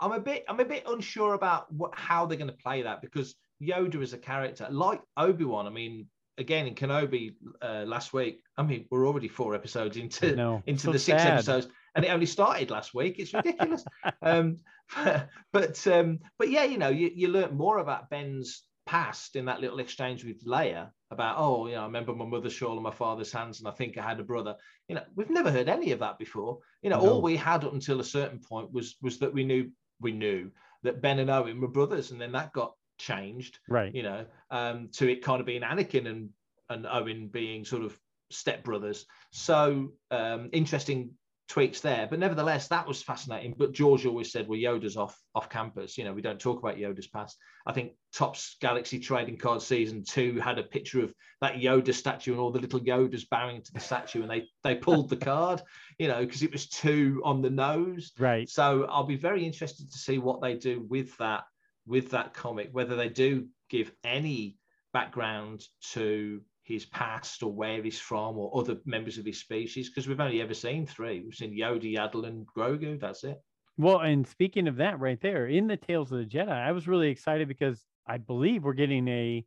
I'm 0.00 0.12
a 0.12 0.20
bit 0.20 0.44
I'm 0.48 0.60
a 0.60 0.64
bit 0.64 0.84
unsure 0.86 1.34
about 1.34 1.72
what 1.72 1.94
how 1.94 2.26
they're 2.26 2.38
going 2.38 2.50
to 2.50 2.56
play 2.56 2.82
that 2.82 3.02
because 3.02 3.34
Yoda 3.62 4.02
is 4.02 4.12
a 4.12 4.18
character, 4.18 4.66
like 4.70 5.00
Obi 5.16 5.44
Wan. 5.44 5.66
I 5.66 5.70
mean, 5.70 6.06
again 6.40 6.66
in 6.66 6.74
Kenobi 6.74 7.34
uh, 7.62 7.84
last 7.86 8.12
week. 8.12 8.40
I 8.56 8.62
mean, 8.62 8.86
we're 8.90 9.06
already 9.06 9.28
four 9.28 9.54
episodes 9.54 9.96
into 9.96 10.34
no, 10.34 10.62
into 10.66 10.84
so 10.84 10.92
the 10.92 10.98
six 10.98 11.22
sad. 11.22 11.34
episodes, 11.34 11.68
and 11.94 12.04
it 12.04 12.08
only 12.08 12.26
started 12.26 12.70
last 12.70 12.94
week. 12.94 13.18
It's 13.18 13.32
ridiculous. 13.32 13.84
um, 14.22 14.56
but 15.52 15.86
um, 15.86 16.18
but 16.38 16.50
yeah, 16.50 16.64
you 16.64 16.78
know, 16.78 16.88
you 16.88 17.10
you 17.14 17.28
learn 17.28 17.56
more 17.56 17.78
about 17.78 18.10
Ben's 18.10 18.64
past 18.86 19.36
in 19.36 19.44
that 19.44 19.60
little 19.60 19.78
exchange 19.78 20.24
with 20.24 20.44
Leia 20.44 20.90
about, 21.12 21.36
oh, 21.38 21.66
you 21.66 21.74
know, 21.74 21.82
I 21.82 21.84
remember 21.84 22.12
my 22.12 22.24
mother's 22.24 22.52
shawl 22.52 22.74
and 22.74 22.82
my 22.82 22.90
father's 22.90 23.30
hands, 23.30 23.60
and 23.60 23.68
I 23.68 23.72
think 23.72 23.96
I 23.96 24.02
had 24.02 24.18
a 24.18 24.24
brother. 24.24 24.56
You 24.88 24.96
know, 24.96 25.04
we've 25.14 25.30
never 25.30 25.50
heard 25.50 25.68
any 25.68 25.92
of 25.92 26.00
that 26.00 26.18
before. 26.18 26.58
You 26.82 26.90
know, 26.90 27.00
no. 27.00 27.10
all 27.10 27.22
we 27.22 27.36
had 27.36 27.64
up 27.64 27.72
until 27.72 28.00
a 28.00 28.04
certain 28.04 28.40
point 28.40 28.72
was 28.72 28.96
was 29.02 29.18
that 29.18 29.32
we 29.32 29.44
knew 29.44 29.70
we 30.00 30.12
knew 30.12 30.50
that 30.82 31.02
Ben 31.02 31.18
and 31.18 31.30
Owen 31.30 31.60
were 31.60 31.68
brothers, 31.68 32.10
and 32.10 32.20
then 32.20 32.32
that 32.32 32.52
got 32.52 32.74
changed, 32.98 33.58
right? 33.68 33.94
You 33.94 34.02
know, 34.02 34.26
um, 34.50 34.88
to 34.94 35.10
it 35.10 35.22
kind 35.22 35.40
of 35.40 35.46
being 35.46 35.62
Anakin 35.62 36.08
and 36.08 36.30
and 36.68 36.86
Owen 36.86 37.28
being 37.28 37.64
sort 37.64 37.82
of 37.82 37.98
stepbrothers. 38.32 39.04
So 39.32 39.92
um, 40.10 40.50
interesting 40.52 41.10
tweaks 41.50 41.80
there, 41.80 42.06
but 42.08 42.20
nevertheless, 42.20 42.68
that 42.68 42.86
was 42.86 43.02
fascinating. 43.02 43.54
But 43.58 43.72
George 43.72 44.06
always 44.06 44.30
said, 44.30 44.46
"Well, 44.46 44.58
Yoda's 44.58 44.96
off 44.96 45.20
off 45.34 45.50
campus. 45.50 45.98
You 45.98 46.04
know, 46.04 46.12
we 46.12 46.22
don't 46.22 46.38
talk 46.38 46.60
about 46.60 46.76
Yoda's 46.76 47.08
past." 47.08 47.36
I 47.66 47.72
think 47.72 47.92
Topps 48.14 48.56
Galaxy 48.60 49.00
Trading 49.00 49.36
Card 49.36 49.60
Season 49.60 50.04
Two 50.04 50.38
had 50.38 50.60
a 50.60 50.62
picture 50.62 51.02
of 51.02 51.12
that 51.40 51.56
Yoda 51.56 51.92
statue 51.92 52.30
and 52.30 52.40
all 52.40 52.52
the 52.52 52.60
little 52.60 52.78
Yodas 52.78 53.28
bowing 53.28 53.62
to 53.62 53.72
the 53.72 53.80
statue, 53.80 54.22
and 54.22 54.30
they 54.30 54.46
they 54.62 54.76
pulled 54.76 55.10
the 55.10 55.16
card, 55.16 55.60
you 55.98 56.06
know, 56.06 56.24
because 56.24 56.44
it 56.44 56.52
was 56.52 56.68
too 56.68 57.20
on 57.24 57.42
the 57.42 57.50
nose. 57.50 58.12
Right. 58.16 58.48
So 58.48 58.84
I'll 58.84 59.04
be 59.04 59.16
very 59.16 59.44
interested 59.44 59.90
to 59.90 59.98
see 59.98 60.18
what 60.18 60.40
they 60.40 60.54
do 60.54 60.86
with 60.88 61.16
that 61.16 61.44
with 61.84 62.10
that 62.10 62.32
comic, 62.32 62.68
whether 62.70 62.94
they 62.94 63.08
do 63.08 63.48
give 63.68 63.90
any 64.04 64.56
background 64.92 65.64
to 65.92 66.42
his 66.70 66.86
past 66.86 67.42
or 67.42 67.52
where 67.52 67.82
he's 67.82 67.98
from 67.98 68.38
or 68.38 68.58
other 68.58 68.78
members 68.84 69.18
of 69.18 69.24
his 69.24 69.40
species, 69.40 69.88
because 69.88 70.08
we've 70.08 70.20
only 70.20 70.40
ever 70.40 70.54
seen 70.54 70.86
three. 70.86 71.20
We've 71.20 71.34
seen 71.34 71.56
Yoda, 71.56 71.94
Yaddle, 71.94 72.26
and 72.26 72.46
Grogu. 72.46 73.00
That's 73.00 73.24
it. 73.24 73.40
Well, 73.76 74.00
and 74.00 74.26
speaking 74.26 74.68
of 74.68 74.76
that 74.76 75.00
right 75.00 75.20
there, 75.20 75.46
in 75.46 75.66
the 75.66 75.76
Tales 75.76 76.12
of 76.12 76.18
the 76.18 76.24
Jedi, 76.24 76.50
I 76.50 76.72
was 76.72 76.86
really 76.86 77.08
excited 77.08 77.48
because 77.48 77.82
I 78.06 78.18
believe 78.18 78.64
we're 78.64 78.72
getting 78.74 79.08
a 79.08 79.44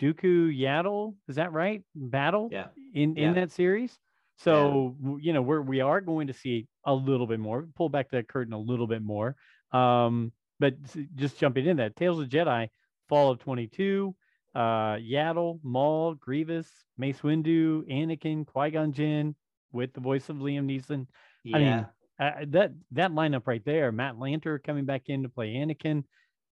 Dooku 0.00 0.56
Yaddle, 0.56 1.14
is 1.28 1.36
that 1.36 1.52
right? 1.52 1.82
Battle 1.94 2.48
yeah. 2.52 2.66
in, 2.94 3.16
in 3.16 3.34
that 3.34 3.50
series. 3.50 3.98
So, 4.36 4.96
yeah. 5.02 5.16
you 5.20 5.32
know, 5.32 5.42
we're, 5.42 5.62
we 5.62 5.80
are 5.80 6.00
going 6.00 6.28
to 6.28 6.32
see 6.32 6.68
a 6.84 6.94
little 6.94 7.26
bit 7.26 7.40
more, 7.40 7.66
pull 7.74 7.88
back 7.88 8.10
that 8.10 8.28
curtain 8.28 8.52
a 8.52 8.58
little 8.58 8.86
bit 8.86 9.02
more. 9.02 9.34
Um, 9.72 10.32
but 10.60 10.74
just 11.16 11.38
jumping 11.38 11.66
in 11.66 11.78
that 11.78 11.96
Tales 11.96 12.20
of 12.20 12.28
Jedi, 12.28 12.68
Fall 13.08 13.30
of 13.30 13.38
22, 13.40 14.14
uh, 14.58 14.96
Yaddle, 14.96 15.60
Maul, 15.62 16.14
Grievous, 16.14 16.68
Mace 16.98 17.20
Windu, 17.20 17.88
Anakin, 17.88 18.44
Qui 18.44 18.70
Gon 18.70 18.92
Jinn, 18.92 19.36
with 19.70 19.92
the 19.92 20.00
voice 20.00 20.28
of 20.28 20.38
Liam 20.38 20.64
Neeson. 20.64 21.06
Yeah. 21.44 21.56
I 21.56 21.60
mean, 21.60 21.86
uh, 22.20 22.30
that 22.48 22.72
that 22.90 23.12
lineup 23.12 23.46
right 23.46 23.64
there, 23.64 23.92
Matt 23.92 24.16
Lanter 24.16 24.60
coming 24.60 24.84
back 24.84 25.02
in 25.06 25.22
to 25.22 25.28
play 25.28 25.54
Anakin. 25.54 26.02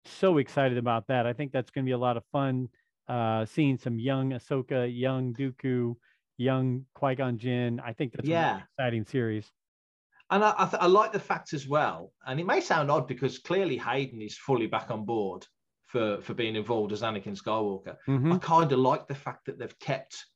So 0.05 0.37
excited 0.37 0.77
about 0.77 1.07
that. 1.07 1.27
I 1.27 1.33
think 1.33 1.51
that's 1.51 1.71
going 1.71 1.87
to 1.87 1.89
be 1.89 1.95
a 1.95 1.99
lot 1.99 2.19
of 2.19 2.25
fun. 2.31 2.69
Uh, 3.09 3.47
seeing 3.47 3.79
some 3.79 3.99
young 3.99 4.33
Ahsoka, 4.33 4.87
young 4.95 5.33
Dooku, 5.33 5.95
young 6.37 6.85
Qui 6.95 7.15
Gon 7.15 7.39
Jinn. 7.39 7.81
I 7.83 7.95
think 7.95 8.13
that's 8.13 8.29
yeah. 8.29 8.51
a 8.51 8.53
really 8.53 8.65
exciting 8.79 9.05
series. 9.07 9.51
And 10.31 10.45
I, 10.45 10.55
I, 10.59 10.65
th- 10.67 10.83
I, 10.83 10.87
like 10.87 11.13
the 11.13 11.21
fact 11.21 11.55
as 11.55 11.67
well, 11.67 12.13
and 12.27 12.39
it 12.39 12.47
may 12.47 12.61
sound 12.61 12.91
odd 12.91 13.09
because 13.09 13.39
clearly 13.39 13.79
Hayden 13.79 14.21
is 14.21 14.37
fully 14.37 14.67
back 14.67 14.91
on 14.91 15.05
board 15.07 15.47
for, 15.95 16.21
for 16.23 16.35
being 16.35 16.57
involved 16.57 16.93
as 16.93 17.03
Anakin 17.03 17.41
Skywalker. 17.41 17.97
Mm-hmm. 18.09 18.33
I 18.33 18.39
kind 18.39 18.73
of 18.73 18.81
like 18.81 19.07
the 19.07 19.15
fact 19.15 19.47
that 19.47 19.61
they've 19.61 19.79
kept 19.79 20.27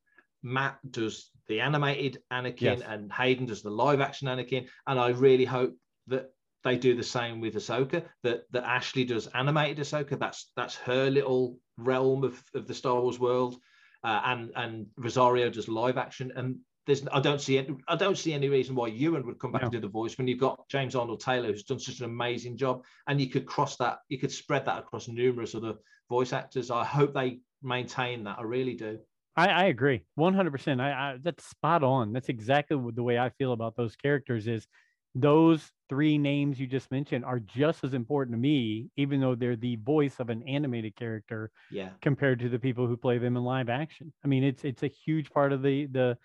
Matt 0.45 0.79
does 0.89 1.33
the 1.49 1.61
animated 1.61 2.23
Anakin 2.33 2.79
yes. 2.79 2.81
and 2.87 3.13
Hayden 3.13 3.47
does 3.47 3.63
the 3.63 3.71
live 3.71 4.01
action 4.01 4.29
Anakin. 4.29 4.69
And 4.87 5.01
I 5.01 5.09
really 5.09 5.45
hope 5.45 5.75
that 6.07 6.31
they 6.63 6.79
do 6.79 6.95
the 6.95 7.03
same 7.03 7.41
with 7.41 7.57
Ahsoka, 7.57 8.05
that, 8.23 8.45
that 8.53 8.63
Ashley 8.63 9.05
does 9.05 9.27
animated 9.35 9.85
Ahsoka. 9.85 10.17
That's 10.17 10.53
that's 10.55 10.77
her 10.77 11.11
little 11.11 11.59
realm 11.77 12.23
of, 12.23 12.41
of 12.55 12.69
the 12.69 12.75
Star 12.75 13.01
Wars 13.01 13.19
world. 13.19 13.57
Uh, 14.05 14.21
and 14.27 14.53
and 14.55 14.87
Rosario 14.97 15.51
does 15.51 15.67
live 15.67 15.99
action. 15.99 16.31
And 16.37 16.61
there's 16.89 17.07
I 17.13 17.21
don't 17.21 17.41
see 17.41 17.59
any, 17.59 17.77
I 17.87 17.97
don't 17.97 18.17
see 18.17 18.33
any 18.33 18.49
reason 18.49 18.75
why 18.75 18.89
Ewan 18.89 19.27
would 19.27 19.39
come 19.39 19.53
back 19.53 19.61
no. 19.61 19.67
and 19.67 19.73
do 19.73 19.81
the 19.81 19.89
voice 19.89 20.17
when 20.17 20.27
you've 20.27 20.41
got 20.41 20.67
James 20.71 20.97
Arnold 20.97 21.21
Taylor 21.21 21.49
who's 21.49 21.63
done 21.63 21.79
such 21.79 21.99
an 21.99 22.07
amazing 22.07 22.57
job, 22.57 22.83
and 23.07 23.21
you 23.21 23.29
could 23.29 23.45
cross 23.45 23.77
that, 23.77 23.99
you 24.09 24.19
could 24.19 24.33
spread 24.33 24.65
that 24.65 24.79
across 24.79 25.07
numerous 25.07 25.55
other 25.55 25.75
voice 26.09 26.33
actors. 26.33 26.71
I 26.71 26.85
hope 26.85 27.13
they 27.13 27.41
maintain 27.63 28.25
that. 28.25 28.39
I 28.39 28.43
really 28.43 28.75
do. 28.75 28.99
I, 29.37 29.49
I 29.49 29.65
agree, 29.67 30.03
one 30.15 30.33
hundred 30.33 30.51
percent. 30.51 30.81
I 30.81 31.19
that's 31.23 31.45
spot 31.45 31.85
on. 31.85 32.15
That's 32.15 32.31
exactly 32.31 32.81
the 32.95 33.03
way 33.03 33.19
I 33.19 33.29
feel 33.29 33.53
about 33.53 33.77
those 33.77 33.95
characters. 33.95 34.49
Is 34.49 34.67
those 35.15 35.71
three 35.91 36.17
names 36.17 36.59
you 36.59 36.67
just 36.67 36.91
mentioned 36.91 37.25
are 37.25 37.39
just 37.41 37.85
as 37.85 37.93
important 37.93 38.35
to 38.35 38.41
me, 38.41 38.89
even 38.97 39.21
though 39.21 39.35
they're 39.35 39.57
the 39.57 39.77
voice 39.77 40.21
of 40.21 40.31
an 40.31 40.43
animated 40.49 40.97
character. 40.97 41.51
Yeah. 41.71 41.91
Compared 42.01 42.41
to 42.41 42.49
the 42.49 42.59
people 42.59 42.87
who 42.87 42.97
play 42.97 43.19
them 43.19 43.37
in 43.37 43.45
live 43.45 43.69
action. 43.69 44.11
I 44.25 44.29
mean, 44.29 44.43
it's 44.43 44.65
it's 44.65 44.83
a 44.83 44.89
huge 44.89 45.31
part 45.31 45.53
of 45.53 45.61
the 45.61 45.87
the 45.87 46.17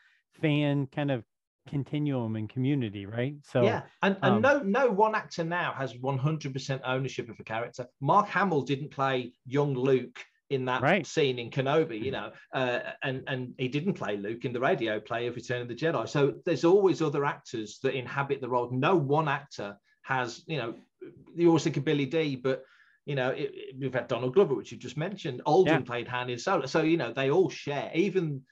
fan 0.41 0.87
kind 0.87 1.11
of 1.11 1.23
continuum 1.67 2.35
and 2.35 2.49
community, 2.49 3.05
right? 3.05 3.35
So 3.43 3.63
yeah, 3.63 3.83
and, 4.01 4.17
and 4.21 4.35
um, 4.35 4.41
no 4.41 4.59
no 4.59 4.91
one 4.91 5.15
actor 5.15 5.43
now 5.43 5.73
has 5.73 5.93
100% 5.93 6.81
ownership 6.83 7.29
of 7.29 7.39
a 7.39 7.43
character. 7.43 7.87
Mark 8.01 8.27
Hamill 8.27 8.63
didn't 8.63 8.91
play 8.91 9.33
young 9.45 9.73
Luke 9.73 10.19
in 10.49 10.65
that 10.65 10.81
right. 10.81 11.05
scene 11.05 11.39
in 11.39 11.49
Kenobi, 11.49 12.03
you 12.03 12.11
know, 12.11 12.31
uh, 12.53 12.79
and 13.01 13.23
and 13.27 13.53
he 13.57 13.67
didn't 13.67 13.93
play 13.93 14.17
Luke 14.17 14.45
in 14.45 14.53
the 14.53 14.59
radio 14.59 14.99
play 14.99 15.27
of 15.27 15.35
Return 15.35 15.61
of 15.61 15.67
the 15.67 15.75
Jedi. 15.75 16.07
So 16.07 16.35
there's 16.45 16.63
always 16.63 17.01
other 17.01 17.25
actors 17.25 17.79
that 17.83 17.95
inhabit 17.95 18.41
the 18.41 18.49
role. 18.49 18.69
No 18.71 18.95
one 18.95 19.27
actor 19.27 19.77
has, 20.03 20.43
you 20.47 20.57
know, 20.57 20.75
you 21.35 21.47
always 21.47 21.63
think 21.63 21.77
of 21.77 21.85
Billy 21.85 22.05
Dee, 22.05 22.35
but 22.35 22.63
you 23.05 23.15
know, 23.15 23.31
it, 23.31 23.51
it, 23.53 23.75
we've 23.77 23.93
had 23.93 24.07
Donald 24.07 24.33
Glover, 24.33 24.55
which 24.55 24.71
you 24.71 24.77
just 24.77 24.95
mentioned. 24.95 25.41
Alden 25.45 25.73
yeah. 25.73 25.79
played 25.81 26.07
Han 26.07 26.29
in 26.29 26.37
Solo, 26.37 26.65
so 26.65 26.81
you 26.81 26.97
know 26.97 27.11
they 27.11 27.31
all 27.31 27.49
share. 27.49 27.91
Even 27.93 28.43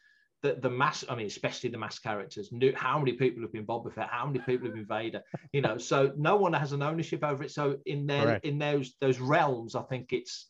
the, 0.41 0.57
the 0.59 0.69
mass, 0.69 1.03
I 1.07 1.15
mean, 1.15 1.27
especially 1.27 1.69
the 1.69 1.77
mass 1.77 1.99
characters, 1.99 2.51
knew 2.51 2.73
how 2.75 2.97
many 2.97 3.13
people 3.13 3.41
have 3.43 3.53
been 3.53 3.65
Boba 3.65 3.93
Fett, 3.93 4.09
how 4.09 4.25
many 4.25 4.39
people 4.39 4.67
have 4.67 4.75
been 4.75 4.85
Vader, 4.85 5.21
you 5.53 5.61
know, 5.61 5.77
so 5.77 6.13
no 6.17 6.35
one 6.35 6.53
has 6.53 6.71
an 6.71 6.81
ownership 6.81 7.23
over 7.23 7.43
it. 7.43 7.51
So 7.51 7.77
in 7.85 8.07
their 8.07 8.23
Correct. 8.23 8.45
in 8.45 8.57
those 8.57 8.95
those 8.99 9.19
realms, 9.19 9.75
I 9.75 9.83
think 9.83 10.13
it's 10.13 10.47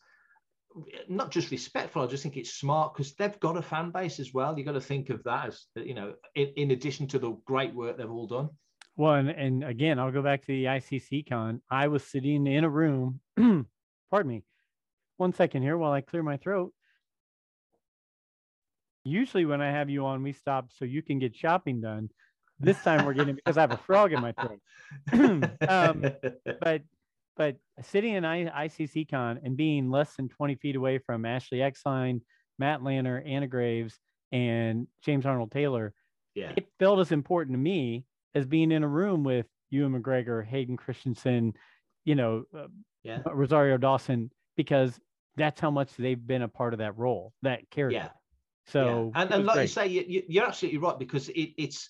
not 1.10 1.32
just 1.32 1.52
respectful, 1.52 2.02
I 2.02 2.08
just 2.08 2.24
think 2.24 2.38
it's 2.38 2.54
smart 2.54 2.94
because 2.94 3.14
they've 3.16 3.40
got 3.42 3.58
a 3.58 3.62
fan 3.62 3.92
base 3.92 4.20
as 4.20 4.34
well. 4.34 4.58
You've 4.58 4.68
got 4.68 4.74
to 4.74 4.82
think 4.82 5.10
of 5.10 5.24
that 5.24 5.48
as 5.48 5.66
you 5.76 5.94
know, 5.94 6.14
in, 6.36 6.48
in 6.56 6.72
addition 6.72 7.08
to 7.08 7.20
the 7.20 7.32
great 7.46 7.76
work 7.76 7.98
they've 7.98 8.10
all 8.10 8.28
done. 8.28 8.50
Well, 8.96 9.16
and, 9.16 9.30
and 9.30 9.64
again, 9.64 10.00
I'll 10.00 10.12
go 10.12 10.22
back 10.22 10.42
to 10.42 10.48
the 10.48 10.66
ICC 10.66 11.28
con. 11.28 11.62
I 11.70 11.88
was 11.88 12.04
sitting 12.04 12.46
in 12.48 12.64
a 12.64 12.70
room, 12.70 13.20
pardon 13.36 14.28
me, 14.28 14.44
one 15.18 15.34
second 15.34 15.64
here 15.64 15.78
while 15.78 15.92
I 15.92 16.02
clear 16.02 16.24
my 16.24 16.38
throat 16.38 16.74
usually 19.04 19.46
when 19.46 19.62
I 19.62 19.72
have 19.72 19.90
you 19.90 20.06
on, 20.06 20.24
we 20.24 20.34
stop 20.34 20.72
so 20.72 20.86
you 20.86 21.02
can 21.02 21.20
get 21.20 21.36
shopping 21.36 21.82
done. 21.82 22.10
This 22.60 22.82
time 22.84 23.06
we're 23.06 23.14
getting 23.14 23.36
because 23.36 23.58
I 23.58 23.62
have 23.62 23.72
a 23.72 23.78
frog 23.78 24.14
in 24.14 24.22
my 24.22 24.34
throat. 24.34 24.60
um, 25.68 26.06
but 26.62 26.84
but 27.36 27.56
sitting 27.82 28.14
in 28.14 28.24
I, 28.24 28.68
ICC 28.68 29.10
Con 29.10 29.40
and 29.44 29.58
being 29.58 29.90
less 29.90 30.16
than 30.16 30.30
20 30.30 30.56
feet 30.56 30.76
away 30.76 31.00
from 31.00 31.26
Ashley 31.26 31.62
Eckstein, 31.62 32.22
Matt 32.60 32.82
Lanter, 32.82 33.28
Anna 33.28 33.48
Graves, 33.48 33.98
and 34.32 34.88
James 35.04 35.26
Arnold 35.26 35.52
Taylor, 35.52 35.94
Yeah. 36.36 36.52
it 36.56 36.68
felt 36.78 37.00
as 37.00 37.12
important 37.12 37.56
to 37.56 37.60
me 37.60 38.06
as 38.36 38.46
being 38.46 38.72
in 38.72 38.84
a 38.84 38.88
room 38.88 39.24
with 39.24 39.48
Ewan 39.72 40.00
McGregor, 40.00 40.46
Hayden 40.46 40.78
Christensen, 40.78 41.54
you 42.06 42.16
know, 42.16 42.44
uh, 42.56 42.68
Yeah. 43.02 43.24
Rosario 43.26 43.78
Dawson, 43.78 44.30
because 44.56 45.00
that's 45.36 45.60
how 45.60 45.72
much 45.72 45.96
they've 45.96 46.28
been 46.28 46.44
a 46.44 46.48
part 46.48 46.74
of 46.74 46.80
that 46.80 46.98
role, 46.98 47.34
that 47.42 47.68
character. 47.72 47.96
Yeah. 47.96 48.10
So, 48.72 49.12
yeah. 49.16 49.22
and, 49.22 49.32
and 49.34 49.46
like 49.46 49.56
you 49.56 49.60
great. 49.62 49.70
say, 49.70 49.88
you, 49.88 50.04
you- 50.08 50.24
you're 50.28 50.46
absolutely 50.46 50.80
right 50.80 50.98
because 50.98 51.30
it, 51.30 51.50
it's 51.58 51.90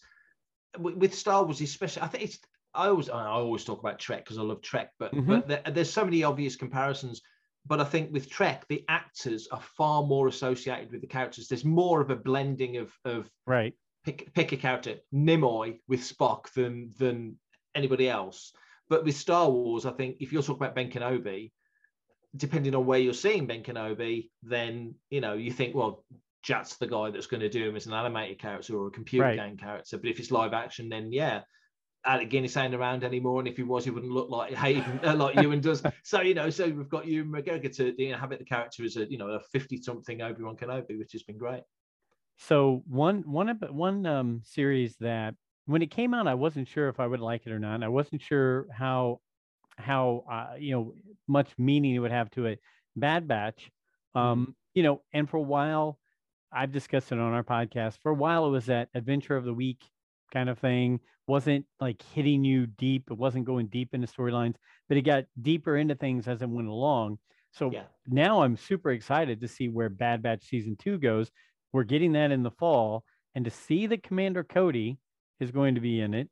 with 0.80 1.14
Star 1.14 1.44
Wars, 1.44 1.62
especially. 1.62 2.02
I 2.04 2.08
think 2.08 2.24
it's. 2.26 2.40
I 2.74 2.88
always 2.88 3.10
I 3.10 3.26
always 3.26 3.66
talk 3.66 3.80
about 3.80 4.00
Trek 4.00 4.24
because 4.24 4.38
I 4.38 4.44
love 4.44 4.62
Trek, 4.62 4.92
but 4.98 5.14
Mhm. 5.14 5.28
but 5.28 5.48
there, 5.48 5.62
there's 5.74 5.92
so 5.92 6.06
many 6.06 6.24
obvious 6.24 6.56
comparisons. 6.56 7.22
But 7.68 7.80
I 7.82 7.84
think 7.84 8.12
with 8.14 8.30
Trek, 8.30 8.66
the 8.70 8.84
actors 8.88 9.48
are 9.52 9.62
far 9.78 10.04
more 10.04 10.28
associated 10.28 10.92
with 10.92 11.02
the 11.02 11.08
characters. 11.08 11.48
There's 11.48 11.66
more 11.66 12.02
of 12.02 12.10
a 12.10 12.16
blending 12.16 12.78
of 12.78 12.92
of 13.06 13.30
right. 13.46 13.74
pick 14.06 14.34
pick 14.34 14.54
a 14.54 14.58
character 14.58 14.96
Nimoy 15.14 15.80
with 15.88 16.00
Spock 16.00 16.50
than 16.54 16.94
than 16.98 17.38
anybody 17.76 18.10
else. 18.10 18.54
But 18.90 19.04
with 19.04 19.16
Star 19.18 19.50
Wars, 19.50 19.86
I 19.86 19.92
think 19.92 20.18
if 20.22 20.32
you're 20.32 20.42
talking 20.42 20.64
about 20.64 20.76
Ben 20.76 20.90
Kenobi, 20.92 21.52
depending 22.36 22.74
on 22.76 22.86
where 22.86 23.00
you're 23.00 23.14
seeing 23.14 23.46
Ben 23.48 23.64
Kenobi, 23.64 24.30
then 24.44 24.96
you 25.10 25.20
know 25.22 25.34
you 25.34 25.52
think, 25.52 25.76
well, 25.76 26.06
Jat's 26.44 26.78
the 26.78 26.88
guy 26.88 27.12
that's 27.12 27.28
going 27.28 27.42
to 27.42 27.50
do 27.50 27.70
him 27.70 27.76
as 27.76 27.86
an 27.86 27.94
animated 27.94 28.40
character 28.40 28.76
or 28.76 28.88
a 28.88 28.92
computer 28.92 29.26
Right. 29.26 29.38
game 29.38 29.58
character. 29.58 29.98
But 29.98 30.10
if 30.10 30.20
it's 30.20 30.32
live 30.32 30.54
action, 30.54 30.90
then 30.90 31.12
yeah. 31.12 31.42
Alec 32.04 32.32
Guinness 32.32 32.58
ain't 32.58 32.74
around 32.74 33.04
anymore, 33.04 33.38
and 33.38 33.48
if 33.48 33.58
he 33.58 33.62
was, 33.62 33.84
he 33.86 33.92
wouldn't 33.92 34.12
look 34.12 34.28
like 34.28 34.52
Hayden, 34.56 35.00
uh, 35.04 35.16
like 35.16 35.36
Ewan 35.36 35.62
does. 35.62 35.84
So 36.04 36.22
you 36.22 36.34
know, 36.34 36.50
so 36.50 36.68
we've 36.68 36.90
got 36.90 37.06
Ewan 37.06 37.32
McGregor 37.32 37.72
to 37.76 37.94
you 37.96 38.08
know, 38.10 38.16
inhabit 38.16 38.40
the 38.40 38.46
character 38.46 38.84
as 38.84 38.98
a 38.98 39.06
you 39.08 39.20
know 39.20 39.28
a 39.28 39.40
fifty-something 39.52 40.20
Obi 40.20 40.42
Wan 40.42 40.56
Kenobi, 40.58 40.98
which 40.98 41.12
has 41.12 41.22
been 41.22 41.38
great. 41.38 41.62
So 42.38 42.82
one 42.88 43.22
one 43.28 43.50
of 43.50 43.62
one 43.70 44.08
um 44.08 44.42
series 44.44 44.96
that 44.98 45.36
when 45.68 45.84
it 45.84 45.92
came 45.92 46.16
out, 46.16 46.26
I 46.26 46.34
wasn't 46.34 46.68
sure 46.68 46.90
if 46.90 47.00
I 47.00 47.06
would 47.06 47.20
like 47.20 47.46
it 47.46 47.52
or 47.52 47.60
not. 47.60 47.84
I 47.84 47.88
wasn't 47.88 48.24
sure 48.24 48.66
how 48.72 49.20
how 49.78 50.24
uh, 50.28 50.56
you 50.58 50.72
know 50.72 50.96
much 51.28 51.52
meaning 51.60 51.94
it 51.94 52.00
would 52.00 52.12
have 52.12 52.32
to 52.32 52.48
it. 52.48 52.60
Bad 52.96 53.28
Batch, 53.28 53.70
um, 54.16 54.56
you 54.74 54.82
know, 54.82 55.04
and 55.14 55.30
for 55.30 55.38
a 55.38 55.42
while, 55.42 56.00
I've 56.52 56.72
discussed 56.72 57.12
it 57.12 57.20
on 57.20 57.34
our 57.34 57.44
podcast. 57.44 57.98
For 58.02 58.12
a 58.12 58.16
while, 58.16 58.46
it 58.46 58.50
was 58.52 58.66
that 58.66 58.90
adventure 58.94 59.36
of 59.38 59.46
the 59.46 59.54
week 59.54 59.80
kind 60.34 60.50
of 60.50 60.60
thing. 60.60 61.00
wasn't 61.28 61.66
like 61.80 62.02
hitting 62.14 62.44
you 62.44 62.66
deep. 62.68 63.10
It 63.10 63.18
wasn't 63.18 63.46
going 63.46 63.68
deep 63.68 63.94
into 63.94 64.08
storylines, 64.08 64.56
but 64.90 64.98
it 64.98 65.04
got 65.04 65.26
deeper 65.42 65.78
into 65.78 65.96
things 65.96 66.28
as 66.28 66.42
it 66.42 66.50
went 66.50 66.68
along. 66.68 67.20
So 67.52 67.72
Yeah. 67.72 67.84
now 68.08 68.42
I'm 68.42 68.58
super 68.58 68.92
excited 68.92 69.40
to 69.42 69.48
see 69.48 69.70
where 69.70 69.88
Bad 69.88 70.22
Batch 70.22 70.44
season 70.44 70.76
two 70.76 70.98
goes. 70.98 71.32
We're 71.72 71.84
getting 71.86 72.14
that 72.14 72.32
in 72.32 72.44
the 72.44 72.52
fall, 72.52 73.06
and 73.36 73.46
to 73.46 73.52
see 73.52 73.88
that 73.88 74.04
Commander 74.04 74.44
Cody 74.44 74.98
is 75.40 75.52
going 75.52 75.76
to 75.76 75.82
be 75.82 76.02
in 76.02 76.14
it. 76.14 76.30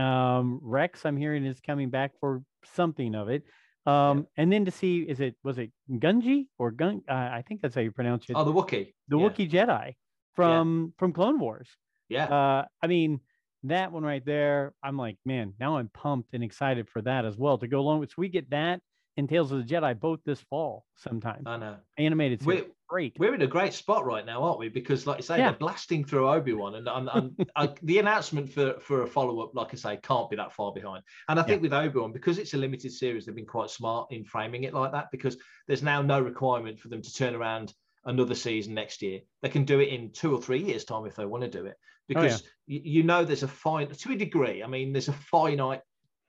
Um, 0.00 0.60
Rex, 0.62 1.04
I'm 1.06 1.16
hearing 1.16 1.44
is 1.44 1.58
coming 1.60 1.90
back 1.90 2.12
for 2.20 2.42
something 2.64 3.14
of 3.14 3.28
it. 3.28 3.42
Um, 3.86 4.26
and 4.36 4.52
then 4.52 4.64
to 4.64 4.70
see 4.70 5.00
is 5.00 5.20
it 5.20 5.36
was 5.44 5.58
it 5.58 5.70
Gungi 5.90 6.46
or 6.58 6.70
Gun? 6.70 7.02
Uh, 7.08 7.12
I 7.12 7.44
think 7.46 7.62
that's 7.62 7.74
how 7.74 7.80
you 7.80 7.92
pronounce 7.92 8.24
it. 8.28 8.34
Oh, 8.34 8.44
the 8.44 8.52
Wookiee. 8.52 8.92
the 9.08 9.18
yeah. 9.18 9.28
Wookiee 9.28 9.50
Jedi 9.50 9.94
from 10.34 10.92
from 10.98 11.12
Clone 11.12 11.38
Wars. 11.38 11.68
Yeah. 12.08 12.24
Uh, 12.26 12.64
I 12.82 12.86
mean 12.86 13.20
that 13.64 13.92
one 13.92 14.02
right 14.02 14.24
there. 14.24 14.74
I'm 14.82 14.96
like, 14.96 15.16
man, 15.24 15.54
now 15.58 15.78
I'm 15.78 15.88
pumped 15.88 16.34
and 16.34 16.42
excited 16.42 16.88
for 16.88 17.02
that 17.02 17.24
as 17.24 17.36
well 17.36 17.58
to 17.58 17.68
go 17.68 17.80
along 17.80 18.00
with. 18.00 18.10
So 18.10 18.16
we 18.18 18.28
get 18.28 18.50
that 18.50 18.80
and 19.16 19.28
Tales 19.28 19.50
of 19.52 19.66
the 19.66 19.74
Jedi 19.74 19.98
both 19.98 20.20
this 20.24 20.40
fall 20.40 20.84
sometime. 20.96 21.42
I 21.46 21.56
know. 21.56 21.76
Animated 21.98 22.42
series. 22.42 22.64
We're- 22.90 23.10
great. 23.10 23.18
We're 23.18 23.34
in 23.34 23.42
a 23.42 23.46
great 23.46 23.74
spot 23.74 24.04
right 24.04 24.24
now, 24.24 24.42
aren't 24.42 24.58
we? 24.58 24.68
Because, 24.68 25.06
like 25.06 25.18
I 25.18 25.20
say, 25.20 25.38
Yeah. 25.38 25.50
they're 25.50 25.58
blasting 25.58 26.04
through 26.04 26.28
Obi 26.28 26.52
Wan, 26.52 26.74
and, 26.76 26.88
and, 26.88 27.08
and 27.12 27.50
I, 27.56 27.64
uh, 27.64 27.74
the 27.82 27.98
announcement 27.98 28.52
for 28.52 28.78
for 28.80 29.02
a 29.02 29.06
follow 29.06 29.40
up, 29.40 29.54
like 29.54 29.72
I 29.72 29.76
say, 29.76 29.96
can't 30.02 30.30
be 30.30 30.36
that 30.36 30.52
far 30.52 30.72
behind. 30.72 31.02
And 31.28 31.38
I 31.40 31.42
think 31.42 31.62
with 31.62 31.72
Obi 31.72 31.98
Wan, 31.98 32.12
because 32.12 32.38
it's 32.38 32.54
a 32.54 32.58
limited 32.58 32.92
series, 32.92 33.26
they've 33.26 33.34
been 33.34 33.46
quite 33.46 33.70
smart 33.70 34.12
in 34.12 34.24
framing 34.24 34.64
it 34.64 34.74
like 34.74 34.92
that. 34.92 35.08
Because 35.10 35.36
there's 35.66 35.82
now 35.82 36.02
no 36.02 36.20
requirement 36.20 36.78
for 36.78 36.88
them 36.88 37.02
to 37.02 37.12
turn 37.12 37.34
around 37.34 37.72
another 38.04 38.34
season 38.36 38.72
next 38.74 39.02
year. 39.02 39.20
They 39.42 39.48
can 39.48 39.64
do 39.64 39.80
it 39.80 39.88
in 39.88 40.12
two 40.12 40.32
or 40.34 40.40
three 40.40 40.62
years' 40.62 40.84
time 40.84 41.06
if 41.06 41.16
they 41.16 41.26
want 41.26 41.42
to 41.44 41.50
do 41.50 41.66
it. 41.66 41.74
Oh, 41.78 41.84
because 42.06 42.42
y- 42.68 42.80
you 42.84 43.02
know 43.02 43.24
there's 43.24 43.42
a 43.42 43.48
fine 43.48 43.88
to 43.88 44.12
a 44.12 44.16
degree. 44.16 44.62
I 44.62 44.68
mean, 44.68 44.92
there's 44.92 45.08
a 45.08 45.12
finite 45.12 45.80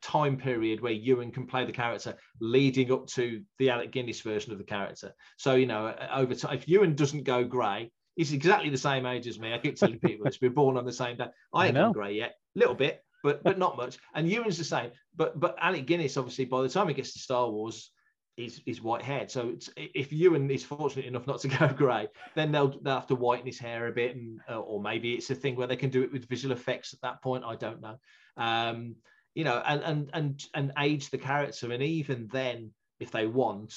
time 0.08 0.38
period 0.38 0.82
where 0.82 0.94
Ewan 0.94 1.32
can 1.32 1.46
play 1.46 1.66
the 1.66 1.72
character 1.72 2.16
leading 2.40 2.92
up 2.92 3.08
to 3.08 3.42
the 3.60 3.70
Alec 3.70 3.92
Guinness 3.92 4.22
version 4.22 4.52
of 4.54 4.58
the 4.58 4.64
character. 4.64 5.14
So, 5.38 5.56
you 5.56 5.66
know, 5.66 5.88
uh, 5.88 6.08
over 6.14 6.34
time, 6.34 6.56
if 6.56 6.68
Ewan 6.68 6.96
doesn't 6.96 7.24
go 7.24 7.44
grey, 7.44 7.92
he's 8.16 8.32
exactly 8.32 8.70
the 8.70 8.78
same 8.78 9.06
age 9.06 9.28
as 9.28 9.40
me. 9.40 9.54
I 9.54 9.58
keep 9.58 9.76
telling 9.76 10.00
people 10.00 10.26
this, 10.26 10.40
we're 10.42 10.50
born 10.50 10.78
on 10.78 10.86
the 10.86 10.94
same 10.94 11.18
day. 11.18 11.28
I 11.54 11.68
ain't 11.68 11.76
gone 11.76 11.92
grey 11.92 12.14
yet, 12.14 12.36
a 12.56 12.60
little 12.60 12.76
bit, 12.76 13.04
but 13.24 13.44
but 13.44 13.58
not 13.58 13.76
much. 13.76 13.98
And 14.16 14.30
Ewan's 14.30 14.58
the 14.58 14.64
same. 14.64 14.92
But 15.16 15.40
but 15.40 15.56
Alec 15.60 15.86
Guinness, 15.86 16.18
obviously, 16.18 16.46
by 16.46 16.62
the 16.62 16.70
time 16.70 16.88
he 16.88 16.94
gets 16.94 17.14
to 17.14 17.20
Star 17.20 17.50
Wars, 17.50 17.92
is 18.38 18.62
is 18.66 18.82
white 18.82 19.02
haired. 19.02 19.30
So 19.30 19.50
it's, 19.50 19.70
if 19.76 20.14
Ewan 20.14 20.50
is 20.50 20.64
fortunate 20.64 21.06
enough 21.06 21.28
not 21.28 21.42
to 21.42 21.48
go 21.60 21.68
grey, 21.68 22.08
then 22.36 22.52
they'll 22.52 22.80
they'll 22.82 22.96
have 22.96 23.08
to 23.08 23.16
whiten 23.16 23.46
his 23.46 23.60
hair 23.60 23.88
a 23.88 23.92
bit, 23.92 24.16
and 24.16 24.40
uh, 24.50 24.60
or 24.60 24.82
maybe 24.82 25.14
it's 25.14 25.30
a 25.30 25.36
thing 25.36 25.56
where 25.56 25.68
they 25.68 25.76
can 25.76 25.90
do 25.90 26.04
it 26.04 26.12
with 26.14 26.30
visual 26.30 26.54
effects 26.54 26.94
at 26.94 27.02
that 27.02 27.22
point. 27.22 27.44
I 27.44 27.56
don't 27.56 27.82
know. 27.82 27.98
Um, 28.38 28.96
you 29.38 29.44
know, 29.44 29.62
and 29.68 29.84
and 29.84 30.10
and 30.14 30.46
and 30.56 30.74
age 30.80 31.12
the 31.12 31.18
character, 31.20 31.72
and 31.72 31.84
even 31.84 32.28
then, 32.32 32.74
if 33.00 33.12
they 33.12 33.28
want, 33.28 33.72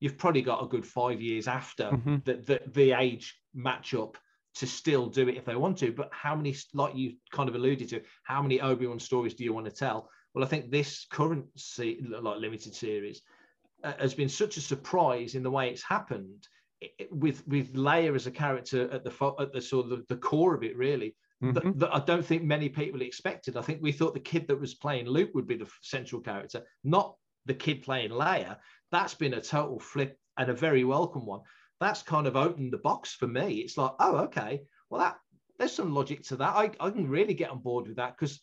you've 0.00 0.18
probably 0.18 0.42
got 0.42 0.64
a 0.64 0.66
good 0.66 0.84
five 0.84 1.20
years 1.20 1.46
after 1.46 1.92
Mhm. 1.92 2.24
the, 2.24 2.34
the 2.48 2.60
the 2.78 2.90
age 2.90 3.40
match 3.54 3.94
up 3.94 4.18
to 4.56 4.66
still 4.66 5.06
do 5.06 5.28
it 5.28 5.36
if 5.36 5.44
they 5.44 5.54
want 5.54 5.78
to. 5.78 5.92
But 5.92 6.08
how 6.12 6.34
many, 6.34 6.56
like 6.74 6.96
you 6.96 7.18
kind 7.30 7.48
of 7.48 7.54
alluded 7.54 7.88
to, 7.90 8.02
how 8.24 8.42
many 8.42 8.60
Obi 8.60 8.88
Wan 8.88 8.98
stories 8.98 9.34
do 9.34 9.44
you 9.44 9.52
want 9.52 9.66
to 9.66 9.72
tell? 9.84 10.10
Well, 10.34 10.44
I 10.44 10.48
think 10.48 10.72
this 10.72 11.06
current 11.08 11.46
se- 11.54 12.00
like 12.08 12.40
limited 12.40 12.74
series 12.74 13.22
uh, 13.84 13.92
has 14.00 14.12
been 14.12 14.28
such 14.28 14.56
a 14.56 14.60
surprise 14.60 15.36
in 15.36 15.44
the 15.44 15.52
way 15.52 15.70
it's 15.70 15.84
happened. 15.84 16.48
With 17.12 17.46
with 17.46 17.74
Leia 17.74 18.12
as 18.16 18.26
a 18.26 18.32
character 18.32 18.90
at 18.90 19.04
the 19.04 19.10
fo- 19.12 19.36
at 19.38 19.52
the 19.52 19.60
sort 19.60 19.84
of 19.84 19.90
the, 19.90 20.04
the 20.08 20.20
core 20.20 20.56
of 20.56 20.64
it, 20.64 20.76
really, 20.76 21.14
that, 21.40 21.64
Mhm. 21.64 21.78
that 21.78 21.94
I 21.94 22.00
don't 22.00 22.24
think 22.24 22.42
many 22.42 22.68
people 22.68 23.02
expected. 23.02 23.56
I 23.56 23.62
think 23.62 23.82
we 23.82 23.92
thought 23.92 24.14
the 24.14 24.20
kid 24.20 24.48
that 24.48 24.60
was 24.60 24.74
playing 24.74 25.06
Luke 25.06 25.30
would 25.34 25.46
be 25.46 25.56
the 25.56 25.70
central 25.82 26.20
character, 26.20 26.66
not 26.82 27.16
the 27.44 27.54
kid 27.54 27.82
playing 27.82 28.10
Leia. 28.10 28.58
That's 28.90 29.14
been 29.14 29.34
a 29.34 29.40
total 29.40 29.78
flip 29.78 30.18
and 30.38 30.48
a 30.48 30.54
very 30.54 30.84
welcome 30.84 31.26
one. 31.26 31.42
That's 31.80 32.02
kind 32.02 32.26
of 32.26 32.36
opened 32.36 32.72
the 32.72 32.78
box 32.78 33.14
for 33.14 33.26
me. 33.26 33.58
It's 33.58 33.76
like, 33.76 33.92
oh, 34.00 34.16
okay, 34.24 34.62
well, 34.88 35.00
that 35.00 35.18
there's 35.58 35.72
some 35.72 35.94
logic 35.94 36.22
to 36.24 36.36
that. 36.36 36.56
I, 36.56 36.70
I 36.80 36.90
can 36.90 37.08
really 37.08 37.34
get 37.34 37.50
on 37.50 37.60
board 37.60 37.86
with 37.86 37.96
that 37.96 38.16
because, 38.16 38.40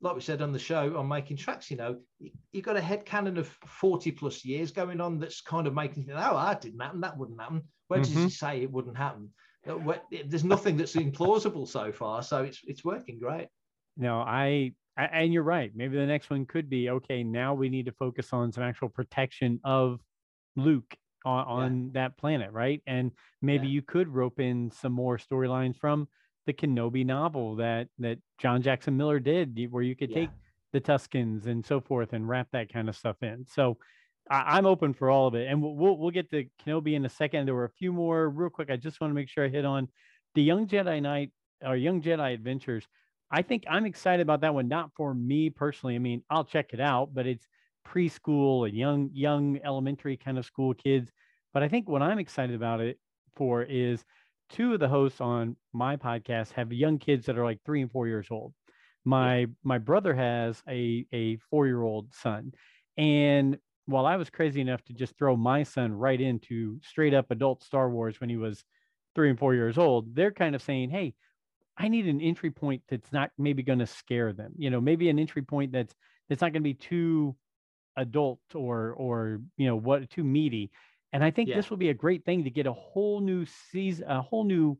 like 0.00 0.14
we 0.14 0.20
said 0.20 0.42
on 0.42 0.52
the 0.52 0.58
show 0.58 0.96
on 0.96 1.08
making 1.08 1.36
tracks, 1.36 1.70
you 1.70 1.76
know, 1.76 2.00
you, 2.18 2.30
have 2.54 2.62
got 2.64 2.76
a 2.76 2.80
head 2.80 3.04
canon 3.04 3.38
of 3.38 3.48
40 3.48 4.12
plus 4.12 4.44
years 4.44 4.70
going 4.70 5.00
on 5.00 5.18
that's 5.18 5.40
kind 5.40 5.66
of 5.66 5.74
making 5.74 6.04
you 6.06 6.14
oh, 6.14 6.36
that 6.36 6.60
didn't 6.60 6.80
happen, 6.80 7.00
that 7.00 7.16
wouldn't 7.16 7.40
happen. 7.40 7.62
Where 7.88 8.00
does 8.00 8.10
Mhm. 8.10 8.26
it 8.26 8.30
say 8.30 8.62
it 8.62 8.70
wouldn't 8.70 8.96
happen? 8.96 9.32
Uh, 9.68 9.94
There's 10.26 10.44
nothing 10.44 10.76
that's 10.76 10.94
implausible 10.94 11.66
so 11.66 11.92
far, 11.92 12.22
so 12.22 12.42
it's 12.42 12.60
it's 12.66 12.84
working 12.84 13.18
great. 13.18 13.48
No, 13.96 14.20
I, 14.20 14.72
I 14.96 15.04
and 15.06 15.32
you're 15.32 15.42
right. 15.42 15.72
Maybe 15.74 15.96
the 15.96 16.06
next 16.06 16.30
one 16.30 16.46
could 16.46 16.68
be 16.68 16.90
okay. 16.90 17.22
Now 17.24 17.54
we 17.54 17.68
need 17.68 17.86
to 17.86 17.92
focus 17.92 18.32
on 18.32 18.52
some 18.52 18.62
actual 18.62 18.88
protection 18.88 19.60
of 19.64 20.00
Luke 20.54 20.94
on, 21.24 21.46
on 21.46 21.90
that 21.94 22.16
planet, 22.16 22.52
right? 22.52 22.82
And 22.86 23.10
maybe 23.42 23.66
Yeah. 23.66 23.72
you 23.74 23.82
could 23.82 24.08
rope 24.08 24.38
in 24.40 24.70
some 24.70 24.92
more 24.92 25.18
storylines 25.18 25.76
from 25.76 26.08
the 26.46 26.52
Kenobi 26.52 27.04
novel 27.04 27.56
that 27.56 27.88
that 27.98 28.18
John 28.38 28.62
Jackson 28.62 28.96
Miller 28.96 29.18
did, 29.18 29.56
where 29.70 29.82
you 29.82 29.96
could 29.96 30.10
Yeah. 30.10 30.20
take 30.26 30.30
the 30.72 30.80
Tuscans 30.80 31.46
and 31.46 31.64
so 31.64 31.80
forth 31.80 32.12
and 32.12 32.28
wrap 32.28 32.48
that 32.52 32.72
kind 32.72 32.88
of 32.88 32.96
stuff 32.96 33.22
in. 33.22 33.46
So 33.46 33.78
I, 34.30 34.56
I'm 34.56 34.66
open 34.66 34.94
for 34.94 35.10
all 35.10 35.26
of 35.26 35.34
it, 35.34 35.48
and 35.48 35.62
we'll, 35.62 35.74
we'll 35.74 35.96
we'll 35.98 36.10
get 36.10 36.30
to 36.30 36.46
Kenobi 36.64 36.94
in 36.94 37.04
a 37.04 37.08
second. 37.08 37.46
There 37.46 37.54
were 37.54 37.64
a 37.64 37.70
few 37.70 37.92
more 37.92 38.28
real 38.28 38.50
quick. 38.50 38.70
I 38.70 38.76
just 38.76 39.00
want 39.00 39.10
to 39.10 39.14
make 39.14 39.28
sure 39.28 39.44
I 39.44 39.48
hit 39.48 39.64
on 39.64 39.88
the 40.34 40.42
Young 40.42 40.66
Jedi 40.66 41.00
Knight 41.00 41.30
or 41.64 41.76
Young 41.76 42.02
Jedi 42.02 42.34
Adventures. 42.34 42.86
I 43.30 43.42
think 43.42 43.64
I'm 43.68 43.86
excited 43.86 44.22
about 44.22 44.42
that 44.42 44.54
one. 44.54 44.68
Not 44.68 44.90
for 44.96 45.12
me 45.12 45.50
personally. 45.50 45.96
I 45.96 45.98
mean, 45.98 46.22
I'll 46.30 46.44
check 46.44 46.72
it 46.72 46.80
out, 46.80 47.12
but 47.12 47.26
it's 47.26 47.46
preschool 47.86 48.66
and 48.68 48.76
young 48.76 49.10
young 49.12 49.60
elementary 49.64 50.16
kind 50.16 50.38
of 50.38 50.44
school 50.44 50.74
kids. 50.74 51.10
But 51.52 51.62
I 51.62 51.68
think 51.68 51.88
what 51.88 52.02
I'm 52.02 52.18
excited 52.18 52.54
about 52.54 52.80
it 52.80 52.98
for 53.36 53.62
is 53.62 54.04
two 54.50 54.74
of 54.74 54.80
the 54.80 54.88
hosts 54.88 55.20
on 55.20 55.56
my 55.72 55.96
podcast 55.96 56.52
have 56.52 56.72
young 56.72 56.98
kids 56.98 57.26
that 57.26 57.38
are 57.38 57.44
like 57.44 57.60
three 57.64 57.82
and 57.82 57.90
four 57.90 58.06
years 58.06 58.28
old. 58.30 58.52
My 59.04 59.46
my 59.62 59.78
brother 59.78 60.14
has 60.14 60.62
a 60.68 61.06
a 61.12 61.36
four 61.50 61.66
year 61.66 61.82
old 61.82 62.12
son, 62.12 62.52
and 62.96 63.58
while 63.86 64.06
I 64.06 64.16
was 64.16 64.30
crazy 64.30 64.60
enough 64.60 64.84
to 64.84 64.92
just 64.94 65.16
throw 65.18 65.36
my 65.36 65.62
son 65.62 65.92
right 65.92 66.20
into 66.20 66.80
straight 66.82 67.14
up 67.14 67.30
adult 67.30 67.62
Star 67.62 67.90
Wars 67.90 68.20
when 68.20 68.30
he 68.30 68.36
was 68.36 68.64
three 69.14 69.30
and 69.30 69.38
four 69.38 69.54
years 69.54 69.78
old, 69.78 70.14
they're 70.14 70.32
kind 70.32 70.54
of 70.54 70.62
saying, 70.62 70.90
"Hey, 70.90 71.14
I 71.76 71.88
need 71.88 72.06
an 72.08 72.20
entry 72.20 72.50
point 72.50 72.84
that's 72.88 73.12
not 73.12 73.32
maybe 73.38 73.62
going 73.62 73.80
to 73.80 73.86
scare 73.86 74.32
them. 74.32 74.54
You 74.58 74.70
know, 74.70 74.80
maybe 74.80 75.08
an 75.10 75.18
entry 75.18 75.42
point 75.42 75.72
that's 75.72 75.94
that's 76.28 76.40
not 76.42 76.52
going 76.52 76.62
to 76.62 76.68
be 76.68 76.74
too 76.74 77.36
adult 77.96 78.40
or 78.54 78.92
or 78.94 79.40
you 79.56 79.66
know 79.66 79.76
what 79.76 80.10
too 80.10 80.24
meaty." 80.24 80.72
And 81.12 81.24
I 81.24 81.30
think 81.32 81.52
Yeah. 81.52 81.54
this 81.54 81.70
will 81.70 81.78
be 81.78 81.90
a 81.90 81.94
great 81.94 82.24
thing 82.24 82.44
to 82.44 82.50
get 82.50 82.66
a 82.66 82.72
whole 82.74 83.20
new 83.20 83.46
season, 83.46 84.08
a 84.10 84.22
whole 84.22 84.44
new 84.44 84.78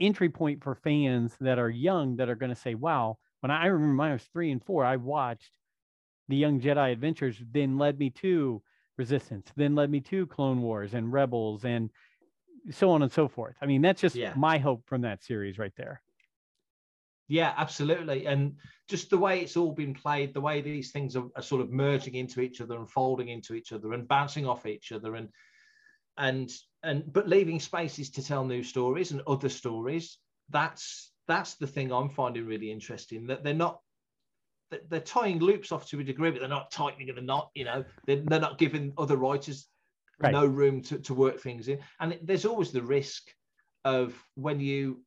entry 0.00 0.28
point 0.28 0.62
for 0.62 0.74
fans 0.74 1.36
that 1.40 1.58
are 1.58 1.70
young 1.70 2.16
that 2.16 2.28
are 2.28 2.34
going 2.34 2.50
to 2.50 2.60
say, 2.60 2.74
wow, 2.74 3.18
when 3.40 3.50
I, 3.50 3.64
I 3.64 3.66
remember 3.66 3.96
when 4.02 4.10
I 4.10 4.12
was 4.14 4.24
three 4.24 4.50
and 4.50 4.64
four, 4.64 4.84
I 4.84 4.96
watched 4.96 5.56
the 6.28 6.36
Young 6.36 6.60
Jedi 6.60 6.92
Adventures, 6.92 7.40
then 7.52 7.78
led 7.78 7.98
me 7.98 8.10
to 8.10 8.62
Resistance, 8.98 9.52
then 9.56 9.74
led 9.74 9.90
me 9.90 10.00
to 10.00 10.26
Clone 10.26 10.62
Wars 10.62 10.94
and 10.94 11.12
Rebels 11.12 11.64
and 11.64 11.90
so 12.70 12.90
on 12.90 13.02
and 13.02 13.12
so 13.12 13.28
forth. 13.28 13.54
I 13.60 13.66
mean, 13.66 13.82
that's 13.82 14.00
just 14.00 14.16
Yeah. 14.16 14.32
my 14.36 14.58
hope 14.58 14.86
from 14.86 15.02
that 15.02 15.22
series 15.22 15.58
right 15.58 15.74
there. 15.76 16.02
Yeah, 17.28 17.52
absolutely. 17.56 18.26
And 18.26 18.56
just 18.88 19.10
the 19.10 19.18
way 19.18 19.40
it's 19.40 19.56
all 19.56 19.72
been 19.72 19.94
played, 19.94 20.32
the 20.32 20.40
way 20.40 20.60
these 20.60 20.92
things 20.92 21.16
are, 21.16 21.26
are 21.34 21.42
sort 21.42 21.60
of 21.60 21.72
merging 21.72 22.14
into 22.14 22.40
each 22.40 22.60
other 22.60 22.76
and 22.76 22.88
folding 22.88 23.28
into 23.28 23.54
each 23.54 23.72
other 23.72 23.92
and 23.92 24.06
bouncing 24.06 24.46
off 24.46 24.66
each 24.66 24.92
other 24.92 25.16
and 25.16 25.28
and 26.18 26.50
and 26.82 27.12
but 27.12 27.28
leaving 27.28 27.60
spaces 27.60 28.10
to 28.10 28.22
tell 28.24 28.44
new 28.44 28.62
stories 28.62 29.10
and 29.10 29.22
other 29.26 29.48
stories. 29.48 30.18
That's 30.50 31.12
that's 31.26 31.56
the 31.56 31.66
thing 31.66 31.92
I'm 31.92 32.08
finding 32.08 32.46
really 32.46 32.70
interesting. 32.70 33.26
That 33.26 33.42
they're 33.42 33.54
not 33.54 33.80
they're- 34.70 35.00
tying 35.00 35.38
loops 35.38 35.72
off 35.72 35.86
to 35.88 36.00
a 36.00 36.04
degree, 36.04 36.30
but 36.30 36.40
they're 36.40 36.48
not 36.48 36.70
tightening 36.70 37.14
the 37.14 37.20
knot. 37.20 37.50
You 37.54 37.64
know, 37.64 37.84
they're, 38.06 38.22
they're 38.24 38.40
not 38.40 38.58
giving 38.58 38.92
other 38.98 39.16
writers 39.16 39.68
Right. 40.18 40.32
no 40.32 40.46
room 40.46 40.80
to, 40.84 40.98
to 41.00 41.12
work 41.14 41.40
things 41.40 41.68
in. 41.68 41.78
And 42.00 42.14
it- 42.14 42.26
there's 42.26 42.46
always 42.46 42.72
the 42.72 42.82
risk 42.82 43.24
of 43.84 44.14
when 44.34 44.60
you 44.60 45.02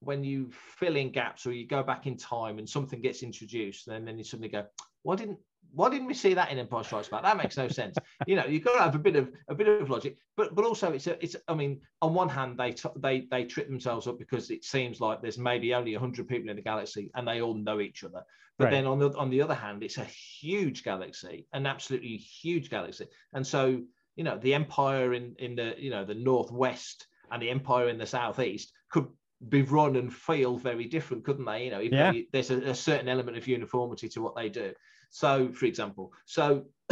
when 0.00 0.22
you 0.22 0.50
fill 0.52 0.96
in 0.96 1.10
gaps 1.10 1.46
or 1.46 1.52
you 1.52 1.66
go 1.66 1.82
back 1.82 2.06
in 2.06 2.14
time 2.16 2.58
and 2.58 2.68
something 2.68 3.00
gets 3.00 3.22
introduced, 3.22 3.88
and 3.88 4.06
then 4.06 4.18
you 4.18 4.24
suddenly 4.24 4.50
go, 4.50 4.66
why 5.02 5.16
didn't 5.16 5.38
why 5.72 5.88
didn't 5.90 6.06
we 6.06 6.14
see 6.14 6.34
that 6.34 6.50
in 6.50 6.58
Empire 6.58 6.84
Strikes 6.84 7.08
Back? 7.08 7.22
That 7.22 7.36
makes 7.36 7.56
no 7.56 7.68
sense. 7.68 7.96
you 8.26 8.36
know, 8.36 8.44
you've 8.46 8.64
got 8.64 8.74
to 8.76 8.82
have 8.82 8.94
a 8.94 8.98
bit 8.98 9.16
of 9.16 9.32
a 9.48 9.54
bit 9.54 9.68
of 9.68 9.90
logic, 9.90 10.16
but 10.36 10.54
but 10.54 10.64
also 10.64 10.92
it's 10.92 11.06
a, 11.06 11.22
it's. 11.22 11.36
I 11.48 11.54
mean, 11.54 11.80
on 12.02 12.14
one 12.14 12.28
hand, 12.28 12.58
they 12.58 12.72
t- 12.72 12.88
they 12.96 13.26
they 13.30 13.44
trip 13.44 13.68
themselves 13.68 14.06
up 14.06 14.18
because 14.18 14.50
it 14.50 14.64
seems 14.64 15.00
like 15.00 15.20
there's 15.22 15.38
maybe 15.38 15.74
only 15.74 15.94
hundred 15.94 16.28
people 16.28 16.50
in 16.50 16.56
the 16.56 16.62
galaxy 16.62 17.10
and 17.14 17.26
they 17.26 17.40
all 17.40 17.54
know 17.54 17.80
each 17.80 18.04
other. 18.04 18.22
But 18.56 18.66
Right. 18.66 18.70
then 18.70 18.86
on 18.86 18.98
the 19.00 19.10
on 19.16 19.30
the 19.30 19.42
other 19.42 19.54
hand, 19.54 19.82
it's 19.82 19.98
a 19.98 20.04
huge 20.04 20.84
galaxy, 20.84 21.46
an 21.52 21.66
absolutely 21.66 22.16
huge 22.16 22.70
galaxy, 22.70 23.06
and 23.32 23.44
so 23.46 23.82
you 24.16 24.24
know 24.24 24.38
the 24.38 24.54
empire 24.54 25.12
in 25.14 25.34
in 25.38 25.56
the 25.56 25.74
you 25.78 25.90
know 25.90 26.04
the 26.04 26.14
northwest 26.14 27.08
and 27.32 27.42
the 27.42 27.50
empire 27.50 27.88
in 27.88 27.98
the 27.98 28.06
southeast 28.06 28.72
could 28.90 29.08
be 29.48 29.62
run 29.62 29.96
and 29.96 30.14
feel 30.14 30.56
very 30.56 30.84
different, 30.84 31.24
couldn't 31.24 31.44
they? 31.44 31.64
You 31.64 31.70
know, 31.70 31.80
Yeah. 31.80 32.12
there's 32.32 32.50
a, 32.50 32.58
a 32.70 32.74
certain 32.74 33.08
element 33.08 33.36
of 33.36 33.48
uniformity 33.48 34.08
to 34.10 34.22
what 34.22 34.36
they 34.36 34.48
do. 34.48 34.72
So, 35.10 35.52
for 35.52 35.66
example, 35.66 36.12
so 36.26 36.64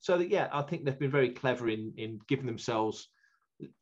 so 0.00 0.18
that 0.18 0.28
yeah, 0.28 0.48
I 0.52 0.62
think 0.62 0.84
they've 0.84 0.98
been 0.98 1.10
very 1.10 1.30
clever 1.30 1.68
in 1.68 1.92
in 1.96 2.18
giving 2.28 2.46
themselves 2.46 3.08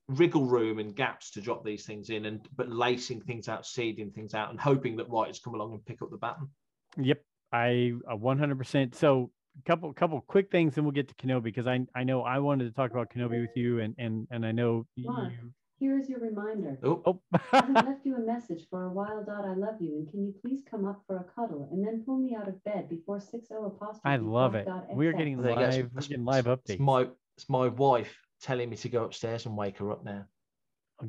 wriggle 0.08 0.46
room 0.46 0.78
and 0.78 0.94
gaps 0.94 1.30
to 1.32 1.40
drop 1.40 1.64
these 1.64 1.84
things 1.84 2.10
in, 2.10 2.26
and 2.26 2.46
but 2.56 2.70
lacing 2.70 3.20
things 3.22 3.48
out, 3.48 3.66
seeding 3.66 4.10
things 4.10 4.34
out, 4.34 4.50
and 4.50 4.60
hoping 4.60 4.96
that 4.96 5.08
writers 5.10 5.40
come 5.42 5.54
along 5.54 5.72
and 5.72 5.84
pick 5.84 6.02
up 6.02 6.10
the 6.10 6.16
baton. 6.16 6.48
Yep, 6.96 7.22
I 7.52 7.92
uh, 8.10 8.16
100%. 8.16 8.94
So, 8.94 9.30
couple 9.66 9.92
couple 9.92 10.20
quick 10.22 10.50
things, 10.50 10.76
and 10.76 10.84
we'll 10.84 10.92
get 10.92 11.08
to 11.08 11.14
Kenobi 11.14 11.44
because 11.44 11.66
I 11.66 11.80
I 11.94 12.04
know 12.04 12.22
I 12.22 12.38
wanted 12.38 12.64
to 12.64 12.72
talk 12.72 12.90
about 12.90 13.10
Kenobi 13.10 13.40
with 13.40 13.56
you, 13.56 13.80
and 13.80 13.94
and 13.98 14.26
and 14.30 14.46
I 14.46 14.52
know 14.52 14.86
you. 14.96 15.52
Mark. 15.88 15.94
Here 15.94 16.00
is 16.02 16.08
your 16.08 16.20
reminder. 16.20 16.78
Oh, 16.82 17.02
Oh, 17.06 17.20
I 17.52 17.56
have 17.56 17.70
left 17.86 18.04
you 18.04 18.16
a 18.16 18.20
message 18.20 18.66
for 18.70 18.84
a 18.84 18.90
while. 18.90 19.24
Dot. 19.24 19.44
I 19.44 19.54
love 19.54 19.76
you, 19.80 19.96
and 19.96 20.08
can 20.10 20.24
you 20.24 20.34
please 20.42 20.60
come 20.70 20.84
up 20.86 21.02
for 21.06 21.16
a 21.16 21.24
cuddle 21.34 21.68
and 21.72 21.86
then 21.86 22.02
pull 22.04 22.18
me 22.18 22.34
out 22.36 22.48
of 22.48 22.62
bed 22.64 22.88
before 22.88 23.20
six 23.20 23.48
o 23.50 23.66
apostrophe. 23.66 24.00
I 24.04 24.16
love 24.16 24.54
it. 24.54 24.66
We're 24.90 25.12
getting 25.12 25.40
There 25.40 25.50
you 25.50 25.56
go. 25.56 25.62
live. 25.62 25.74
We're 25.76 25.82
That's- 25.88 26.08
getting 26.08 26.24
live 26.24 26.46
It's 26.46 26.62
updates. 26.72 26.78
my 26.80 27.08
it's 27.36 27.48
my 27.48 27.68
wife 27.68 28.16
telling 28.42 28.70
me 28.70 28.76
to 28.76 28.88
go 28.88 29.04
upstairs 29.04 29.46
and 29.46 29.56
wake 29.56 29.78
her 29.78 29.90
up 29.90 30.04
now. 30.04 30.24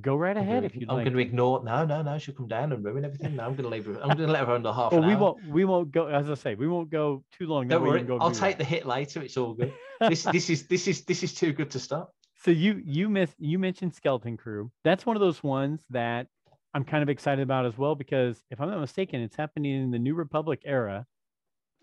Go 0.01 0.15
right 0.15 0.35
ahead 0.35 0.55
gonna- 0.63 0.65
if 0.65 0.75
you'd 0.75 0.89
I'm 0.89 0.95
like. 0.97 1.05
going 1.05 1.13
to 1.15 1.19
ignore. 1.21 1.63
No, 1.63 1.85
no, 1.85 2.01
no. 2.01 2.17
She'll 2.17 2.33
come 2.33 2.47
down 2.47 2.73
and 2.73 2.83
ruin 2.83 3.05
everything. 3.05 3.35
No, 3.35 3.43
I'm 3.43 3.51
going 3.55 3.63
to 3.63 3.69
leave 3.69 3.85
her. 3.85 3.93
I'm 4.01 4.17
going 4.17 4.27
to 4.27 4.33
let 4.33 4.47
her 4.47 4.53
under 4.55 4.73
half 4.73 4.91
Well, 4.91 5.03
an 5.03 5.07
we 5.07 5.13
hour. 5.13 5.19
won't. 5.21 5.47
We 5.47 5.63
won't 5.65 5.91
go. 5.91 6.07
As 6.07 6.27
I 6.27 6.33
say, 6.33 6.55
we 6.55 6.67
won't 6.67 6.89
go 6.89 7.23
too 7.38 7.45
long. 7.45 7.67
that 7.67 7.75
Don't 7.75 7.83
worry. 7.88 7.99
can 7.99 8.07
go 8.07 8.17
I'll 8.17 8.31
take 8.31 8.57
that. 8.57 8.63
the 8.63 8.63
hit 8.65 8.88
later. 8.88 9.21
It's 9.21 9.38
all 9.38 9.53
good. 9.53 9.71
this 10.09 10.23
this 10.23 10.49
is 10.49 10.67
this 10.67 10.88
is 10.88 11.05
this 11.05 11.21
is 11.21 11.35
too 11.35 11.53
good 11.53 11.69
to 11.71 11.79
stop. 11.79 12.14
So 12.45 12.51
you 12.51 12.79
you 12.86 13.10
miss 13.10 13.34
you 13.39 13.58
mentioned 13.58 13.95
Skeleton 13.95 14.38
Crew. 14.38 14.71
That's 14.84 15.03
one 15.03 15.15
of 15.15 15.19
those 15.19 15.41
ones 15.41 15.81
that 15.89 16.27
I'm 16.75 16.84
kind 16.84 17.01
of 17.01 17.10
excited 17.10 17.41
about 17.41 17.65
as 17.65 17.75
well 17.75 17.95
because 17.95 18.43
if 18.51 18.62
I'm 18.62 18.69
not 18.69 18.79
mistaken, 18.79 19.19
it's 19.21 19.36
happening 19.36 19.84
in 19.84 19.89
the 19.89 19.97
New 19.97 20.13
Republic 20.13 20.62
era. 20.63 21.08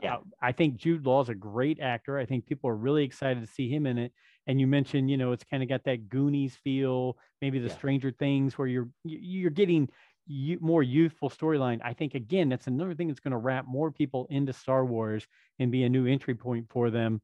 Yeah. 0.00 0.14
Uh, 0.14 0.20
I 0.40 0.52
think 0.52 0.76
Jude 0.76 1.04
Law's 1.04 1.28
a 1.28 1.34
great 1.34 1.80
actor. 1.80 2.16
I 2.16 2.26
think 2.26 2.46
people 2.46 2.70
are 2.70 2.76
really 2.76 3.02
excited 3.02 3.44
to 3.44 3.52
see 3.52 3.68
him 3.68 3.86
in 3.86 3.98
it. 3.98 4.12
And 4.46 4.60
you 4.60 4.68
mentioned, 4.68 5.10
you 5.10 5.16
know, 5.16 5.32
it's 5.32 5.42
kind 5.42 5.64
of 5.64 5.68
got 5.68 5.82
that 5.84 6.08
Goonies 6.08 6.54
feel, 6.54 7.18
maybe 7.40 7.58
the 7.58 7.66
Yeah. 7.66 7.74
Stranger 7.74 8.12
Things, 8.12 8.56
where 8.56 8.68
you're 8.68 8.88
you- 9.02 9.18
you're 9.18 9.50
getting 9.50 9.88
you, 10.28 10.60
more 10.60 10.84
youthful 10.84 11.28
storyline. 11.28 11.80
I 11.82 11.92
think 11.92 12.14
again, 12.14 12.48
that's 12.48 12.68
another 12.68 12.94
thing 12.94 13.08
that's 13.08 13.18
going 13.18 13.32
to 13.32 13.36
wrap 13.36 13.66
more 13.66 13.90
people 13.90 14.28
into 14.30 14.52
Star 14.52 14.86
Wars 14.86 15.26
and 15.58 15.72
be 15.72 15.82
a 15.82 15.88
new 15.88 16.06
entry 16.06 16.36
point 16.36 16.68
for 16.68 16.88
them. 16.88 17.20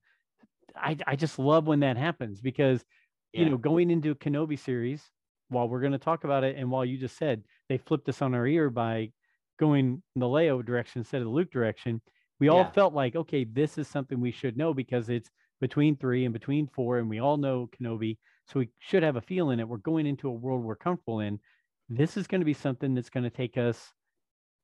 I 0.74 0.96
I 1.06 1.14
just 1.14 1.38
love 1.38 1.68
when 1.68 1.80
that 1.80 1.96
happens 1.96 2.40
because 2.40 2.84
you 3.32 3.48
know, 3.48 3.56
going 3.56 3.90
into 3.90 4.10
a 4.10 4.14
Kenobi 4.14 4.58
series, 4.58 5.02
while 5.48 5.68
we're 5.68 5.80
going 5.80 5.92
to 5.92 5.98
talk 5.98 6.24
about 6.24 6.44
it, 6.44 6.56
and 6.56 6.70
while 6.70 6.84
you 6.84 6.98
just 6.98 7.16
said 7.16 7.42
they 7.68 7.78
flipped 7.78 8.08
us 8.08 8.22
on 8.22 8.34
our 8.34 8.46
ear 8.46 8.70
by 8.70 9.10
going 9.58 10.02
in 10.14 10.20
the 10.20 10.26
Leia 10.26 10.64
direction 10.64 11.00
instead 11.00 11.20
of 11.20 11.26
the 11.26 11.32
Luke 11.32 11.50
direction, 11.50 12.00
we 12.40 12.48
all 12.48 12.64
felt 12.74 12.94
like, 12.94 13.16
okay, 13.16 13.44
this 13.44 13.78
is 13.78 13.88
something 13.88 14.20
we 14.20 14.30
should 14.30 14.56
know 14.56 14.72
because 14.72 15.08
it's 15.08 15.30
between 15.60 15.96
three 15.96 16.24
and 16.24 16.32
between 16.32 16.68
four, 16.68 16.98
and 16.98 17.08
we 17.08 17.18
all 17.18 17.36
know 17.36 17.68
Kenobi, 17.76 18.18
so 18.46 18.60
we 18.60 18.68
should 18.78 19.02
have 19.02 19.16
a 19.16 19.20
feeling 19.20 19.58
that. 19.58 19.68
We're 19.68 19.78
going 19.78 20.06
into 20.06 20.28
a 20.28 20.32
world 20.32 20.62
we're 20.62 20.76
comfortable 20.76 21.20
in. 21.20 21.40
This 21.88 22.16
is 22.16 22.26
going 22.26 22.40
to 22.40 22.46
be 22.46 22.54
something 22.54 22.94
that's 22.94 23.10
going 23.10 23.24
to 23.24 23.30
take 23.30 23.56
us 23.58 23.92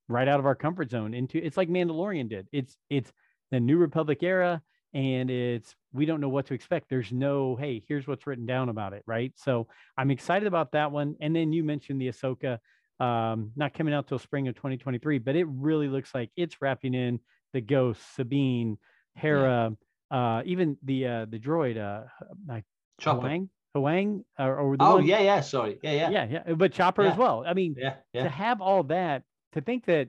right 0.09 0.29
out 0.29 0.39
of 0.39 0.47
our 0.47 0.55
comfort 0.55 0.91
zone 0.91 1.15
into 1.15 1.39
it's 1.39 1.57
like 1.57 1.69
Mandalorian 1.69 2.29
did. 2.29 2.47
It's 2.53 2.77
it's 2.91 3.13
the 3.51 3.61
New 3.61 3.79
Republic 3.79 4.23
era 4.23 4.63
and 4.93 5.31
it's 5.31 5.75
we 5.95 6.07
don't 6.07 6.21
know 6.21 6.29
what 6.29 6.47
to 6.47 6.55
expect. 6.55 6.91
There's 6.91 7.13
no, 7.13 7.55
hey, 7.55 7.83
here's 7.89 8.07
what's 8.07 8.27
written 8.27 8.47
down 8.47 8.69
about 8.69 8.93
it, 8.93 9.05
right? 9.07 9.33
So 9.37 9.69
I'm 9.97 10.11
excited 10.11 10.49
about 10.49 10.73
that 10.73 10.91
one. 10.91 11.15
And 11.21 11.35
then 11.35 11.53
you 11.53 11.63
mentioned 11.63 12.01
the 12.01 12.09
Ahsoka, 12.09 12.59
um, 12.99 13.53
not 13.55 13.75
coming 13.75 13.95
out 13.95 14.09
till 14.09 14.19
spring 14.19 14.49
of 14.49 14.57
2023, 14.57 15.19
but 15.19 15.37
it 15.37 15.47
really 15.49 15.89
looks 15.89 16.13
like 16.13 16.31
it's 16.37 16.61
wrapping 16.61 16.95
in 16.95 17.21
the 17.53 17.61
Ghost, 17.61 18.01
Sabine, 18.17 18.77
Hera, 19.15 19.77
uh, 20.11 20.43
even 20.45 20.77
the 20.83 21.07
uh, 21.07 21.27
the 21.27 21.39
droid, 21.39 21.79
uh, 21.79 22.07
like 22.47 22.65
Chopper. 23.01 23.21
Huang, 23.21 23.51
Huang, 23.75 24.25
or, 24.39 24.57
or 24.57 24.77
the 24.77 24.85
Oh 24.85 24.97
one, 24.97 25.07
yeah, 25.07 25.21
yeah. 25.21 25.41
Sorry. 25.41 25.79
Yeah, 25.83 25.93
yeah, 25.93 26.11
yeah, 26.11 26.43
yeah, 26.47 26.55
but 26.55 26.73
Chopper 26.73 27.03
as 27.03 27.17
well. 27.17 27.45
I 27.47 27.55
mean, 27.55 27.77
yeah, 27.79 27.95
yeah. 28.13 28.25
to 28.25 28.29
have 28.29 28.61
all 28.61 28.83
that, 28.85 29.23
to 29.53 29.61
think 29.61 29.87
that 29.87 30.09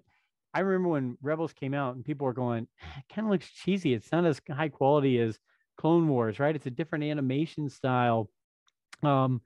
I 0.54 0.62
remember 0.62 0.90
when 0.90 1.18
Rebels 1.22 1.54
came 1.54 1.74
out 1.74 1.96
and 1.96 2.04
people 2.04 2.26
were 2.26 2.34
going, 2.34 2.68
"Ah, 2.84 3.00
it 3.00 3.14
kind 3.14 3.28
of 3.28 3.32
looks 3.32 3.50
cheesy. 3.52 3.94
It's 3.94 4.12
not 4.12 4.26
as 4.26 4.42
high 4.50 4.70
quality 4.70 5.20
as 5.20 5.38
Clone 5.78 6.08
Wars, 6.08 6.40
right? 6.40 6.56
It's 6.56 6.66
a 6.66 6.72
different 6.72 7.04
animation 7.04 7.70
style. 7.70 8.30
Um, 9.04 9.42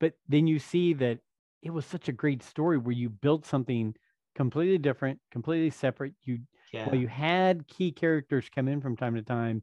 but 0.00 0.14
then 0.28 0.46
you 0.46 0.58
see 0.58 0.94
that 0.94 1.18
it 1.62 1.70
was 1.70 1.86
such 1.86 2.08
a 2.08 2.12
great 2.12 2.42
story 2.42 2.78
where 2.78 2.92
you 2.94 3.08
built 3.08 3.46
something 3.46 3.94
completely 4.34 4.78
different, 4.78 5.20
completely 5.30 5.70
separate. 5.70 6.14
You 6.22 6.40
yeah. 6.72 6.86
while 6.86 6.96
you 6.96 7.08
had 7.08 7.68
key 7.68 7.92
characters 7.92 8.48
come 8.52 8.68
in 8.68 8.80
from 8.80 8.96
time 8.96 9.14
to 9.14 9.22
time, 9.22 9.62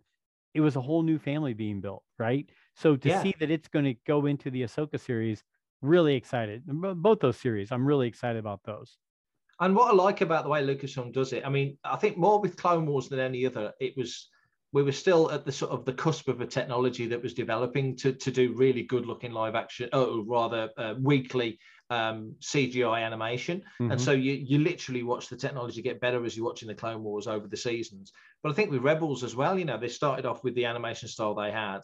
it 0.54 0.62
was 0.62 0.76
a 0.76 0.82
whole 0.82 1.04
new 1.04 1.20
family 1.20 1.54
being 1.54 1.82
built, 1.82 2.04
right? 2.18 2.50
So 2.76 2.96
to 2.96 3.10
Yeah. 3.10 3.22
see 3.22 3.36
that 3.40 3.52
it's 3.52 3.68
going 3.68 3.86
to 3.86 3.96
go 4.06 4.26
into 4.26 4.50
the 4.50 4.64
Ahsoka 4.64 5.00
series, 5.00 5.44
really 5.82 6.16
excited. 6.16 6.64
Bo- 6.66 6.96
Both 6.96 7.20
those 7.20 7.38
series, 7.38 7.72
I'm 7.72 7.86
really 7.86 8.08
excited 8.08 8.40
about 8.40 8.64
those. 8.64 8.98
And 9.60 9.76
what 9.76 9.92
I 9.92 9.94
like 9.94 10.22
about 10.22 10.44
the 10.44 10.50
way 10.50 10.66
Lucasfilm 10.66 11.12
does 11.12 11.34
it, 11.34 11.46
I 11.46 11.50
mean, 11.50 11.78
I 11.84 11.98
think 11.98 12.18
more 12.18 12.40
with 12.40 12.56
Clone 12.56 12.86
Wars 12.86 13.10
than 13.10 13.20
any 13.20 13.46
other, 13.46 13.74
it 13.82 13.94
was 13.98 14.30
we 14.72 14.84
were 14.84 14.92
still 14.92 15.32
at 15.32 15.46
the 15.46 15.52
sort 15.52 15.72
of 15.72 15.86
the 15.86 15.94
cusp 15.94 16.28
of 16.28 16.42
a 16.42 16.46
technology 16.48 17.08
that 17.08 17.22
was 17.22 17.34
developing 17.34 17.96
to 17.98 18.14
to 18.14 18.32
do 18.32 18.54
really 18.56 18.84
good 18.84 19.06
looking 19.06 19.32
live 19.32 19.56
action, 19.56 19.90
oh, 19.94 20.24
rather 20.26 20.70
uh, 20.78 20.96
weekly 21.02 21.60
um, 21.90 22.36
CGI 22.40 23.02
animation. 23.02 23.64
And 23.90 24.00
Mhm. 24.00 24.00
so 24.00 24.12
you 24.12 24.34
you 24.34 24.60
literally 24.60 25.04
watch 25.04 25.30
the 25.30 25.38
technology 25.38 25.82
get 25.82 26.00
better 26.02 26.24
as 26.26 26.36
you're 26.38 26.46
watching 26.46 26.68
the 26.68 26.76
Clone 26.76 27.04
Wars 27.04 27.28
over 27.28 27.48
the 27.48 27.58
seasons. 27.58 28.12
But 28.44 28.52
I 28.52 28.56
think 28.56 28.72
with 28.72 28.84
Rebels 28.84 29.24
as 29.24 29.36
well, 29.36 29.58
you 29.58 29.66
know, 29.66 29.78
they 29.80 29.88
started 29.90 30.26
off 30.26 30.44
with 30.44 30.56
the 30.56 30.66
animation 30.66 31.08
style 31.10 31.36
they 31.36 31.52
had, 31.52 31.82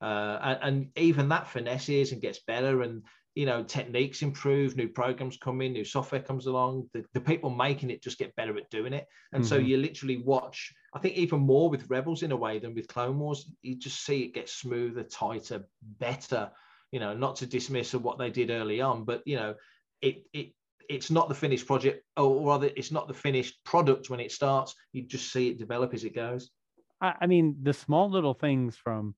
uh, 0.00 0.38
and, 0.42 0.58
and 0.62 0.98
even 0.98 1.28
that 1.28 1.48
finesses 1.48 2.12
and 2.12 2.20
gets 2.20 2.40
better, 2.46 2.82
and 2.82 3.02
you 3.34 3.46
know, 3.46 3.64
techniques 3.64 4.22
improve, 4.22 4.76
new 4.76 4.88
programs 4.88 5.36
come 5.36 5.60
in, 5.60 5.72
new 5.72 5.84
software 5.84 6.22
comes 6.22 6.46
along. 6.46 6.88
The, 6.92 7.04
the 7.14 7.20
people 7.20 7.50
making 7.50 7.90
it 7.90 8.02
just 8.02 8.18
get 8.18 8.34
better 8.36 8.56
at 8.56 8.70
doing 8.70 8.92
it, 8.92 9.06
and 9.32 9.44
so 9.44 9.56
Mhm. 9.56 9.56
you 9.56 9.76
literally 9.78 10.18
watch. 10.18 10.72
I 10.94 11.00
think 11.00 11.16
even 11.16 11.40
more 11.40 11.68
with 11.68 11.90
Rebels 11.90 12.22
in 12.22 12.32
a 12.32 12.36
way 12.36 12.60
than 12.60 12.74
with 12.74 12.88
Clone 12.88 13.18
Wars. 13.18 13.50
You 13.62 13.74
just 13.74 14.04
see 14.04 14.22
it 14.22 14.34
get 14.34 14.48
smoother, 14.48 15.02
tighter, 15.02 15.68
better. 15.82 16.52
You 16.92 17.00
know, 17.00 17.14
not 17.14 17.36
to 17.36 17.46
dismiss 17.46 17.94
of 17.94 18.04
what 18.04 18.18
they 18.18 18.30
did 18.30 18.50
early 18.50 18.80
on, 18.80 19.04
but 19.04 19.22
you 19.26 19.36
know, 19.36 19.56
it 20.00 20.24
it 20.32 20.52
it's 20.88 21.10
not 21.10 21.28
the 21.28 21.34
finished 21.34 21.66
project, 21.66 22.04
or 22.16 22.46
rather, 22.46 22.70
it's 22.76 22.92
not 22.92 23.08
the 23.08 23.14
finished 23.14 23.62
product 23.64 24.10
when 24.10 24.20
it 24.20 24.30
starts. 24.30 24.74
You 24.92 25.02
just 25.02 25.32
see 25.32 25.48
it 25.48 25.58
develop 25.58 25.94
as 25.94 26.04
it 26.04 26.14
goes. 26.14 26.50
I, 27.00 27.14
I 27.22 27.26
mean, 27.26 27.56
the 27.62 27.72
small 27.72 28.08
little 28.08 28.34
things 28.34 28.76
from 28.76 29.14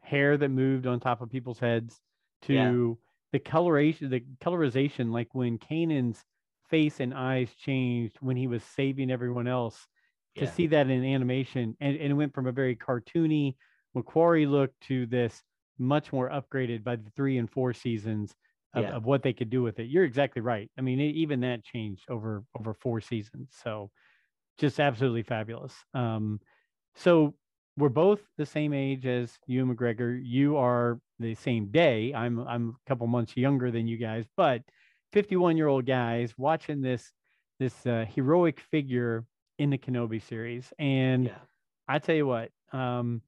hair 0.00 0.36
that 0.38 0.48
moved 0.48 0.86
on 0.86 1.00
top 1.00 1.20
of 1.20 1.30
people's 1.30 1.58
heads 1.58 2.00
to 2.42 2.54
Yeah. 2.54 2.94
the 3.32 3.38
coloration, 3.38 4.08
the 4.08 4.24
colorization, 4.40 5.12
like 5.12 5.28
when 5.34 5.58
Kanan's 5.58 6.24
face 6.68 7.00
and 7.00 7.12
eyes 7.12 7.52
changed 7.54 8.16
when 8.20 8.36
he 8.36 8.46
was 8.46 8.62
saving 8.62 9.10
everyone 9.10 9.46
else, 9.46 9.86
to 10.36 10.44
Yeah. 10.44 10.50
see 10.50 10.66
that 10.68 10.88
in 10.88 11.04
animation, 11.04 11.76
and, 11.80 11.96
and 11.96 12.10
it 12.10 12.14
went 12.14 12.34
from 12.34 12.46
a 12.46 12.52
very 12.52 12.76
cartoony 12.76 13.56
Macquarie 13.94 14.46
look 14.46 14.72
to 14.82 15.06
this 15.06 15.42
much 15.78 16.12
more 16.12 16.30
upgraded 16.30 16.84
by 16.84 16.96
the 16.96 17.10
three 17.16 17.38
and 17.38 17.50
four 17.50 17.72
seasons 17.72 18.34
of, 18.74 18.84
Yeah. 18.84 18.90
of 18.92 19.04
what 19.04 19.22
they 19.22 19.32
could 19.32 19.50
do 19.50 19.62
with 19.62 19.80
it. 19.80 19.84
You're 19.88 20.04
exactly 20.04 20.42
right. 20.42 20.70
I 20.78 20.82
mean, 20.82 21.00
e- 21.00 21.10
even 21.10 21.40
that 21.40 21.64
changed 21.64 22.08
over 22.08 22.44
over 22.58 22.74
four 22.74 23.00
seasons. 23.00 23.48
So 23.62 23.90
just 24.58 24.78
absolutely 24.78 25.22
fabulous. 25.24 25.74
Um, 25.94 26.40
so 26.94 27.34
we're 27.76 27.88
both 27.88 28.20
the 28.36 28.46
same 28.46 28.72
age 28.74 29.06
as 29.06 29.38
Ewan 29.46 29.74
McGregor. 29.74 30.20
You 30.22 30.56
are 30.58 31.00
the 31.18 31.34
same 31.34 31.70
day. 31.70 32.12
I'm 32.14 32.38
I'm 32.46 32.76
a 32.84 32.88
couple 32.88 33.06
months 33.08 33.36
younger 33.36 33.70
than 33.72 33.88
you 33.88 33.96
guys, 33.96 34.26
but 34.36 34.62
51 35.12 35.56
year 35.56 35.66
old 35.66 35.86
guys 35.86 36.32
watching 36.38 36.80
this 36.82 37.10
this 37.58 37.86
uh, 37.86 38.04
heroic 38.14 38.60
figure 38.60 39.24
in 39.60 39.68
the 39.68 39.76
Kenobi 39.78 40.22
series, 40.22 40.72
and 40.78 41.26
Yeah. 41.26 41.38
I 41.86 41.98
tell 41.98 42.14
you 42.14 42.26
what, 42.26 42.50
um, 42.72 43.22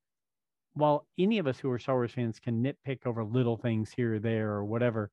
while 0.73 1.07
any 1.19 1.39
of 1.39 1.47
us 1.47 1.59
who 1.59 1.71
are 1.71 1.79
Star 1.79 1.97
Wars 1.97 2.13
fans 2.13 2.41
can 2.41 2.63
nitpick 2.65 3.05
over 3.07 3.23
little 3.23 3.59
things 3.59 3.93
here 3.93 4.15
or 4.15 4.19
there 4.19 4.53
or 4.53 4.65
whatever, 4.65 5.11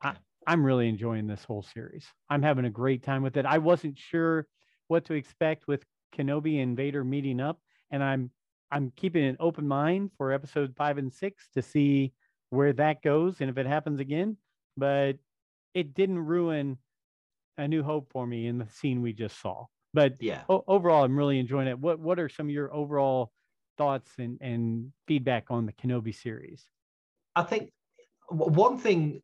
I, 0.00 0.16
I'm 0.46 0.64
really 0.64 0.88
enjoying 0.88 1.26
this 1.26 1.42
whole 1.44 1.62
series. 1.62 2.06
I'm 2.30 2.42
having 2.42 2.66
a 2.66 2.70
great 2.70 3.02
time 3.02 3.22
with 3.24 3.36
it. 3.36 3.46
I 3.46 3.58
wasn't 3.58 3.98
sure 3.98 4.46
what 4.86 5.04
to 5.06 5.14
expect 5.14 5.66
with 5.66 5.84
Kenobi 6.14 6.62
and 6.62 6.76
Vader 6.76 7.02
meeting 7.02 7.40
up, 7.40 7.60
and 7.90 8.02
I'm 8.04 8.30
I'm 8.70 8.92
keeping 8.92 9.24
an 9.24 9.36
open 9.40 9.66
mind 9.66 10.12
for 10.16 10.32
episode 10.32 10.76
five 10.76 10.98
and 10.98 11.12
six 11.12 11.48
to 11.54 11.62
see 11.62 12.14
where 12.50 12.72
that 12.74 13.02
goes 13.02 13.40
and 13.40 13.50
if 13.50 13.58
it 13.58 13.66
happens 13.66 13.98
again. 13.98 14.36
But 14.76 15.18
it 15.74 15.94
didn't 15.94 16.20
ruin 16.20 16.78
a 17.58 17.66
new 17.66 17.82
hope 17.82 18.10
for 18.12 18.26
me 18.26 18.46
in 18.46 18.58
the 18.58 18.68
scene 18.68 19.02
we 19.02 19.12
just 19.12 19.40
saw. 19.40 19.66
But 19.94 20.16
Yeah. 20.20 20.42
o- 20.48 20.64
overall, 20.66 21.04
I'm 21.04 21.16
really 21.16 21.38
enjoying 21.38 21.68
it. 21.68 21.78
What 21.78 21.98
What 22.00 22.18
are 22.18 22.28
some 22.28 22.46
of 22.46 22.50
your 22.50 22.74
overall 22.74 23.32
thoughts 23.78 24.10
and, 24.18 24.38
and 24.40 24.92
feedback 25.06 25.50
on 25.50 25.66
the 25.66 25.72
Kenobi 25.72 26.14
series? 26.14 26.68
I 27.36 27.42
think 27.44 27.72
one 28.30 28.78
thing 28.78 29.22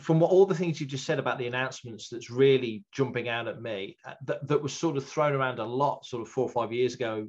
from 0.00 0.20
what, 0.20 0.30
all 0.30 0.44
the 0.46 0.54
things 0.54 0.80
you 0.80 0.86
just 0.86 1.06
said 1.06 1.18
about 1.18 1.38
the 1.38 1.46
announcements 1.46 2.08
that's 2.08 2.30
really 2.30 2.84
jumping 2.92 3.28
out 3.28 3.46
at 3.48 3.62
me 3.62 3.96
uh, 4.04 4.14
that, 4.26 4.46
that 4.48 4.60
was 4.62 4.72
sort 4.72 4.96
of 4.96 5.06
thrown 5.06 5.32
around 5.34 5.58
a 5.60 5.64
lot 5.64 6.04
sort 6.04 6.20
of 6.22 6.28
four 6.28 6.44
or 6.44 6.50
five 6.50 6.72
years 6.72 6.94
ago 6.94 7.28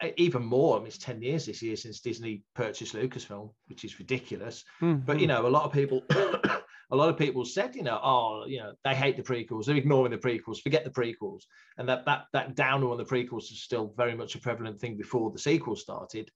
uh, 0.00 0.08
even 0.16 0.44
more 0.44 0.76
i 0.76 0.78
mean 0.78 0.86
it's 0.86 0.98
10 0.98 1.20
years 1.20 1.46
this 1.46 1.62
year 1.62 1.74
since 1.74 2.00
disney 2.00 2.44
purchased 2.54 2.94
lucasfilm 2.94 3.50
which 3.66 3.84
is 3.84 3.98
ridiculous 3.98 4.64
but 4.80 5.18
you 5.18 5.26
Mhm. 5.26 5.28
know 5.28 5.46
a 5.46 5.48
lot 5.48 5.64
of 5.64 5.72
people 5.72 6.02
a 6.92 6.96
lot 6.96 7.08
of 7.08 7.16
people 7.16 7.44
said 7.44 7.74
you 7.74 7.82
know 7.82 7.98
oh 8.02 8.44
you 8.46 8.58
know 8.58 8.72
they 8.84 8.94
hate 8.94 9.16
the 9.16 9.22
prequels 9.22 9.64
they're 9.64 9.76
ignoring 9.76 10.12
the 10.12 10.18
prequels 10.18 10.60
forget 10.60 10.84
the 10.84 10.90
prequels 10.90 11.42
and 11.78 11.88
that 11.88 12.04
that 12.04 12.26
that 12.32 12.54
downer 12.54 12.90
on 12.90 12.98
the 12.98 13.04
prequels 13.04 13.50
is 13.50 13.62
still 13.62 13.92
very 13.96 14.14
much 14.14 14.34
a 14.34 14.38
prevalent 14.38 14.78
thing 14.80 14.96
before 14.96 15.30
the 15.30 15.38
sequel 15.38 15.74
started 15.74 16.30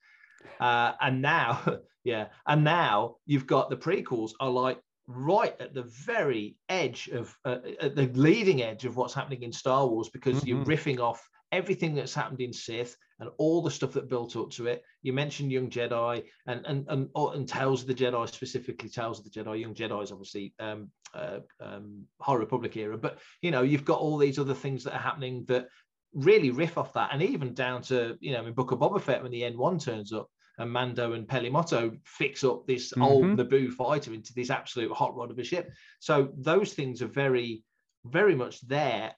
uh, 0.60 0.92
and 1.00 1.20
now 1.22 1.62
yeah 2.04 2.28
and 2.46 2.64
now 2.64 3.16
you've 3.26 3.46
got 3.46 3.70
the 3.70 3.76
prequels 3.76 4.32
are 4.40 4.50
like 4.50 4.80
right 5.06 5.54
at 5.60 5.74
the 5.74 5.84
very 5.84 6.56
edge 6.68 7.08
of 7.08 7.36
uh, 7.44 7.58
at 7.80 7.94
the 7.94 8.06
leading 8.14 8.62
edge 8.62 8.84
of 8.84 8.96
what's 8.96 9.14
happening 9.14 9.42
in 9.42 9.52
star 9.52 9.86
wars 9.86 10.08
because 10.08 10.44
you're 10.44 10.64
Mhm. 10.64 10.66
riffing 10.66 10.98
off 10.98 11.28
everything 11.52 11.94
that's 11.94 12.14
happened 12.14 12.40
in 12.40 12.52
sith 12.52 12.96
and 13.18 13.30
all 13.38 13.62
the 13.62 13.70
stuff 13.70 13.92
that 13.92 14.08
built 14.08 14.36
up 14.36 14.50
to 14.50 14.66
it 14.66 14.82
you 15.02 15.12
mentioned 15.12 15.52
young 15.52 15.70
jedi 15.70 16.22
and 16.46 16.64
and 16.66 16.86
and, 16.88 17.08
oh, 17.14 17.30
and 17.30 17.48
tales 17.48 17.82
of 17.82 17.88
the 17.88 17.94
jedi 17.94 18.28
specifically 18.28 18.88
tales 18.88 19.18
of 19.18 19.24
the 19.24 19.30
jedi 19.30 19.60
young 19.60 19.74
jedi 19.74 20.02
is 20.02 20.12
obviously 20.12 20.54
um 20.58 20.90
uh, 21.14 21.38
um 21.60 22.02
high 22.20 22.34
republic 22.34 22.76
era 22.76 22.98
but 22.98 23.18
you 23.42 23.50
know 23.50 23.62
you've 23.62 23.84
got 23.84 24.00
all 24.00 24.18
these 24.18 24.38
other 24.38 24.54
things 24.54 24.84
that 24.84 24.94
are 24.94 24.98
happening 24.98 25.44
that 25.46 25.68
really 26.14 26.50
riff 26.50 26.78
off 26.78 26.92
that 26.92 27.10
and 27.12 27.22
even 27.22 27.54
down 27.54 27.82
to 27.82 28.16
you 28.20 28.32
know 28.32 28.44
in 28.44 28.52
book 28.52 28.72
of 28.72 28.78
boba 28.78 29.00
fett 29.00 29.22
when 29.22 29.32
the 29.32 29.42
n1 29.42 29.82
turns 29.82 30.12
up 30.12 30.28
and 30.58 30.72
Mando 30.72 31.12
and 31.12 31.28
Peli 31.28 31.50
Motto 31.50 31.92
fix 32.04 32.42
up 32.42 32.66
this 32.66 32.92
old 32.98 33.24
Mhm. 33.24 33.36
Naboo 33.36 33.70
fighter 33.70 34.14
into 34.14 34.32
this 34.32 34.50
absolute 34.50 34.92
hot 34.92 35.14
rod 35.14 35.30
of 35.30 35.38
a 35.38 35.44
ship. 35.44 35.70
So 36.00 36.32
those 36.36 36.72
things 36.72 37.02
are 37.02 37.08
very, 37.08 37.62
very 38.04 38.34
much 38.34 38.60
there, 38.62 39.14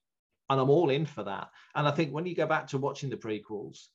and 0.50 0.60
I'm 0.60 0.70
all 0.70 0.90
in 0.90 1.06
for 1.06 1.24
that. 1.24 1.50
And 1.74 1.86
I 1.86 1.90
think 1.90 2.12
when 2.12 2.26
you 2.26 2.34
go 2.34 2.46
back 2.46 2.68
to 2.68 2.78
watching 2.78 3.10
the 3.10 3.16
prequels, 3.16 3.86